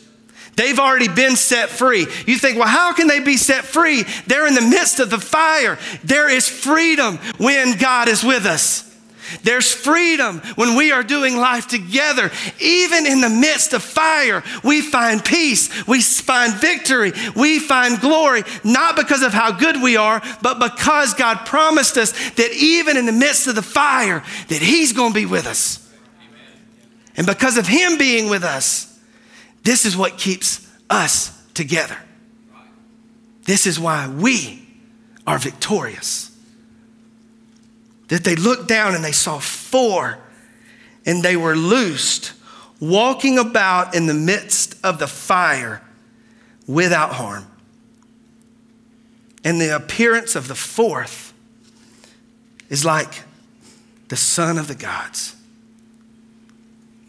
They've 0.57 0.79
already 0.79 1.09
been 1.09 1.37
set 1.37 1.69
free. 1.69 2.07
You 2.27 2.39
think, 2.39 2.59
well, 2.59 2.69
how 2.69 2.93
can 2.93 3.09
they 3.09 3.21
be 3.21 3.37
set 3.37 3.65
free? 3.65 4.05
They're 4.27 4.47
in 4.47 4.55
the 4.55 4.61
midst 4.61 5.01
of 5.01 5.11
the 5.11 5.19
fire. 5.19 5.79
There 6.05 6.31
is 6.31 6.49
freedom 6.49 7.19
when 7.39 7.77
God 7.79 8.09
is 8.09 8.23
with 8.23 8.47
us. 8.47 8.94
There's 9.43 9.73
freedom 9.73 10.41
when 10.57 10.77
we 10.77 10.93
are 10.93 11.03
doing 11.03 11.37
life 11.37 11.67
together. 11.67 12.31
Even 12.61 13.07
in 13.07 13.21
the 13.21 13.29
midst 13.29 13.73
of 13.73 13.83
fire, 13.83 14.43
we 14.63 14.81
find 14.81 15.25
peace, 15.25 15.87
we 15.87 16.01
find 16.01 16.53
victory, 16.55 17.13
we 17.35 17.59
find 17.59 18.01
glory, 18.01 18.43
not 18.63 18.97
because 18.97 19.23
of 19.23 19.33
how 19.33 19.53
good 19.53 19.83
we 19.83 19.97
are, 19.97 20.23
but 20.43 20.59
because 20.59 21.15
God 21.15 21.47
promised 21.47 21.97
us 21.97 22.13
that 22.33 22.53
even 22.53 22.97
in 22.97 23.07
the 23.07 23.13
midst 23.13 23.47
of 23.47 23.55
the 23.55 23.63
fire, 23.63 24.23
that 24.49 24.63
He's 24.63 24.93
going 24.93 25.13
to 25.13 25.19
be 25.19 25.27
with 25.27 25.47
us. 25.47 25.81
And 27.17 27.27
because 27.27 27.57
of 27.57 27.67
Him 27.67 27.97
being 27.99 28.29
with 28.29 28.45
us, 28.45 28.91
this 29.63 29.87
is 29.87 29.97
what 29.97 30.19
keeps 30.19 30.69
us 30.91 31.31
together. 31.55 31.97
This 33.45 33.67
is 33.67 33.79
why 33.79 34.09
we 34.09 34.67
are 35.27 35.39
victorious 35.39 36.34
that 38.09 38.25
they 38.25 38.37
looked 38.37 38.69
down 38.69 38.95
and 38.95 39.05
they 39.05 39.13
saw 39.13 39.39
four 39.39 40.19
and 41.07 41.23
they 41.23 41.37
were 41.37 41.57
loosed, 41.57 42.33
walking 42.81 43.39
about 43.39 43.95
in 43.95 44.07
the 44.07 44.15
midst 44.15 44.77
of 44.85 44.99
the 44.99 45.07
fire 45.07 45.83
without 46.67 47.13
harm. 47.13 47.47
And 49.45 49.61
the 49.61 49.75
appearance 49.75 50.37
of 50.37 50.49
the 50.49 50.55
fourth 50.55 51.33
is 52.71 52.85
like 52.85 53.23
the 54.09 54.17
Son 54.17 54.59
of 54.59 54.69
the 54.69 54.75
gods. 54.75 55.37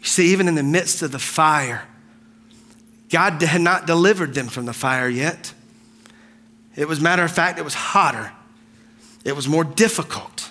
You 0.00 0.04
see, 0.04 0.32
even 0.32 0.46
in 0.46 0.54
the 0.54 0.62
midst 0.62 1.02
of 1.02 1.12
the 1.12 1.18
fire, 1.18 1.86
God 3.08 3.40
had 3.42 3.60
not 3.60 3.86
delivered 3.86 4.34
them 4.34 4.48
from 4.48 4.66
the 4.66 4.72
fire 4.72 5.08
yet. 5.08 5.52
It 6.74 6.86
was, 6.86 7.00
matter 7.00 7.22
of 7.22 7.32
fact, 7.32 7.58
it 7.58 7.64
was 7.64 7.74
hotter. 7.74 8.32
It 9.24 9.34
was 9.34 9.48
more 9.48 9.64
difficult. 9.64 10.50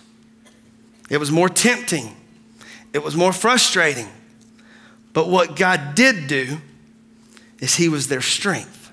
It 1.10 1.18
was 1.18 1.32
more 1.32 1.50
tempting. 1.50 2.16
It 2.94 3.04
was 3.04 3.16
more 3.16 3.34
frustrating. 3.34 4.08
But 5.14 5.30
what 5.30 5.56
God 5.56 5.96
did 5.96 6.28
do 6.28 6.58
is 7.60 7.76
He 7.76 7.90
was 7.90 8.08
their 8.08 8.22
strength, 8.22 8.92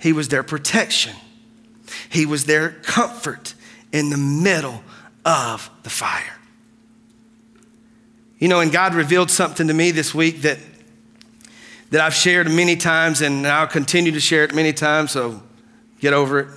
He 0.00 0.12
was 0.12 0.28
their 0.28 0.42
protection, 0.42 1.14
He 2.08 2.26
was 2.26 2.44
their 2.44 2.70
comfort 2.70 3.54
in 3.92 4.10
the 4.10 4.16
middle 4.16 4.82
of 5.24 5.70
the 5.82 5.90
fire. 5.90 6.36
You 8.38 8.48
know, 8.48 8.60
and 8.60 8.70
God 8.70 8.94
revealed 8.94 9.30
something 9.30 9.66
to 9.66 9.74
me 9.74 9.90
this 9.90 10.14
week 10.14 10.42
that, 10.42 10.58
that 11.90 12.00
I've 12.00 12.14
shared 12.14 12.48
many 12.48 12.76
times 12.76 13.20
and 13.20 13.46
I'll 13.46 13.66
continue 13.66 14.12
to 14.12 14.20
share 14.20 14.44
it 14.44 14.54
many 14.54 14.72
times, 14.72 15.10
so 15.10 15.42
get 16.00 16.12
over 16.12 16.38
it. 16.40 16.48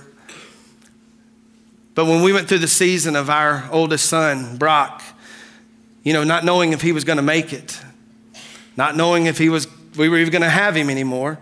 But 1.94 2.06
when 2.06 2.22
we 2.22 2.32
went 2.32 2.48
through 2.48 2.58
the 2.58 2.68
season 2.68 3.16
of 3.16 3.28
our 3.28 3.68
oldest 3.70 4.06
son, 4.06 4.56
Brock, 4.56 5.02
you 6.02 6.12
know, 6.12 6.24
not 6.24 6.44
knowing 6.44 6.72
if 6.72 6.80
he 6.82 6.92
was 6.92 7.04
going 7.04 7.18
to 7.18 7.22
make 7.22 7.52
it, 7.52 7.80
not 8.76 8.96
knowing 8.96 9.26
if 9.26 9.38
he 9.38 9.48
was, 9.48 9.66
we 9.96 10.08
were 10.08 10.16
even 10.16 10.32
going 10.32 10.42
to 10.42 10.50
have 10.50 10.74
him 10.74 10.88
anymore. 10.88 11.38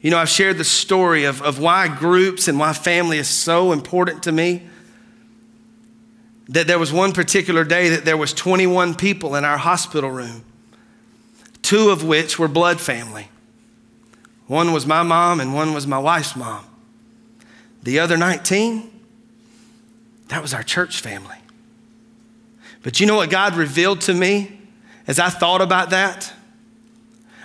You 0.00 0.10
know, 0.10 0.18
I've 0.18 0.28
shared 0.28 0.58
the 0.58 0.64
story 0.64 1.24
of, 1.24 1.40
of 1.42 1.60
why 1.60 1.86
groups 1.86 2.48
and 2.48 2.58
why 2.58 2.72
family 2.72 3.18
is 3.18 3.28
so 3.28 3.70
important 3.70 4.24
to 4.24 4.32
me. 4.32 4.66
That 6.48 6.66
there 6.66 6.78
was 6.78 6.92
one 6.92 7.12
particular 7.12 7.62
day 7.62 7.90
that 7.90 8.04
there 8.04 8.16
was 8.16 8.32
21 8.32 8.96
people 8.96 9.36
in 9.36 9.44
our 9.44 9.56
hospital 9.56 10.10
room, 10.10 10.44
two 11.62 11.90
of 11.90 12.02
which 12.02 12.36
were 12.36 12.48
blood 12.48 12.80
family. 12.80 13.28
One 14.48 14.72
was 14.72 14.84
my 14.84 15.04
mom 15.04 15.38
and 15.38 15.54
one 15.54 15.72
was 15.72 15.86
my 15.86 16.00
wife's 16.00 16.34
mom. 16.34 16.66
The 17.82 17.98
other 17.98 18.16
19, 18.16 18.90
that 20.28 20.40
was 20.40 20.54
our 20.54 20.62
church 20.62 21.00
family. 21.00 21.36
But 22.82 23.00
you 23.00 23.06
know 23.06 23.16
what 23.16 23.30
God 23.30 23.56
revealed 23.56 24.00
to 24.02 24.14
me 24.14 24.58
as 25.06 25.18
I 25.18 25.28
thought 25.28 25.60
about 25.60 25.90
that? 25.90 26.32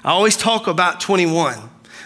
I 0.03 0.11
always 0.11 0.37
talk 0.37 0.67
about 0.67 0.99
21. 0.99 1.57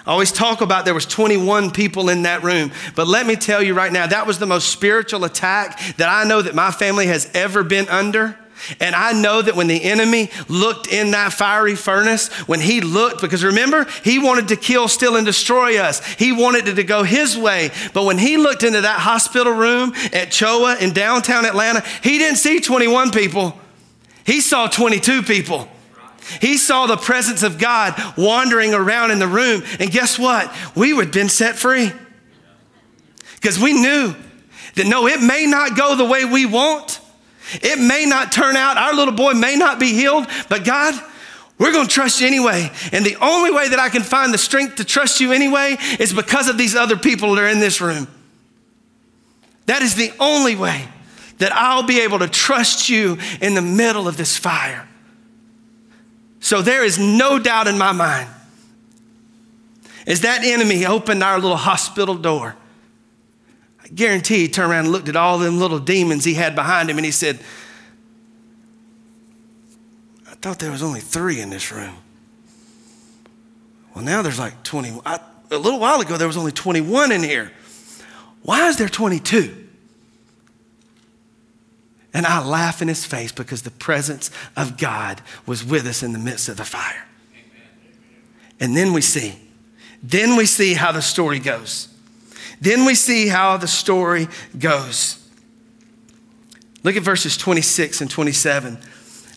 I 0.05 0.11
always 0.11 0.31
talk 0.31 0.61
about 0.61 0.85
there 0.85 0.93
was 0.93 1.05
21 1.05 1.71
people 1.71 2.09
in 2.09 2.23
that 2.23 2.43
room. 2.43 2.71
But 2.95 3.07
let 3.07 3.27
me 3.27 3.35
tell 3.35 3.61
you 3.61 3.73
right 3.73 3.91
now, 3.91 4.07
that 4.07 4.25
was 4.25 4.39
the 4.39 4.47
most 4.47 4.69
spiritual 4.69 5.23
attack 5.23 5.79
that 5.97 6.09
I 6.09 6.27
know 6.27 6.41
that 6.41 6.55
my 6.55 6.71
family 6.71 7.07
has 7.07 7.29
ever 7.33 7.63
been 7.63 7.87
under. 7.87 8.37
And 8.79 8.95
I 8.95 9.13
know 9.13 9.41
that 9.41 9.55
when 9.55 9.67
the 9.67 9.83
enemy 9.83 10.29
looked 10.47 10.87
in 10.87 11.11
that 11.11 11.33
fiery 11.33 11.75
furnace, 11.75 12.29
when 12.47 12.59
he 12.59 12.81
looked, 12.81 13.21
because 13.21 13.43
remember, 13.43 13.85
he 14.03 14.19
wanted 14.19 14.49
to 14.49 14.55
kill, 14.55 14.87
steal, 14.87 15.15
and 15.15 15.25
destroy 15.25 15.77
us. 15.77 16.05
He 16.15 16.31
wanted 16.31 16.67
it 16.67 16.75
to 16.75 16.83
go 16.83 17.03
his 17.03 17.37
way. 17.37 17.71
But 17.93 18.05
when 18.05 18.17
he 18.17 18.37
looked 18.37 18.63
into 18.63 18.81
that 18.81 18.99
hospital 18.99 19.53
room 19.53 19.93
at 20.13 20.31
CHOA 20.31 20.77
in 20.79 20.93
downtown 20.93 21.45
Atlanta, 21.45 21.83
he 22.03 22.17
didn't 22.17 22.37
see 22.37 22.59
21 22.59 23.11
people, 23.11 23.57
he 24.25 24.41
saw 24.41 24.67
22 24.67 25.23
people. 25.23 25.67
He 26.39 26.57
saw 26.57 26.85
the 26.85 26.97
presence 26.97 27.43
of 27.43 27.57
God 27.57 27.95
wandering 28.15 28.73
around 28.73 29.11
in 29.11 29.19
the 29.19 29.27
room. 29.27 29.63
And 29.79 29.91
guess 29.91 30.19
what? 30.19 30.53
We 30.75 30.93
would 30.93 31.05
have 31.05 31.13
been 31.13 31.29
set 31.29 31.55
free. 31.55 31.91
Because 33.35 33.59
we 33.59 33.73
knew 33.73 34.15
that 34.75 34.85
no, 34.85 35.07
it 35.07 35.21
may 35.21 35.47
not 35.47 35.75
go 35.75 35.95
the 35.95 36.05
way 36.05 36.25
we 36.25 36.45
want. 36.45 37.01
It 37.53 37.79
may 37.79 38.05
not 38.05 38.31
turn 38.31 38.55
out, 38.55 38.77
our 38.77 38.93
little 38.93 39.13
boy 39.13 39.33
may 39.33 39.55
not 39.55 39.79
be 39.79 39.93
healed, 39.93 40.27
but 40.49 40.63
God, 40.63 40.93
we're 41.57 41.71
going 41.71 41.87
to 41.87 41.93
trust 41.93 42.21
you 42.21 42.27
anyway. 42.27 42.71
And 42.91 43.05
the 43.05 43.17
only 43.17 43.51
way 43.51 43.69
that 43.69 43.79
I 43.79 43.89
can 43.89 44.03
find 44.03 44.33
the 44.33 44.37
strength 44.37 44.77
to 44.77 44.85
trust 44.85 45.19
you 45.19 45.31
anyway 45.31 45.77
is 45.99 46.13
because 46.13 46.47
of 46.47 46.57
these 46.57 46.75
other 46.75 46.97
people 46.97 47.35
that 47.35 47.43
are 47.43 47.47
in 47.47 47.59
this 47.59 47.81
room. 47.81 48.07
That 49.67 49.81
is 49.81 49.95
the 49.95 50.11
only 50.19 50.55
way 50.55 50.87
that 51.37 51.51
I'll 51.53 51.83
be 51.83 52.01
able 52.01 52.19
to 52.19 52.27
trust 52.27 52.89
you 52.89 53.17
in 53.41 53.53
the 53.53 53.61
middle 53.61 54.07
of 54.07 54.17
this 54.17 54.37
fire. 54.37 54.87
So 56.39 56.61
there 56.61 56.83
is 56.83 56.97
no 56.97 57.39
doubt 57.39 57.67
in 57.67 57.77
my 57.77 57.91
mind. 57.91 58.27
As 60.07 60.21
that 60.21 60.43
enemy 60.43 60.85
opened 60.85 61.23
our 61.23 61.39
little 61.39 61.57
hospital 61.57 62.15
door, 62.15 62.55
guarantee 63.93 64.39
he 64.39 64.47
turned 64.47 64.71
around 64.71 64.85
and 64.85 64.91
looked 64.91 65.09
at 65.09 65.15
all 65.15 65.37
them 65.37 65.59
little 65.59 65.79
demons 65.79 66.23
he 66.23 66.33
had 66.33 66.55
behind 66.55 66.89
him 66.89 66.97
and 66.97 67.05
he 67.05 67.11
said, 67.11 67.39
I 70.27 70.35
thought 70.35 70.59
there 70.59 70.71
was 70.71 70.83
only 70.83 71.01
three 71.01 71.39
in 71.39 71.49
this 71.49 71.71
room. 71.71 71.95
Well, 73.93 74.03
now 74.03 74.21
there's 74.21 74.39
like 74.39 74.63
20. 74.63 75.01
I, 75.05 75.19
a 75.51 75.57
little 75.57 75.79
while 75.79 75.99
ago, 76.01 76.17
there 76.17 76.27
was 76.27 76.37
only 76.37 76.51
21 76.51 77.11
in 77.11 77.23
here. 77.23 77.51
Why 78.43 78.67
is 78.69 78.77
there 78.77 78.87
22? 78.87 79.67
And 82.13 82.25
I 82.25 82.43
laugh 82.43 82.81
in 82.81 82.87
his 82.87 83.05
face 83.05 83.31
because 83.31 83.61
the 83.61 83.71
presence 83.71 84.31
of 84.57 84.77
God 84.77 85.21
was 85.45 85.63
with 85.63 85.85
us 85.85 86.03
in 86.03 86.13
the 86.13 86.19
midst 86.19 86.49
of 86.49 86.57
the 86.57 86.65
fire. 86.65 87.05
And 88.59 88.75
then 88.75 88.93
we 88.93 89.01
see, 89.01 89.39
then 90.03 90.35
we 90.35 90.45
see 90.45 90.73
how 90.73 90.91
the 90.91 91.01
story 91.01 91.39
goes. 91.39 91.90
Then 92.61 92.85
we 92.85 92.93
see 92.93 93.27
how 93.27 93.57
the 93.57 93.67
story 93.67 94.27
goes. 94.57 95.17
Look 96.83 96.95
at 96.95 97.03
verses 97.03 97.35
26 97.35 98.01
and 98.01 98.09
27. 98.09 98.77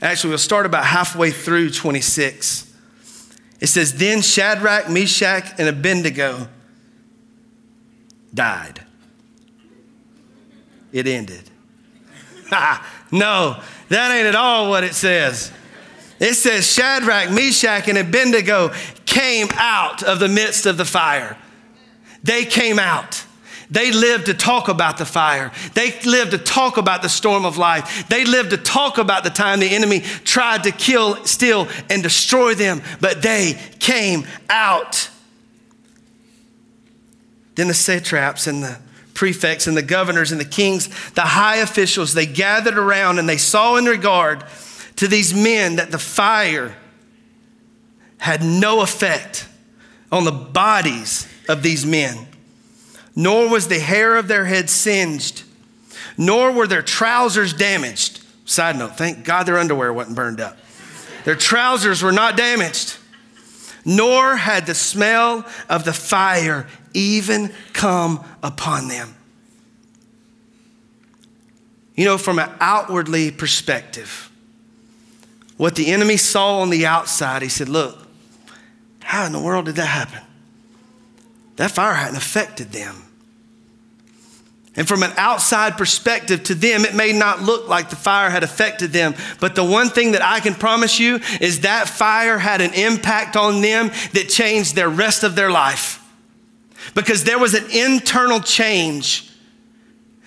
Actually, 0.02 0.28
we'll 0.28 0.38
start 0.38 0.66
about 0.66 0.84
halfway 0.84 1.30
through 1.30 1.70
26. 1.70 2.70
It 3.60 3.66
says, 3.68 3.94
Then 3.94 4.20
Shadrach, 4.20 4.90
Meshach, 4.90 5.54
and 5.58 5.68
Abednego 5.68 6.48
died. 8.32 8.80
It 10.92 11.06
ended. 11.06 11.50
no, 13.10 13.60
that 13.88 14.10
ain't 14.10 14.26
at 14.26 14.34
all 14.34 14.68
what 14.68 14.84
it 14.84 14.94
says. 14.94 15.50
It 16.20 16.34
says 16.34 16.70
Shadrach, 16.70 17.30
Meshach, 17.30 17.88
and 17.88 17.98
Abednego 17.98 18.72
came 19.06 19.48
out 19.54 20.02
of 20.02 20.20
the 20.20 20.28
midst 20.28 20.66
of 20.66 20.76
the 20.76 20.84
fire. 20.84 21.36
They 22.24 22.46
came 22.46 22.78
out. 22.78 23.24
They 23.70 23.92
lived 23.92 24.26
to 24.26 24.34
talk 24.34 24.68
about 24.68 24.98
the 24.98 25.04
fire. 25.04 25.52
They 25.74 25.98
lived 26.02 26.32
to 26.32 26.38
talk 26.38 26.76
about 26.78 27.02
the 27.02 27.08
storm 27.08 27.44
of 27.44 27.58
life. 27.58 28.08
They 28.08 28.24
lived 28.24 28.50
to 28.50 28.56
talk 28.56 28.98
about 28.98 29.24
the 29.24 29.30
time 29.30 29.60
the 29.60 29.74
enemy 29.74 30.00
tried 30.00 30.64
to 30.64 30.70
kill, 30.70 31.24
steal, 31.24 31.68
and 31.90 32.02
destroy 32.02 32.54
them, 32.54 32.82
but 33.00 33.22
they 33.22 33.58
came 33.78 34.26
out. 34.48 35.10
Then 37.54 37.68
the 37.68 37.74
satraps 37.74 38.46
and 38.46 38.62
the 38.62 38.78
prefects 39.12 39.66
and 39.66 39.76
the 39.76 39.82
governors 39.82 40.32
and 40.32 40.40
the 40.40 40.46
kings, 40.46 40.88
the 41.12 41.22
high 41.22 41.56
officials, 41.56 42.14
they 42.14 42.26
gathered 42.26 42.78
around 42.78 43.18
and 43.18 43.28
they 43.28 43.36
saw 43.36 43.76
in 43.76 43.84
regard 43.84 44.44
to 44.96 45.08
these 45.08 45.34
men 45.34 45.76
that 45.76 45.90
the 45.90 45.98
fire 45.98 46.74
had 48.18 48.42
no 48.42 48.80
effect 48.80 49.46
on 50.10 50.24
the 50.24 50.32
bodies 50.32 51.28
of 51.48 51.62
these 51.62 51.84
men, 51.84 52.26
nor 53.14 53.48
was 53.48 53.68
the 53.68 53.78
hair 53.78 54.16
of 54.16 54.28
their 54.28 54.44
heads 54.44 54.72
singed, 54.72 55.42
nor 56.16 56.52
were 56.52 56.66
their 56.66 56.82
trousers 56.82 57.52
damaged. 57.52 58.24
Side 58.44 58.76
note, 58.76 58.96
thank 58.96 59.24
God 59.24 59.44
their 59.44 59.58
underwear 59.58 59.92
wasn't 59.92 60.16
burned 60.16 60.40
up. 60.40 60.56
Their 61.24 61.34
trousers 61.34 62.02
were 62.02 62.12
not 62.12 62.36
damaged, 62.36 62.98
nor 63.84 64.36
had 64.36 64.66
the 64.66 64.74
smell 64.74 65.46
of 65.68 65.84
the 65.84 65.92
fire 65.92 66.66
even 66.92 67.52
come 67.72 68.24
upon 68.42 68.88
them. 68.88 69.14
You 71.94 72.04
know, 72.04 72.18
from 72.18 72.38
an 72.38 72.50
outwardly 72.60 73.30
perspective, 73.30 74.30
what 75.56 75.76
the 75.76 75.92
enemy 75.92 76.16
saw 76.16 76.58
on 76.58 76.70
the 76.70 76.86
outside, 76.86 77.42
he 77.42 77.48
said, 77.48 77.68
Look, 77.68 77.96
how 79.00 79.24
in 79.26 79.32
the 79.32 79.40
world 79.40 79.66
did 79.66 79.76
that 79.76 79.86
happen? 79.86 80.20
That 81.56 81.70
fire 81.70 81.94
hadn't 81.94 82.16
affected 82.16 82.72
them. 82.72 82.96
And 84.76 84.88
from 84.88 85.04
an 85.04 85.12
outside 85.16 85.78
perspective 85.78 86.42
to 86.44 86.54
them, 86.54 86.84
it 86.84 86.94
may 86.94 87.12
not 87.12 87.42
look 87.42 87.68
like 87.68 87.90
the 87.90 87.96
fire 87.96 88.28
had 88.28 88.42
affected 88.42 88.92
them. 88.92 89.14
But 89.38 89.54
the 89.54 89.62
one 89.62 89.88
thing 89.88 90.12
that 90.12 90.22
I 90.22 90.40
can 90.40 90.54
promise 90.54 90.98
you 90.98 91.20
is 91.40 91.60
that 91.60 91.88
fire 91.88 92.38
had 92.38 92.60
an 92.60 92.74
impact 92.74 93.36
on 93.36 93.60
them 93.60 93.92
that 94.14 94.28
changed 94.28 94.74
their 94.74 94.88
rest 94.88 95.22
of 95.22 95.36
their 95.36 95.50
life 95.50 96.00
because 96.94 97.22
there 97.24 97.38
was 97.38 97.54
an 97.54 97.70
internal 97.70 98.40
change 98.40 99.30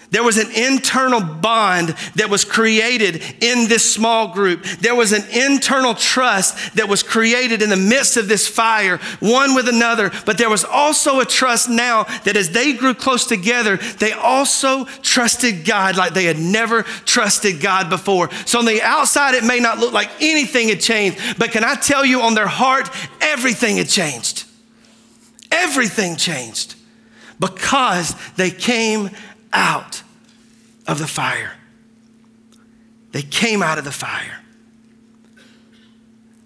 There 0.10 0.24
was 0.24 0.38
an 0.38 0.52
internal 0.52 1.20
bond 1.20 1.90
that 2.16 2.30
was 2.30 2.46
created 2.46 3.22
in 3.42 3.68
this 3.68 3.94
small 3.94 4.30
group. 4.30 4.64
There 4.64 4.96
was 4.96 5.12
an 5.12 5.24
internal 5.34 5.96
trust 5.96 6.76
that 6.76 6.88
was 6.88 7.04
created 7.04 7.62
in 7.62 7.70
the 7.70 7.76
midst 7.76 8.16
of 8.16 8.30
this 8.30 8.48
fire, 8.48 8.98
one 9.20 9.54
with 9.54 9.68
another. 9.68 10.12
But 10.26 10.38
there 10.38 10.50
was 10.50 10.64
also 10.64 11.20
a 11.20 11.26
trust 11.26 11.70
now 11.70 12.04
that 12.24 12.38
as 12.38 12.52
they 12.52 12.72
grew 12.72 12.94
close 12.94 13.26
together, 13.26 13.78
they 13.78 14.14
also 14.14 14.86
trusted 15.02 15.66
God 15.66 15.98
like 15.98 16.14
they 16.14 16.26
had 16.26 16.40
never 16.40 16.84
trusted 16.84 17.60
God 17.60 17.90
before. 17.90 18.32
So 18.46 18.60
on 18.60 18.66
the 18.66 18.82
outside, 18.82 19.36
it 19.36 19.44
may 19.44 19.60
not 19.60 19.80
look 19.80 19.92
like 19.92 20.10
anything 20.22 20.70
had 20.70 20.80
changed, 20.80 21.20
but 21.38 21.52
can 21.52 21.66
I 21.66 21.76
tell 21.76 22.06
you, 22.06 22.22
on 22.22 22.34
their 22.34 22.48
heart, 22.48 22.90
everything 23.20 23.76
had 23.76 23.90
changed. 23.90 24.46
Everything 25.52 26.16
changed 26.16 26.76
because 27.40 28.16
they 28.36 28.52
came 28.52 29.10
out 29.54 30.04
of 30.88 31.00
the 31.00 31.08
fire. 31.08 31.54
They 33.12 33.22
came 33.22 33.62
out 33.64 33.78
of 33.78 33.86
the 33.86 33.92
fire. 33.92 34.44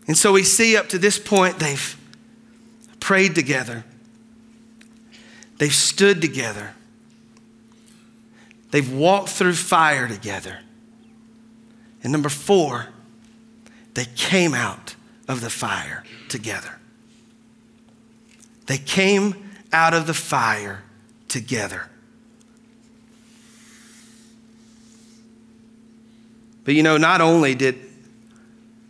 And 0.07 0.17
so 0.17 0.31
we 0.33 0.43
see 0.43 0.75
up 0.75 0.89
to 0.89 0.97
this 0.97 1.19
point, 1.19 1.59
they've 1.59 1.97
prayed 2.99 3.35
together, 3.35 3.83
they've 5.57 5.73
stood 5.73 6.21
together, 6.21 6.71
they've 8.71 8.91
walked 8.91 9.29
through 9.29 9.53
fire 9.53 10.07
together. 10.07 10.59
And 12.03 12.11
number 12.11 12.29
four, 12.29 12.87
they 13.93 14.05
came 14.15 14.53
out 14.53 14.95
of 15.27 15.41
the 15.41 15.49
fire 15.49 16.03
together. 16.29 16.79
They 18.65 18.77
came 18.77 19.49
out 19.71 19.93
of 19.93 20.07
the 20.07 20.13
fire 20.13 20.83
together. 21.27 21.89
But 26.63 26.75
you 26.75 26.83
know, 26.83 26.97
not 26.97 27.21
only 27.21 27.55
did 27.55 27.77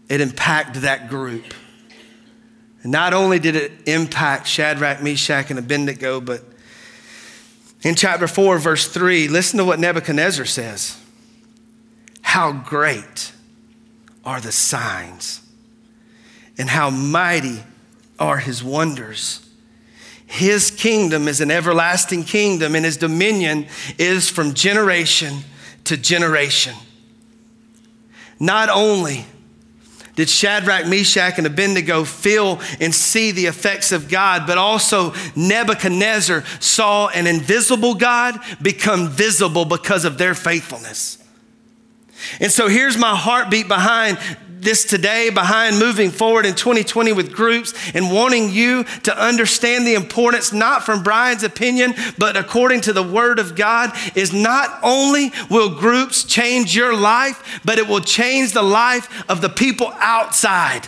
it 0.09 0.21
impact 0.21 0.81
that 0.81 1.09
group, 1.09 1.53
not 2.83 3.13
only 3.13 3.39
did 3.39 3.55
it 3.55 3.71
impact 3.85 4.47
Shadrach, 4.47 5.01
Meshach, 5.01 5.49
and 5.49 5.59
Abednego, 5.59 6.19
but 6.19 6.43
in 7.83 7.95
chapter 7.95 8.27
4, 8.27 8.59
verse 8.59 8.87
3, 8.87 9.27
listen 9.27 9.57
to 9.57 9.65
what 9.65 9.79
Nebuchadnezzar 9.79 10.45
says. 10.45 10.97
How 12.21 12.51
great 12.51 13.33
are 14.23 14.39
the 14.39 14.51
signs, 14.51 15.41
and 16.57 16.69
how 16.69 16.89
mighty 16.89 17.63
are 18.19 18.37
his 18.37 18.63
wonders. 18.63 19.47
His 20.27 20.71
kingdom 20.71 21.27
is 21.27 21.41
an 21.41 21.51
everlasting 21.51 22.23
kingdom, 22.23 22.75
and 22.75 22.85
his 22.85 22.97
dominion 22.97 23.67
is 23.97 24.29
from 24.29 24.53
generation 24.53 25.39
to 25.85 25.97
generation. 25.97 26.75
Not 28.41 28.69
only 28.69 29.23
did 30.15 30.27
Shadrach, 30.27 30.87
Meshach, 30.87 31.37
and 31.37 31.45
Abednego 31.45 32.03
feel 32.03 32.59
and 32.79 32.93
see 32.93 33.29
the 33.29 33.45
effects 33.45 33.91
of 33.91 34.09
God, 34.09 34.47
but 34.47 34.57
also 34.57 35.13
Nebuchadnezzar 35.35 36.43
saw 36.59 37.09
an 37.09 37.27
invisible 37.27 37.93
God 37.93 38.39
become 38.59 39.09
visible 39.09 39.63
because 39.63 40.05
of 40.05 40.17
their 40.17 40.33
faithfulness. 40.33 41.19
And 42.39 42.51
so 42.51 42.67
here's 42.67 42.97
my 42.97 43.15
heartbeat 43.15 43.67
behind 43.67 44.17
this 44.61 44.85
today 44.85 45.29
behind 45.29 45.79
moving 45.79 46.11
forward 46.11 46.45
in 46.45 46.53
2020 46.53 47.13
with 47.13 47.33
groups 47.33 47.73
and 47.95 48.11
wanting 48.11 48.49
you 48.49 48.83
to 49.03 49.17
understand 49.17 49.85
the 49.87 49.95
importance, 49.95 50.53
not 50.53 50.83
from 50.83 51.01
Brian's 51.01 51.43
opinion, 51.43 51.95
but 52.17 52.37
according 52.37 52.81
to 52.81 52.93
the 52.93 53.03
Word 53.03 53.39
of 53.39 53.55
God, 53.55 53.91
is 54.15 54.31
not 54.31 54.79
only 54.83 55.31
will 55.49 55.75
groups 55.79 56.23
change 56.23 56.75
your 56.75 56.95
life, 56.95 57.61
but 57.65 57.79
it 57.79 57.87
will 57.87 57.99
change 57.99 58.53
the 58.53 58.61
life 58.61 59.27
of 59.29 59.41
the 59.41 59.49
people 59.49 59.91
outside 59.95 60.87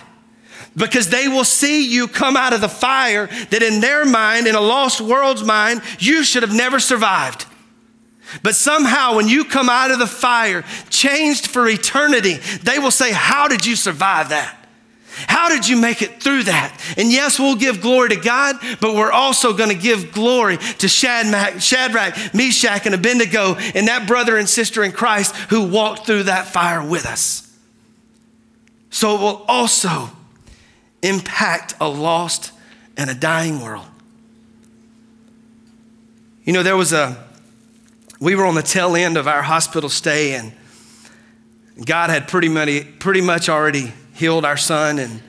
because 0.76 1.10
they 1.10 1.28
will 1.28 1.44
see 1.44 1.88
you 1.88 2.08
come 2.08 2.36
out 2.36 2.54
of 2.54 2.62
the 2.62 2.70
fire 2.70 3.28
that 3.50 3.62
in 3.62 3.80
their 3.80 4.06
mind, 4.06 4.48
in 4.48 4.56
a 4.56 4.62
lost 4.62 5.02
world's 5.02 5.44
mind, 5.44 5.82
you 6.00 6.24
should 6.24 6.44
have 6.44 6.54
never 6.54 6.80
survived. 6.80 7.46
But 8.42 8.56
somehow, 8.56 9.16
when 9.16 9.28
you 9.28 9.46
come 9.46 9.70
out 9.70 9.92
of 9.92 10.00
the 10.00 10.08
fire, 10.08 10.64
changed 10.90 11.48
for 11.48 11.68
eternity, 11.68 12.36
they 12.64 12.80
will 12.80 12.92
say, 12.92 13.12
How 13.12 13.48
did 13.48 13.66
you 13.66 13.76
survive 13.76 14.30
that? 14.30 14.58
How 15.16 15.50
did 15.50 15.68
you 15.68 15.78
make 15.78 16.02
it 16.02 16.22
through 16.22 16.44
that? 16.44 16.80
And 16.98 17.12
yes, 17.12 17.40
we'll 17.40 17.56
give 17.56 17.82
glory 17.82 18.10
to 18.10 18.16
God, 18.16 18.56
but 18.82 18.96
we're 18.96 19.12
also 19.12 19.54
going 19.54 19.70
to 19.70 19.76
give 19.76 20.12
glory 20.12 20.58
to 20.58 20.88
Shadrach, 20.88 22.34
Meshach, 22.34 22.86
and 22.86 22.96
Abednego 22.96 23.56
and 23.76 23.88
that 23.88 24.06
brother 24.08 24.38
and 24.38 24.50
sister 24.50 24.84
in 24.84 24.92
Christ 24.92 25.36
who 25.36 25.68
walked 25.68 26.08
through 26.08 26.24
that 26.24 26.48
fire 26.48 26.84
with 26.84 27.06
us. 27.06 27.44
So 28.90 29.16
it 29.16 29.20
will 29.20 29.46
also 29.48 30.10
impact 31.04 31.76
a 31.80 31.88
lost 31.88 32.52
and 32.98 33.10
a 33.10 33.16
dying 33.16 33.62
world. 33.62 33.86
You 36.44 36.54
know, 36.54 36.64
there 36.64 36.78
was 36.78 36.92
a 36.92 37.23
we 38.24 38.36
were 38.36 38.46
on 38.46 38.56
the 38.56 38.64
tail 38.64 38.96
end 38.96 39.18
of 39.18 39.28
our 39.28 39.42
hospital 39.42 39.90
stay, 39.90 40.34
and 40.36 40.54
God 41.86 42.10
had 42.10 42.30
pretty 42.30 42.48
much, 42.48 42.70
pretty 42.98 43.20
much 43.20 43.50
already 43.50 43.92
healed 44.14 44.46
our 44.46 44.56
son 44.56 44.98
and 44.98 45.22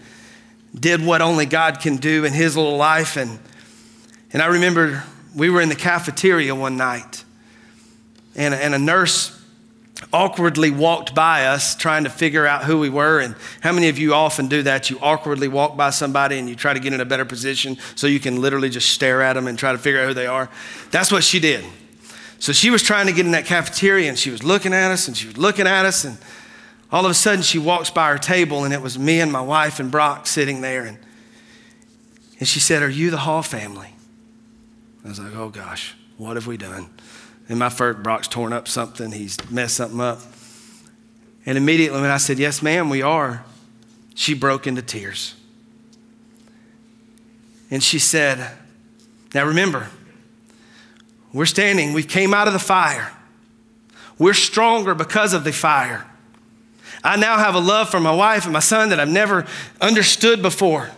did 0.73 1.05
what 1.05 1.21
only 1.21 1.45
God 1.45 1.81
can 1.81 1.97
do 1.97 2.25
in 2.25 2.33
his 2.33 2.57
little 2.57 2.77
life. 2.77 3.17
And, 3.17 3.41
and 4.33 4.41
I 4.41 4.47
remember 4.47 5.03
we 5.35 5.51
were 5.51 5.61
in 5.61 5.71
the 5.71 5.75
cafeteria 5.75 6.55
one 6.55 6.77
night, 6.77 7.25
and, 8.37 8.55
and 8.55 8.77
a 8.77 8.79
nurse 8.79 9.43
awkwardly 10.13 10.71
walked 10.71 11.17
by 11.17 11.47
us 11.47 11.75
trying 11.75 12.05
to 12.05 12.11
figure 12.11 12.47
out 12.47 12.63
who 12.63 12.79
we 12.79 12.91
were. 12.91 13.19
And 13.19 13.35
how 13.61 13.73
many 13.73 13.89
of 13.89 13.99
you 13.99 14.15
often 14.15 14.47
do 14.47 14.63
that? 14.63 14.89
You 14.89 15.01
awkwardly 15.03 15.49
walk 15.49 15.77
by 15.77 15.91
somebody 15.91 16.39
and 16.39 16.49
you 16.49 16.55
try 16.55 16.73
to 16.73 16.79
get 16.79 16.93
in 16.93 17.01
a 17.01 17.05
better 17.05 17.25
position 17.25 17.77
so 17.97 18.07
you 18.07 18.21
can 18.21 18.41
literally 18.41 18.71
just 18.71 18.91
stare 18.91 19.21
at 19.21 19.33
them 19.33 19.49
and 19.49 19.59
try 19.59 19.73
to 19.73 19.79
figure 19.79 20.01
out 20.01 20.07
who 20.07 20.15
they 20.15 20.29
are. 20.29 20.49
That's 20.93 21.11
what 21.11 21.25
she 21.25 21.41
did. 21.41 21.65
So 22.39 22.53
she 22.53 22.71
was 22.71 22.83
trying 22.83 23.07
to 23.07 23.13
get 23.13 23.25
in 23.25 23.33
that 23.33 23.47
cafeteria 23.47 24.09
and 24.09 24.19
she 24.19 24.31
was 24.31 24.43
looking 24.43 24.75
at 24.75 24.91
us 24.91 25.09
and 25.09 25.17
she 25.17 25.27
was 25.27 25.39
looking 25.39 25.67
at 25.67 25.87
us. 25.87 26.05
And 26.05 26.19
all 26.93 27.05
of 27.05 27.11
a 27.11 27.15
sudden 27.15 27.43
she 27.43 27.59
walks 27.59 27.91
by 27.91 28.05
our 28.05 28.19
table 28.19 28.65
and 28.65 28.75
it 28.75 28.83
was 28.83 28.99
me 28.99 29.21
and 29.21 29.33
my 29.33 29.41
wife 29.41 29.81
and 29.81 29.91
Brock 29.91 30.27
sitting 30.27 30.61
there. 30.61 30.85
And, 30.85 30.99
and 32.39 32.49
she 32.49 32.61
said, 32.61 32.83
Are 32.83 32.89
you 32.91 33.11
the 33.11 33.19
Hall 33.19 33.43
family? 33.43 33.95
I 35.05 35.09
was 35.09 35.19
like, 35.19 35.35
Oh 35.35 35.49
gosh, 35.49 35.95
what 36.19 36.37
have 36.37 36.47
we 36.47 36.57
done? 36.57 36.91
And 37.49 37.59
my 37.59 37.69
first, 37.69 38.03
Brock's 38.03 38.29
torn 38.29 38.53
up 38.53 38.69
something, 38.69 39.13
he's 39.13 39.39
messed 39.51 39.77
something 39.77 40.01
up. 40.01 40.21
And 41.47 41.59
immediately 41.59 42.01
when 42.01 42.11
I 42.11 42.17
said, 42.17 42.39
Yes, 42.39 42.63
ma'am, 42.63 42.89
we 42.89 43.03
are, 43.03 43.45
she 44.15 44.35
broke 44.35 44.67
into 44.67 44.83
tears. 44.83 45.35
And 47.71 47.83
she 47.83 47.99
said, 47.99 48.53
Now 49.35 49.47
remember, 49.47 49.89
we're 51.35 51.47
standing, 51.47 51.93
we 51.93 52.05
came 52.05 52.33
out 52.33 52.47
of 52.47 52.53
the 52.53 52.61
fire. 52.61 53.13
We're 54.19 54.35
stronger 54.35 54.95
because 54.95 55.35
of 55.35 55.43
the 55.43 55.53
fire. 55.53 56.07
I 57.03 57.17
now 57.17 57.37
have 57.37 57.57
a 57.57 57.61
love 57.61 57.91
for 57.91 57.99
my 57.99 58.15
wife 58.15 58.45
and 58.45 58.53
my 58.53 58.61
son 58.61 58.91
that 58.91 59.01
I've 59.01 59.09
never 59.09 59.45
understood 59.81 60.41
before. 60.41 60.91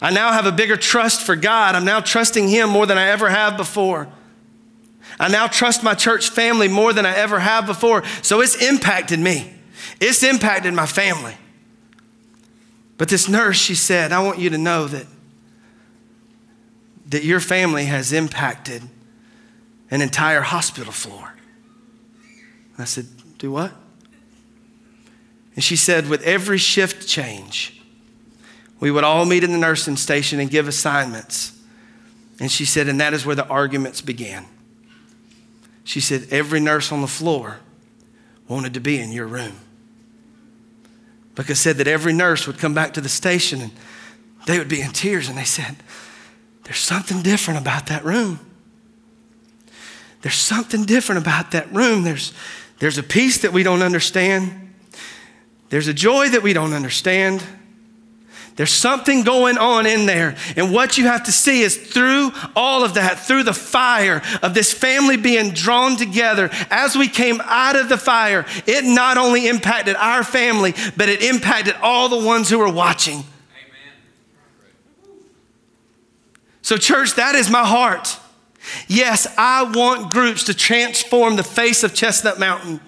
I 0.00 0.10
now 0.10 0.32
have 0.32 0.46
a 0.46 0.52
bigger 0.52 0.76
trust 0.76 1.20
for 1.20 1.36
God. 1.36 1.74
I'm 1.74 1.84
now 1.84 2.00
trusting 2.00 2.48
Him 2.48 2.70
more 2.70 2.86
than 2.86 2.96
I 2.96 3.08
ever 3.08 3.28
have 3.28 3.58
before. 3.58 4.08
I 5.20 5.28
now 5.28 5.46
trust 5.46 5.84
my 5.84 5.94
church 5.94 6.30
family 6.30 6.66
more 6.66 6.94
than 6.94 7.04
I 7.04 7.14
ever 7.14 7.38
have 7.38 7.66
before. 7.66 8.02
So 8.22 8.40
it's 8.40 8.60
impacted 8.62 9.20
me, 9.20 9.52
it's 10.00 10.22
impacted 10.22 10.72
my 10.72 10.86
family. 10.86 11.34
But 12.96 13.08
this 13.08 13.28
nurse, 13.28 13.58
she 13.58 13.74
said, 13.74 14.10
I 14.10 14.22
want 14.22 14.38
you 14.38 14.50
to 14.50 14.58
know 14.58 14.86
that, 14.86 15.06
that 17.08 17.24
your 17.24 17.40
family 17.40 17.84
has 17.84 18.12
impacted 18.12 18.82
an 19.90 20.00
entire 20.00 20.40
hospital 20.40 20.92
floor. 20.92 21.34
I 22.78 22.84
said, 22.84 23.06
Do 23.38 23.52
what? 23.52 23.72
And 25.54 25.62
she 25.62 25.76
said, 25.76 26.08
With 26.08 26.22
every 26.22 26.58
shift 26.58 27.06
change, 27.08 27.80
we 28.80 28.90
would 28.90 29.04
all 29.04 29.24
meet 29.24 29.44
in 29.44 29.52
the 29.52 29.58
nursing 29.58 29.96
station 29.96 30.40
and 30.40 30.50
give 30.50 30.68
assignments. 30.68 31.58
And 32.40 32.50
she 32.50 32.64
said, 32.64 32.88
And 32.88 33.00
that 33.00 33.14
is 33.14 33.24
where 33.24 33.36
the 33.36 33.46
arguments 33.46 34.00
began. 34.00 34.46
She 35.84 36.00
said, 36.00 36.26
Every 36.30 36.60
nurse 36.60 36.90
on 36.90 37.00
the 37.00 37.06
floor 37.06 37.60
wanted 38.48 38.74
to 38.74 38.80
be 38.80 38.98
in 38.98 39.12
your 39.12 39.26
room. 39.26 39.56
Because 41.34 41.58
said 41.58 41.78
that 41.78 41.88
every 41.88 42.12
nurse 42.12 42.46
would 42.46 42.58
come 42.58 42.74
back 42.74 42.94
to 42.94 43.00
the 43.00 43.08
station 43.08 43.60
and 43.60 43.72
they 44.46 44.58
would 44.58 44.68
be 44.68 44.80
in 44.80 44.90
tears 44.90 45.28
and 45.28 45.38
they 45.38 45.44
said, 45.44 45.76
There's 46.64 46.78
something 46.78 47.22
different 47.22 47.60
about 47.60 47.86
that 47.86 48.04
room. 48.04 48.40
There's 50.24 50.36
something 50.36 50.86
different 50.86 51.20
about 51.20 51.50
that 51.50 51.70
room. 51.70 52.02
There's, 52.02 52.32
there's 52.78 52.96
a 52.96 53.02
peace 53.02 53.42
that 53.42 53.52
we 53.52 53.62
don't 53.62 53.82
understand. 53.82 54.72
There's 55.68 55.86
a 55.86 55.92
joy 55.92 56.30
that 56.30 56.42
we 56.42 56.54
don't 56.54 56.72
understand. 56.72 57.44
There's 58.56 58.72
something 58.72 59.22
going 59.22 59.58
on 59.58 59.84
in 59.84 60.06
there. 60.06 60.34
And 60.56 60.72
what 60.72 60.96
you 60.96 61.04
have 61.04 61.24
to 61.24 61.32
see 61.32 61.60
is 61.60 61.76
through 61.76 62.32
all 62.56 62.82
of 62.82 62.94
that, 62.94 63.18
through 63.18 63.42
the 63.42 63.52
fire 63.52 64.22
of 64.42 64.54
this 64.54 64.72
family 64.72 65.18
being 65.18 65.50
drawn 65.50 65.98
together, 65.98 66.48
as 66.70 66.96
we 66.96 67.06
came 67.06 67.42
out 67.44 67.76
of 67.76 67.90
the 67.90 67.98
fire, 67.98 68.46
it 68.66 68.82
not 68.82 69.18
only 69.18 69.46
impacted 69.46 69.94
our 69.94 70.24
family, 70.24 70.72
but 70.96 71.10
it 71.10 71.22
impacted 71.22 71.74
all 71.82 72.08
the 72.08 72.24
ones 72.24 72.48
who 72.48 72.60
were 72.60 72.72
watching. 72.72 73.16
Amen. 73.16 73.92
So, 76.62 76.78
church, 76.78 77.16
that 77.16 77.34
is 77.34 77.50
my 77.50 77.66
heart. 77.66 78.20
Yes, 78.88 79.26
I 79.36 79.64
want 79.64 80.10
groups 80.10 80.44
to 80.44 80.54
transform 80.54 81.36
the 81.36 81.42
face 81.42 81.82
of 81.82 81.94
Chestnut 81.94 82.38
Mountain. 82.38 82.80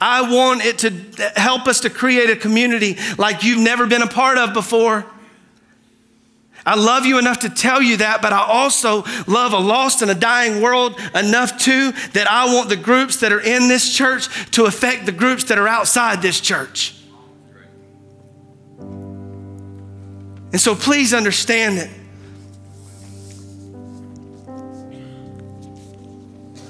I 0.00 0.30
want 0.30 0.64
it 0.64 0.78
to 0.78 0.90
help 1.36 1.66
us 1.66 1.80
to 1.80 1.90
create 1.90 2.30
a 2.30 2.36
community 2.36 2.98
like 3.16 3.42
you've 3.42 3.60
never 3.60 3.86
been 3.86 4.02
a 4.02 4.08
part 4.08 4.38
of 4.38 4.52
before. 4.52 5.06
I 6.66 6.74
love 6.74 7.06
you 7.06 7.18
enough 7.18 7.40
to 7.40 7.48
tell 7.48 7.80
you 7.80 7.96
that, 7.98 8.20
but 8.20 8.32
I 8.32 8.40
also 8.40 9.04
love 9.26 9.54
a 9.54 9.58
lost 9.58 10.02
and 10.02 10.10
a 10.10 10.14
dying 10.14 10.60
world 10.60 11.00
enough 11.14 11.58
too 11.58 11.92
that 12.12 12.30
I 12.30 12.52
want 12.54 12.68
the 12.68 12.76
groups 12.76 13.20
that 13.20 13.32
are 13.32 13.40
in 13.40 13.68
this 13.68 13.94
church 13.94 14.50
to 14.50 14.66
affect 14.66 15.06
the 15.06 15.12
groups 15.12 15.44
that 15.44 15.56
are 15.56 15.68
outside 15.68 16.20
this 16.20 16.40
church. 16.40 16.94
And 20.50 20.60
so 20.60 20.74
please 20.74 21.14
understand 21.14 21.78
it. 21.78 21.90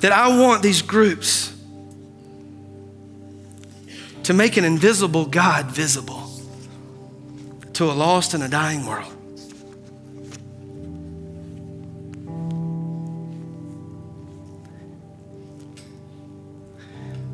That 0.01 0.12
I 0.12 0.28
want 0.38 0.62
these 0.62 0.82
groups 0.82 1.55
to 4.24 4.34
make 4.34 4.57
an 4.57 4.64
invisible 4.64 5.24
God 5.24 5.66
visible 5.66 6.30
to 7.72 7.84
a 7.84 7.92
lost 7.92 8.34
and 8.34 8.42
a 8.42 8.49
dying 8.49 8.84
world. 8.86 9.12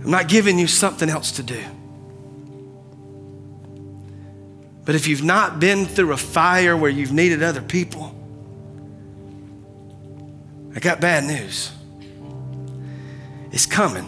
I'm 0.05 0.11
not 0.11 0.29
giving 0.29 0.59
you 0.59 0.67
something 0.67 1.09
else 1.09 1.33
to 1.33 1.43
do. 1.43 1.65
But 4.85 4.95
if 4.95 5.09
you've 5.09 5.25
not 5.25 5.61
been 5.61 5.87
through 5.87 6.13
a 6.13 6.17
fire 6.17 6.77
where 6.77 6.91
you've 6.91 7.13
needed 7.13 7.43
other 7.43 7.63
people, 7.63 8.15
I 10.77 10.81
got 10.81 11.01
bad 11.01 11.25
news. 11.25 11.73
It's 13.55 13.67
coming. 13.67 14.05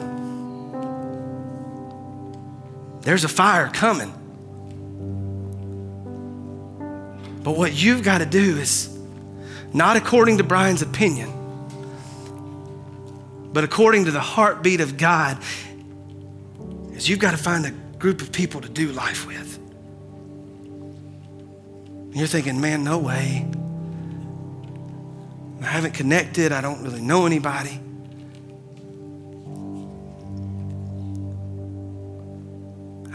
There's 3.02 3.22
a 3.22 3.28
fire 3.28 3.68
coming. 3.68 4.10
But 7.44 7.56
what 7.56 7.72
you've 7.72 8.02
got 8.02 8.18
to 8.18 8.26
do 8.26 8.58
is 8.58 8.98
not 9.72 9.96
according 9.96 10.38
to 10.38 10.42
Brian's 10.42 10.82
opinion, 10.82 11.30
but 13.52 13.62
according 13.62 14.06
to 14.06 14.10
the 14.10 14.18
heartbeat 14.18 14.80
of 14.80 14.96
God, 14.96 15.38
is 16.94 17.08
you've 17.08 17.20
got 17.20 17.30
to 17.30 17.36
find 17.36 17.66
a 17.66 17.70
group 17.98 18.22
of 18.22 18.32
people 18.32 18.60
to 18.62 18.68
do 18.68 18.88
life 18.88 19.28
with. 19.28 19.58
And 22.00 22.16
you're 22.16 22.26
thinking, 22.26 22.60
man, 22.60 22.82
no 22.82 22.98
way. 22.98 23.48
I 25.62 25.66
haven't 25.66 25.94
connected. 25.94 26.50
I 26.50 26.60
don't 26.60 26.82
really 26.82 27.00
know 27.00 27.26
anybody. 27.26 27.80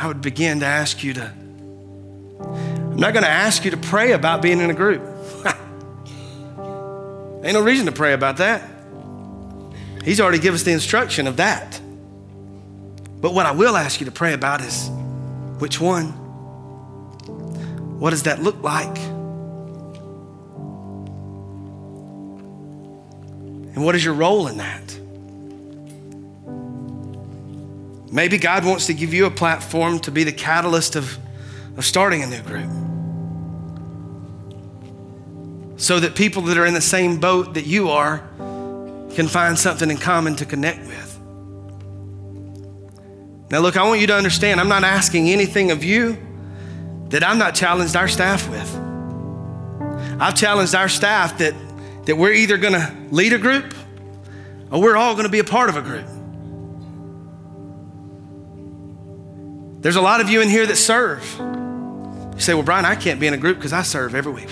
I 0.01 0.07
would 0.07 0.21
begin 0.21 0.61
to 0.61 0.65
ask 0.65 1.03
you 1.03 1.13
to. 1.13 1.31
I'm 2.41 2.95
not 2.95 3.13
going 3.13 3.21
to 3.21 3.29
ask 3.29 3.63
you 3.63 3.69
to 3.69 3.77
pray 3.77 4.13
about 4.13 4.41
being 4.41 4.59
in 4.59 4.71
a 4.71 4.73
group. 4.73 5.03
Ain't 7.43 7.53
no 7.53 7.61
reason 7.61 7.85
to 7.85 7.91
pray 7.91 8.13
about 8.13 8.37
that. 8.37 8.67
He's 10.03 10.19
already 10.19 10.39
given 10.39 10.55
us 10.55 10.63
the 10.63 10.71
instruction 10.71 11.27
of 11.27 11.37
that. 11.37 11.79
But 13.21 13.35
what 13.35 13.45
I 13.45 13.51
will 13.51 13.77
ask 13.77 13.99
you 13.99 14.05
to 14.05 14.11
pray 14.11 14.33
about 14.33 14.61
is 14.61 14.89
which 15.59 15.79
one? 15.79 16.07
What 17.99 18.09
does 18.09 18.23
that 18.23 18.41
look 18.41 18.63
like? 18.63 18.97
And 23.75 23.85
what 23.85 23.93
is 23.93 24.03
your 24.03 24.15
role 24.15 24.47
in 24.47 24.57
that? 24.57 24.99
Maybe 28.11 28.37
God 28.37 28.65
wants 28.65 28.87
to 28.87 28.93
give 28.93 29.13
you 29.13 29.25
a 29.25 29.31
platform 29.31 29.99
to 30.01 30.11
be 30.11 30.25
the 30.25 30.33
catalyst 30.33 30.97
of, 30.97 31.17
of 31.77 31.85
starting 31.85 32.21
a 32.23 32.27
new 32.27 32.41
group. 32.41 32.69
So 35.79 35.99
that 35.99 36.13
people 36.15 36.41
that 36.43 36.57
are 36.57 36.65
in 36.65 36.73
the 36.73 36.81
same 36.81 37.19
boat 37.19 37.53
that 37.53 37.65
you 37.65 37.89
are 37.89 38.19
can 39.15 39.27
find 39.27 39.57
something 39.57 39.89
in 39.89 39.97
common 39.97 40.35
to 40.35 40.45
connect 40.45 40.85
with. 40.85 41.19
Now, 43.49 43.59
look, 43.59 43.77
I 43.77 43.83
want 43.83 44.01
you 44.01 44.07
to 44.07 44.15
understand, 44.15 44.59
I'm 44.59 44.69
not 44.69 44.83
asking 44.83 45.29
anything 45.29 45.71
of 45.71 45.83
you 45.83 46.17
that 47.09 47.23
I'm 47.23 47.37
not 47.37 47.55
challenged 47.55 47.95
our 47.95 48.07
staff 48.07 48.47
with. 48.49 48.75
I've 50.21 50.35
challenged 50.35 50.75
our 50.75 50.87
staff 50.87 51.37
that, 51.39 51.53
that 52.05 52.15
we're 52.15 52.33
either 52.33 52.57
going 52.57 52.73
to 52.73 52.95
lead 53.09 53.33
a 53.33 53.37
group 53.37 53.73
or 54.69 54.81
we're 54.81 54.95
all 54.95 55.13
going 55.13 55.25
to 55.25 55.31
be 55.31 55.39
a 55.39 55.43
part 55.43 55.69
of 55.69 55.77
a 55.77 55.81
group. 55.81 56.05
There's 59.81 59.95
a 59.95 60.01
lot 60.01 60.21
of 60.21 60.29
you 60.29 60.41
in 60.41 60.49
here 60.49 60.65
that 60.67 60.75
serve. 60.75 61.23
You 61.39 62.39
say, 62.39 62.53
Well, 62.53 62.63
Brian, 62.63 62.85
I 62.85 62.95
can't 62.95 63.19
be 63.19 63.27
in 63.27 63.33
a 63.33 63.37
group 63.37 63.57
because 63.57 63.73
I 63.73 63.81
serve 63.81 64.13
every 64.13 64.31
week. 64.31 64.49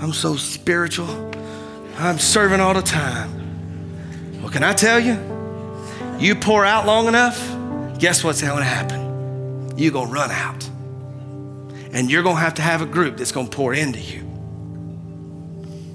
I'm 0.00 0.12
so 0.12 0.36
spiritual. 0.36 1.30
I'm 1.96 2.18
serving 2.18 2.60
all 2.60 2.74
the 2.74 2.82
time. 2.82 4.40
Well, 4.40 4.50
can 4.50 4.64
I 4.64 4.72
tell 4.72 4.98
you? 4.98 5.18
You 6.18 6.34
pour 6.34 6.64
out 6.64 6.84
long 6.84 7.06
enough, 7.06 7.38
guess 7.98 8.24
what's 8.24 8.42
going 8.42 8.58
to 8.58 8.64
happen? 8.64 9.78
You're 9.78 9.92
going 9.92 10.08
to 10.08 10.14
run 10.14 10.30
out. 10.30 10.68
And 11.92 12.10
you're 12.10 12.22
going 12.22 12.36
to 12.36 12.42
have 12.42 12.54
to 12.54 12.62
have 12.62 12.82
a 12.82 12.86
group 12.86 13.18
that's 13.18 13.32
going 13.32 13.48
to 13.48 13.56
pour 13.56 13.72
into 13.72 14.00
you. 14.00 14.26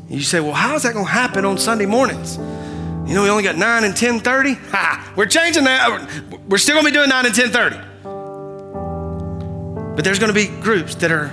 You 0.10 0.22
say, 0.22 0.40
well, 0.40 0.54
how 0.54 0.76
is 0.76 0.84
that 0.84 0.94
going 0.94 1.06
to 1.06 1.12
happen 1.12 1.44
on 1.46 1.58
Sunday 1.58 1.86
mornings? 1.86 2.38
You 2.38 3.16
know, 3.16 3.24
we 3.24 3.30
only 3.30 3.44
got 3.44 3.58
9 3.58 3.84
and 3.84 3.94
10.30. 3.94 4.58
Ha, 4.70 5.14
we're 5.16 5.26
changing 5.26 5.66
that. 5.66 6.08
We're 6.48 6.58
still 6.58 6.76
going 6.76 6.86
to 6.86 6.92
be 6.92 6.96
doing 6.96 7.10
9 7.10 7.26
and 7.26 7.36
10.30. 7.36 7.95
But 9.96 10.04
there's 10.04 10.20
going 10.20 10.34
to 10.34 10.40
be 10.40 10.48
groups 10.62 10.96
that 10.96 11.12
are 11.12 11.28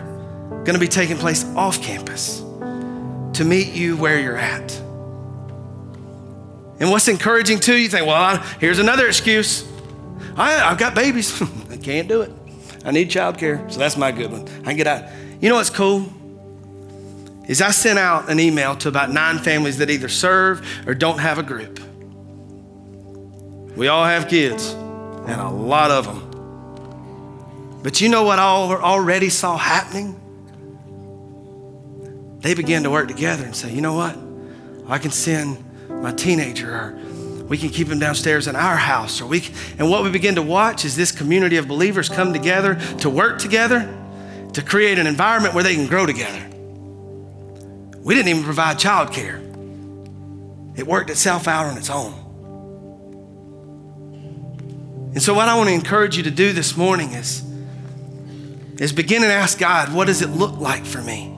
going 0.65 0.75
to 0.75 0.79
be 0.79 0.87
taking 0.89 1.17
place 1.17 1.45
off 1.57 1.83
campus 1.83 2.39
to 2.39 3.45
meet 3.45 3.75
you 3.75 3.97
where 3.97 4.21
you're 4.21 4.37
at. 4.37 4.73
And 6.79 6.91
what's 6.91 7.09
encouraging 7.09 7.61
too, 7.61 7.77
you 7.77 7.89
think, 7.89 8.07
well, 8.07 8.17
I, 8.17 8.37
here's 8.61 8.79
another 8.79 9.07
excuse. 9.07 9.69
I, 10.37 10.53
have 10.53 10.79
got 10.79 10.95
babies. 10.95 11.43
I 11.71 11.77
can't 11.77 12.09
do 12.09 12.23
it. 12.23 12.31
I 12.85 12.93
need 12.93 13.11
childcare. 13.11 13.71
So 13.71 13.79
that's 13.79 13.97
my 13.97 14.13
good 14.13 14.31
one. 14.31 14.47
I 14.61 14.71
can 14.71 14.77
get 14.77 14.87
out. 14.87 15.05
You 15.41 15.49
know 15.49 15.57
what's 15.57 15.71
cool? 15.71 16.13
Is 17.49 17.61
I 17.61 17.73
sent 17.73 17.99
out 17.99 18.31
an 18.31 18.39
email 18.39 18.77
to 18.77 18.89
about 18.89 19.11
nine 19.11 19.39
families 19.39 19.79
that 19.79 19.91
either 19.91 20.09
serve 20.09 20.65
or 20.87 20.95
don't 20.95 21.19
have 21.19 21.39
a 21.39 21.43
group. 21.43 21.81
We 23.77 23.89
all 23.89 24.05
have 24.05 24.29
kids, 24.29 24.73
and 24.73 25.41
a 25.41 25.51
lot 25.51 25.91
of 25.91 26.07
them 26.07 26.32
but 27.83 28.01
you 28.01 28.09
know 28.09 28.22
what 28.22 28.39
I 28.39 28.45
already 28.45 29.28
saw 29.28 29.57
happening? 29.57 30.18
They 32.41 32.55
began 32.55 32.83
to 32.85 32.91
work 32.91 33.09
together 33.09 33.45
and 33.45 33.55
say, 33.55 33.72
you 33.72 33.80
know 33.80 33.95
what? 33.95 34.16
I 34.89 34.99
can 34.99 35.11
send 35.11 35.64
my 35.89 36.12
teenager, 36.12 36.72
or 36.72 37.45
we 37.45 37.57
can 37.57 37.70
keep 37.70 37.89
him 37.89 37.99
downstairs 37.99 38.49
in 38.49 38.57
our 38.57 38.76
house, 38.76 39.20
or 39.20 39.26
we 39.26 39.41
can, 39.41 39.55
and 39.78 39.91
what 39.91 40.03
we 40.03 40.11
begin 40.11 40.35
to 40.37 40.43
watch 40.43 40.85
is 40.85 40.97
this 40.97 41.12
community 41.12 41.57
of 41.57 41.68
believers 41.68 42.09
come 42.09 42.33
together 42.33 42.76
to 42.99 43.11
work 43.11 43.39
together 43.39 43.89
to 44.55 44.62
create 44.62 44.99
an 44.99 45.07
environment 45.07 45.55
where 45.55 45.64
they 45.64 45.74
can 45.74 45.87
grow 45.87 46.05
together. 46.05 46.49
We 48.01 48.14
didn't 48.14 48.28
even 48.28 48.43
provide 48.43 48.78
childcare. 48.78 49.41
It 50.76 50.87
worked 50.87 51.11
itself 51.11 51.47
out 51.47 51.66
on 51.66 51.76
its 51.76 51.91
own. 51.91 52.18
And 55.14 55.22
so, 55.22 55.35
what 55.35 55.49
I 55.49 55.57
want 55.57 55.68
to 55.68 55.74
encourage 55.74 56.16
you 56.16 56.22
to 56.24 56.30
do 56.30 56.53
this 56.53 56.76
morning 56.76 57.12
is 57.12 57.43
is 58.79 58.93
begin 58.93 59.23
and 59.23 59.33
ask 59.33 59.59
God, 59.59 59.93
what 59.93 60.07
does 60.07 60.23
it 60.23 60.31
look 60.31 60.59
like 60.59 60.85
for 60.85 61.03
me? 61.03 61.29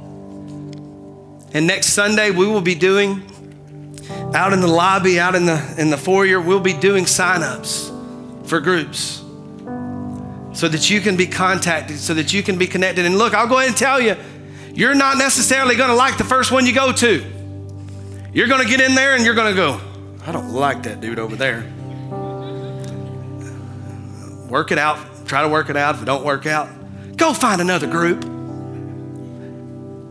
And 1.53 1.67
next 1.67 1.89
Sunday, 1.89 2.31
we 2.31 2.47
will 2.47 2.61
be 2.61 2.75
doing 2.75 3.23
out 4.35 4.53
in 4.53 4.61
the 4.61 4.67
lobby, 4.67 5.21
out 5.21 5.35
in 5.35 5.47
the, 5.47 5.75
in 5.79 5.91
the 5.91 5.97
foyer, 5.97 6.41
we'll 6.41 6.61
be 6.61 6.73
doing 6.73 7.07
sign-ups 7.07 7.91
for 8.45 8.61
groups 8.61 9.23
so 10.53 10.69
that 10.69 10.91
you 10.91 11.01
can 11.01 11.17
be 11.17 11.27
contacted, 11.27 11.99
so 11.99 12.15
that 12.15 12.33
you 12.33 12.43
can 12.43 12.59
be 12.59 12.67
connected. 12.67 13.07
And 13.07 13.17
look, 13.17 13.35
I'll 13.35 13.49
go 13.49 13.59
ahead 13.59 13.69
and 13.69 13.77
tell 13.77 14.01
you, 14.01 14.17
you're 14.73 14.95
not 14.95 15.19
necessarily 15.19 15.77
going 15.77 15.91
to 15.91 15.97
like 15.97 16.19
the 16.19 16.25
first 16.25 16.51
one 16.51 16.67
you 16.67 16.75
go 16.75 16.93
to. 16.93 17.25
You're 18.33 18.49
going 18.49 18.63
to 18.63 18.69
get 18.69 18.81
in 18.81 18.95
there 18.95 19.15
and 19.15 19.25
you're 19.25 19.35
going 19.35 19.55
to 19.55 19.57
go, 19.57 19.81
I 20.27 20.33
don't 20.33 20.51
like 20.51 20.83
that 20.85 21.01
dude 21.01 21.19
over 21.19 21.37
there. 21.37 21.71
Work 24.49 24.73
it 24.73 24.79
out. 24.79 24.99
Try 25.27 25.43
to 25.43 25.49
work 25.49 25.71
it 25.71 25.77
out. 25.77 25.95
If 25.95 26.03
it 26.03 26.05
don't 26.05 26.25
work 26.25 26.47
out, 26.47 26.69
Go 27.17 27.33
find 27.33 27.61
another 27.61 27.87
group. 27.87 28.23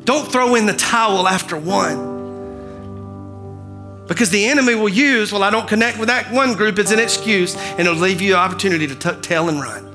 Don't 0.06 0.32
throw 0.32 0.56
in 0.56 0.66
the 0.66 0.74
towel 0.74 1.28
after 1.28 1.58
one. 1.58 2.14
Because 4.08 4.30
the 4.30 4.46
enemy 4.46 4.76
will 4.76 4.90
use, 4.90 5.32
well, 5.32 5.44
I 5.44 5.50
don't 5.50 5.68
connect 5.68 5.98
with 5.98 6.10
that 6.10 6.32
one 6.32 6.54
group 6.54 6.78
as 6.78 6.92
an 6.92 7.00
excuse, 7.00 7.56
and 7.56 7.80
it'll 7.82 7.96
leave 7.96 8.22
you 8.22 8.34
an 8.34 8.40
opportunity 8.40 8.86
to 8.88 8.96
tuck 8.96 9.22
tail 9.22 9.48
and 9.48 9.62
run. 9.62 9.92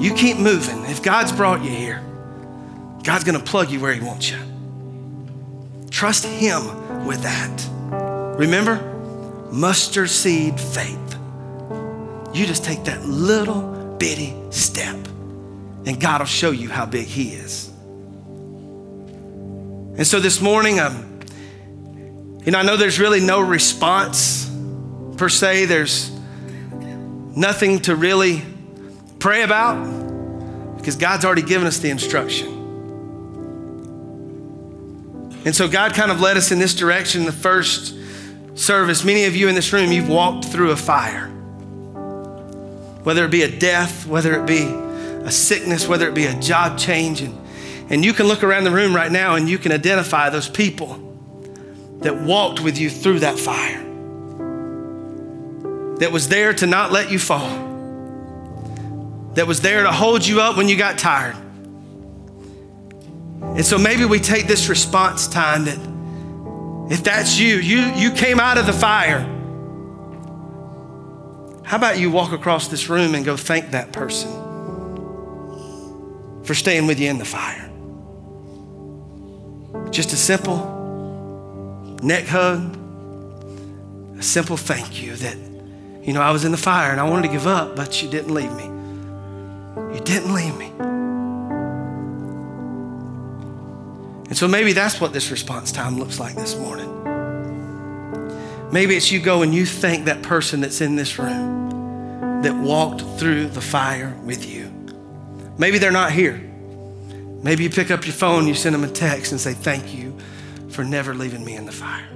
You 0.00 0.14
keep 0.14 0.38
moving. 0.38 0.84
If 0.86 1.02
God's 1.02 1.30
brought 1.30 1.62
you 1.62 1.70
here, 1.70 2.02
God's 3.04 3.24
gonna 3.24 3.38
plug 3.38 3.70
you 3.70 3.80
where 3.80 3.92
He 3.94 4.00
wants 4.00 4.30
you. 4.30 4.38
Trust 5.90 6.24
Him 6.24 7.06
with 7.06 7.22
that. 7.22 7.68
Remember, 8.38 8.80
mustard 9.52 10.10
seed 10.10 10.58
faith. 10.58 11.16
You 12.32 12.46
just 12.46 12.64
take 12.64 12.84
that 12.84 13.04
little 13.04 13.79
bitty 14.00 14.34
step, 14.50 14.96
and 15.86 16.00
God 16.00 16.20
will 16.20 16.26
show 16.26 16.50
you 16.50 16.68
how 16.68 16.86
big 16.86 17.06
He 17.06 17.34
is. 17.34 17.68
And 19.96 20.06
so 20.06 20.18
this 20.18 20.40
morning, 20.40 20.80
I'm 20.80 21.10
you 22.44 22.52
know, 22.52 22.58
I 22.58 22.62
know 22.62 22.76
there's 22.76 22.98
really 22.98 23.20
no 23.20 23.40
response 23.40 24.50
per 25.18 25.28
se. 25.28 25.66
There's 25.66 26.10
nothing 27.36 27.80
to 27.80 27.94
really 27.94 28.42
pray 29.18 29.42
about 29.42 29.76
because 30.78 30.96
God's 30.96 31.26
already 31.26 31.42
given 31.42 31.66
us 31.66 31.78
the 31.78 31.90
instruction. 31.90 32.48
And 35.44 35.54
so 35.54 35.68
God 35.68 35.92
kind 35.92 36.10
of 36.10 36.20
led 36.20 36.38
us 36.38 36.50
in 36.50 36.58
this 36.58 36.74
direction 36.74 37.26
the 37.26 37.32
first 37.32 37.94
service. 38.54 39.04
Many 39.04 39.26
of 39.26 39.36
you 39.36 39.48
in 39.48 39.54
this 39.54 39.72
room, 39.72 39.92
you've 39.92 40.08
walked 40.08 40.46
through 40.46 40.70
a 40.70 40.76
fire. 40.76 41.30
Whether 43.02 43.24
it 43.24 43.30
be 43.30 43.42
a 43.42 43.58
death, 43.58 44.06
whether 44.06 44.40
it 44.40 44.46
be 44.46 44.62
a 45.24 45.30
sickness, 45.30 45.86
whether 45.88 46.08
it 46.08 46.14
be 46.14 46.26
a 46.26 46.38
job 46.40 46.78
change. 46.78 47.20
And, 47.20 47.38
and 47.90 48.04
you 48.04 48.12
can 48.12 48.26
look 48.26 48.42
around 48.42 48.64
the 48.64 48.70
room 48.70 48.94
right 48.94 49.10
now 49.10 49.34
and 49.34 49.48
you 49.48 49.58
can 49.58 49.72
identify 49.72 50.30
those 50.30 50.48
people 50.48 51.06
that 52.00 52.20
walked 52.20 52.60
with 52.60 52.78
you 52.78 52.88
through 52.88 53.20
that 53.20 53.38
fire, 53.38 53.82
that 55.98 56.10
was 56.12 56.28
there 56.28 56.54
to 56.54 56.66
not 56.66 56.92
let 56.92 57.10
you 57.10 57.18
fall, 57.18 57.68
that 59.34 59.46
was 59.46 59.60
there 59.60 59.82
to 59.82 59.92
hold 59.92 60.26
you 60.26 60.40
up 60.40 60.56
when 60.56 60.68
you 60.68 60.76
got 60.76 60.98
tired. 60.98 61.36
And 63.42 63.64
so 63.64 63.78
maybe 63.78 64.04
we 64.04 64.18
take 64.20 64.46
this 64.46 64.68
response 64.68 65.26
time 65.26 65.64
that 65.64 65.78
if 66.92 67.02
that's 67.04 67.38
you, 67.38 67.56
you, 67.56 67.80
you 67.94 68.10
came 68.10 68.40
out 68.40 68.58
of 68.58 68.66
the 68.66 68.72
fire. 68.72 69.39
How 71.70 71.76
about 71.76 72.00
you 72.00 72.10
walk 72.10 72.32
across 72.32 72.66
this 72.66 72.88
room 72.88 73.14
and 73.14 73.24
go 73.24 73.36
thank 73.36 73.70
that 73.70 73.92
person 73.92 74.28
for 76.42 76.52
staying 76.52 76.88
with 76.88 76.98
you 76.98 77.08
in 77.08 77.18
the 77.18 77.24
fire? 77.24 77.70
Just 79.92 80.12
a 80.12 80.16
simple 80.16 80.58
neck 82.02 82.24
hug, 82.26 82.76
a 84.18 84.22
simple 84.24 84.56
thank 84.56 85.00
you 85.00 85.14
that, 85.14 85.36
you 86.04 86.12
know, 86.12 86.20
I 86.20 86.32
was 86.32 86.44
in 86.44 86.50
the 86.50 86.58
fire 86.58 86.90
and 86.90 86.98
I 87.00 87.08
wanted 87.08 87.28
to 87.28 87.32
give 87.32 87.46
up, 87.46 87.76
but 87.76 88.02
you 88.02 88.10
didn't 88.10 88.34
leave 88.34 88.52
me. 88.56 88.64
You 89.94 90.00
didn't 90.00 90.34
leave 90.34 90.56
me. 90.56 90.72
And 94.26 94.36
so 94.36 94.48
maybe 94.48 94.72
that's 94.72 95.00
what 95.00 95.12
this 95.12 95.30
response 95.30 95.70
time 95.70 96.00
looks 96.00 96.18
like 96.18 96.34
this 96.34 96.56
morning. 96.56 96.99
Maybe 98.72 98.96
it's 98.96 99.10
you 99.10 99.20
go 99.20 99.42
and 99.42 99.52
you 99.52 99.66
thank 99.66 100.04
that 100.04 100.22
person 100.22 100.60
that's 100.60 100.80
in 100.80 100.96
this 100.96 101.18
room 101.18 102.42
that 102.42 102.54
walked 102.54 103.02
through 103.18 103.48
the 103.48 103.60
fire 103.60 104.16
with 104.24 104.48
you. 104.48 104.72
Maybe 105.58 105.78
they're 105.78 105.90
not 105.90 106.12
here. 106.12 106.40
Maybe 107.42 107.64
you 107.64 107.70
pick 107.70 107.90
up 107.90 108.06
your 108.06 108.14
phone, 108.14 108.46
you 108.46 108.54
send 108.54 108.74
them 108.74 108.84
a 108.84 108.88
text 108.88 109.32
and 109.32 109.40
say, 109.40 109.54
Thank 109.54 109.94
you 109.94 110.16
for 110.70 110.84
never 110.84 111.14
leaving 111.14 111.44
me 111.44 111.56
in 111.56 111.66
the 111.66 111.72
fire. 111.72 112.06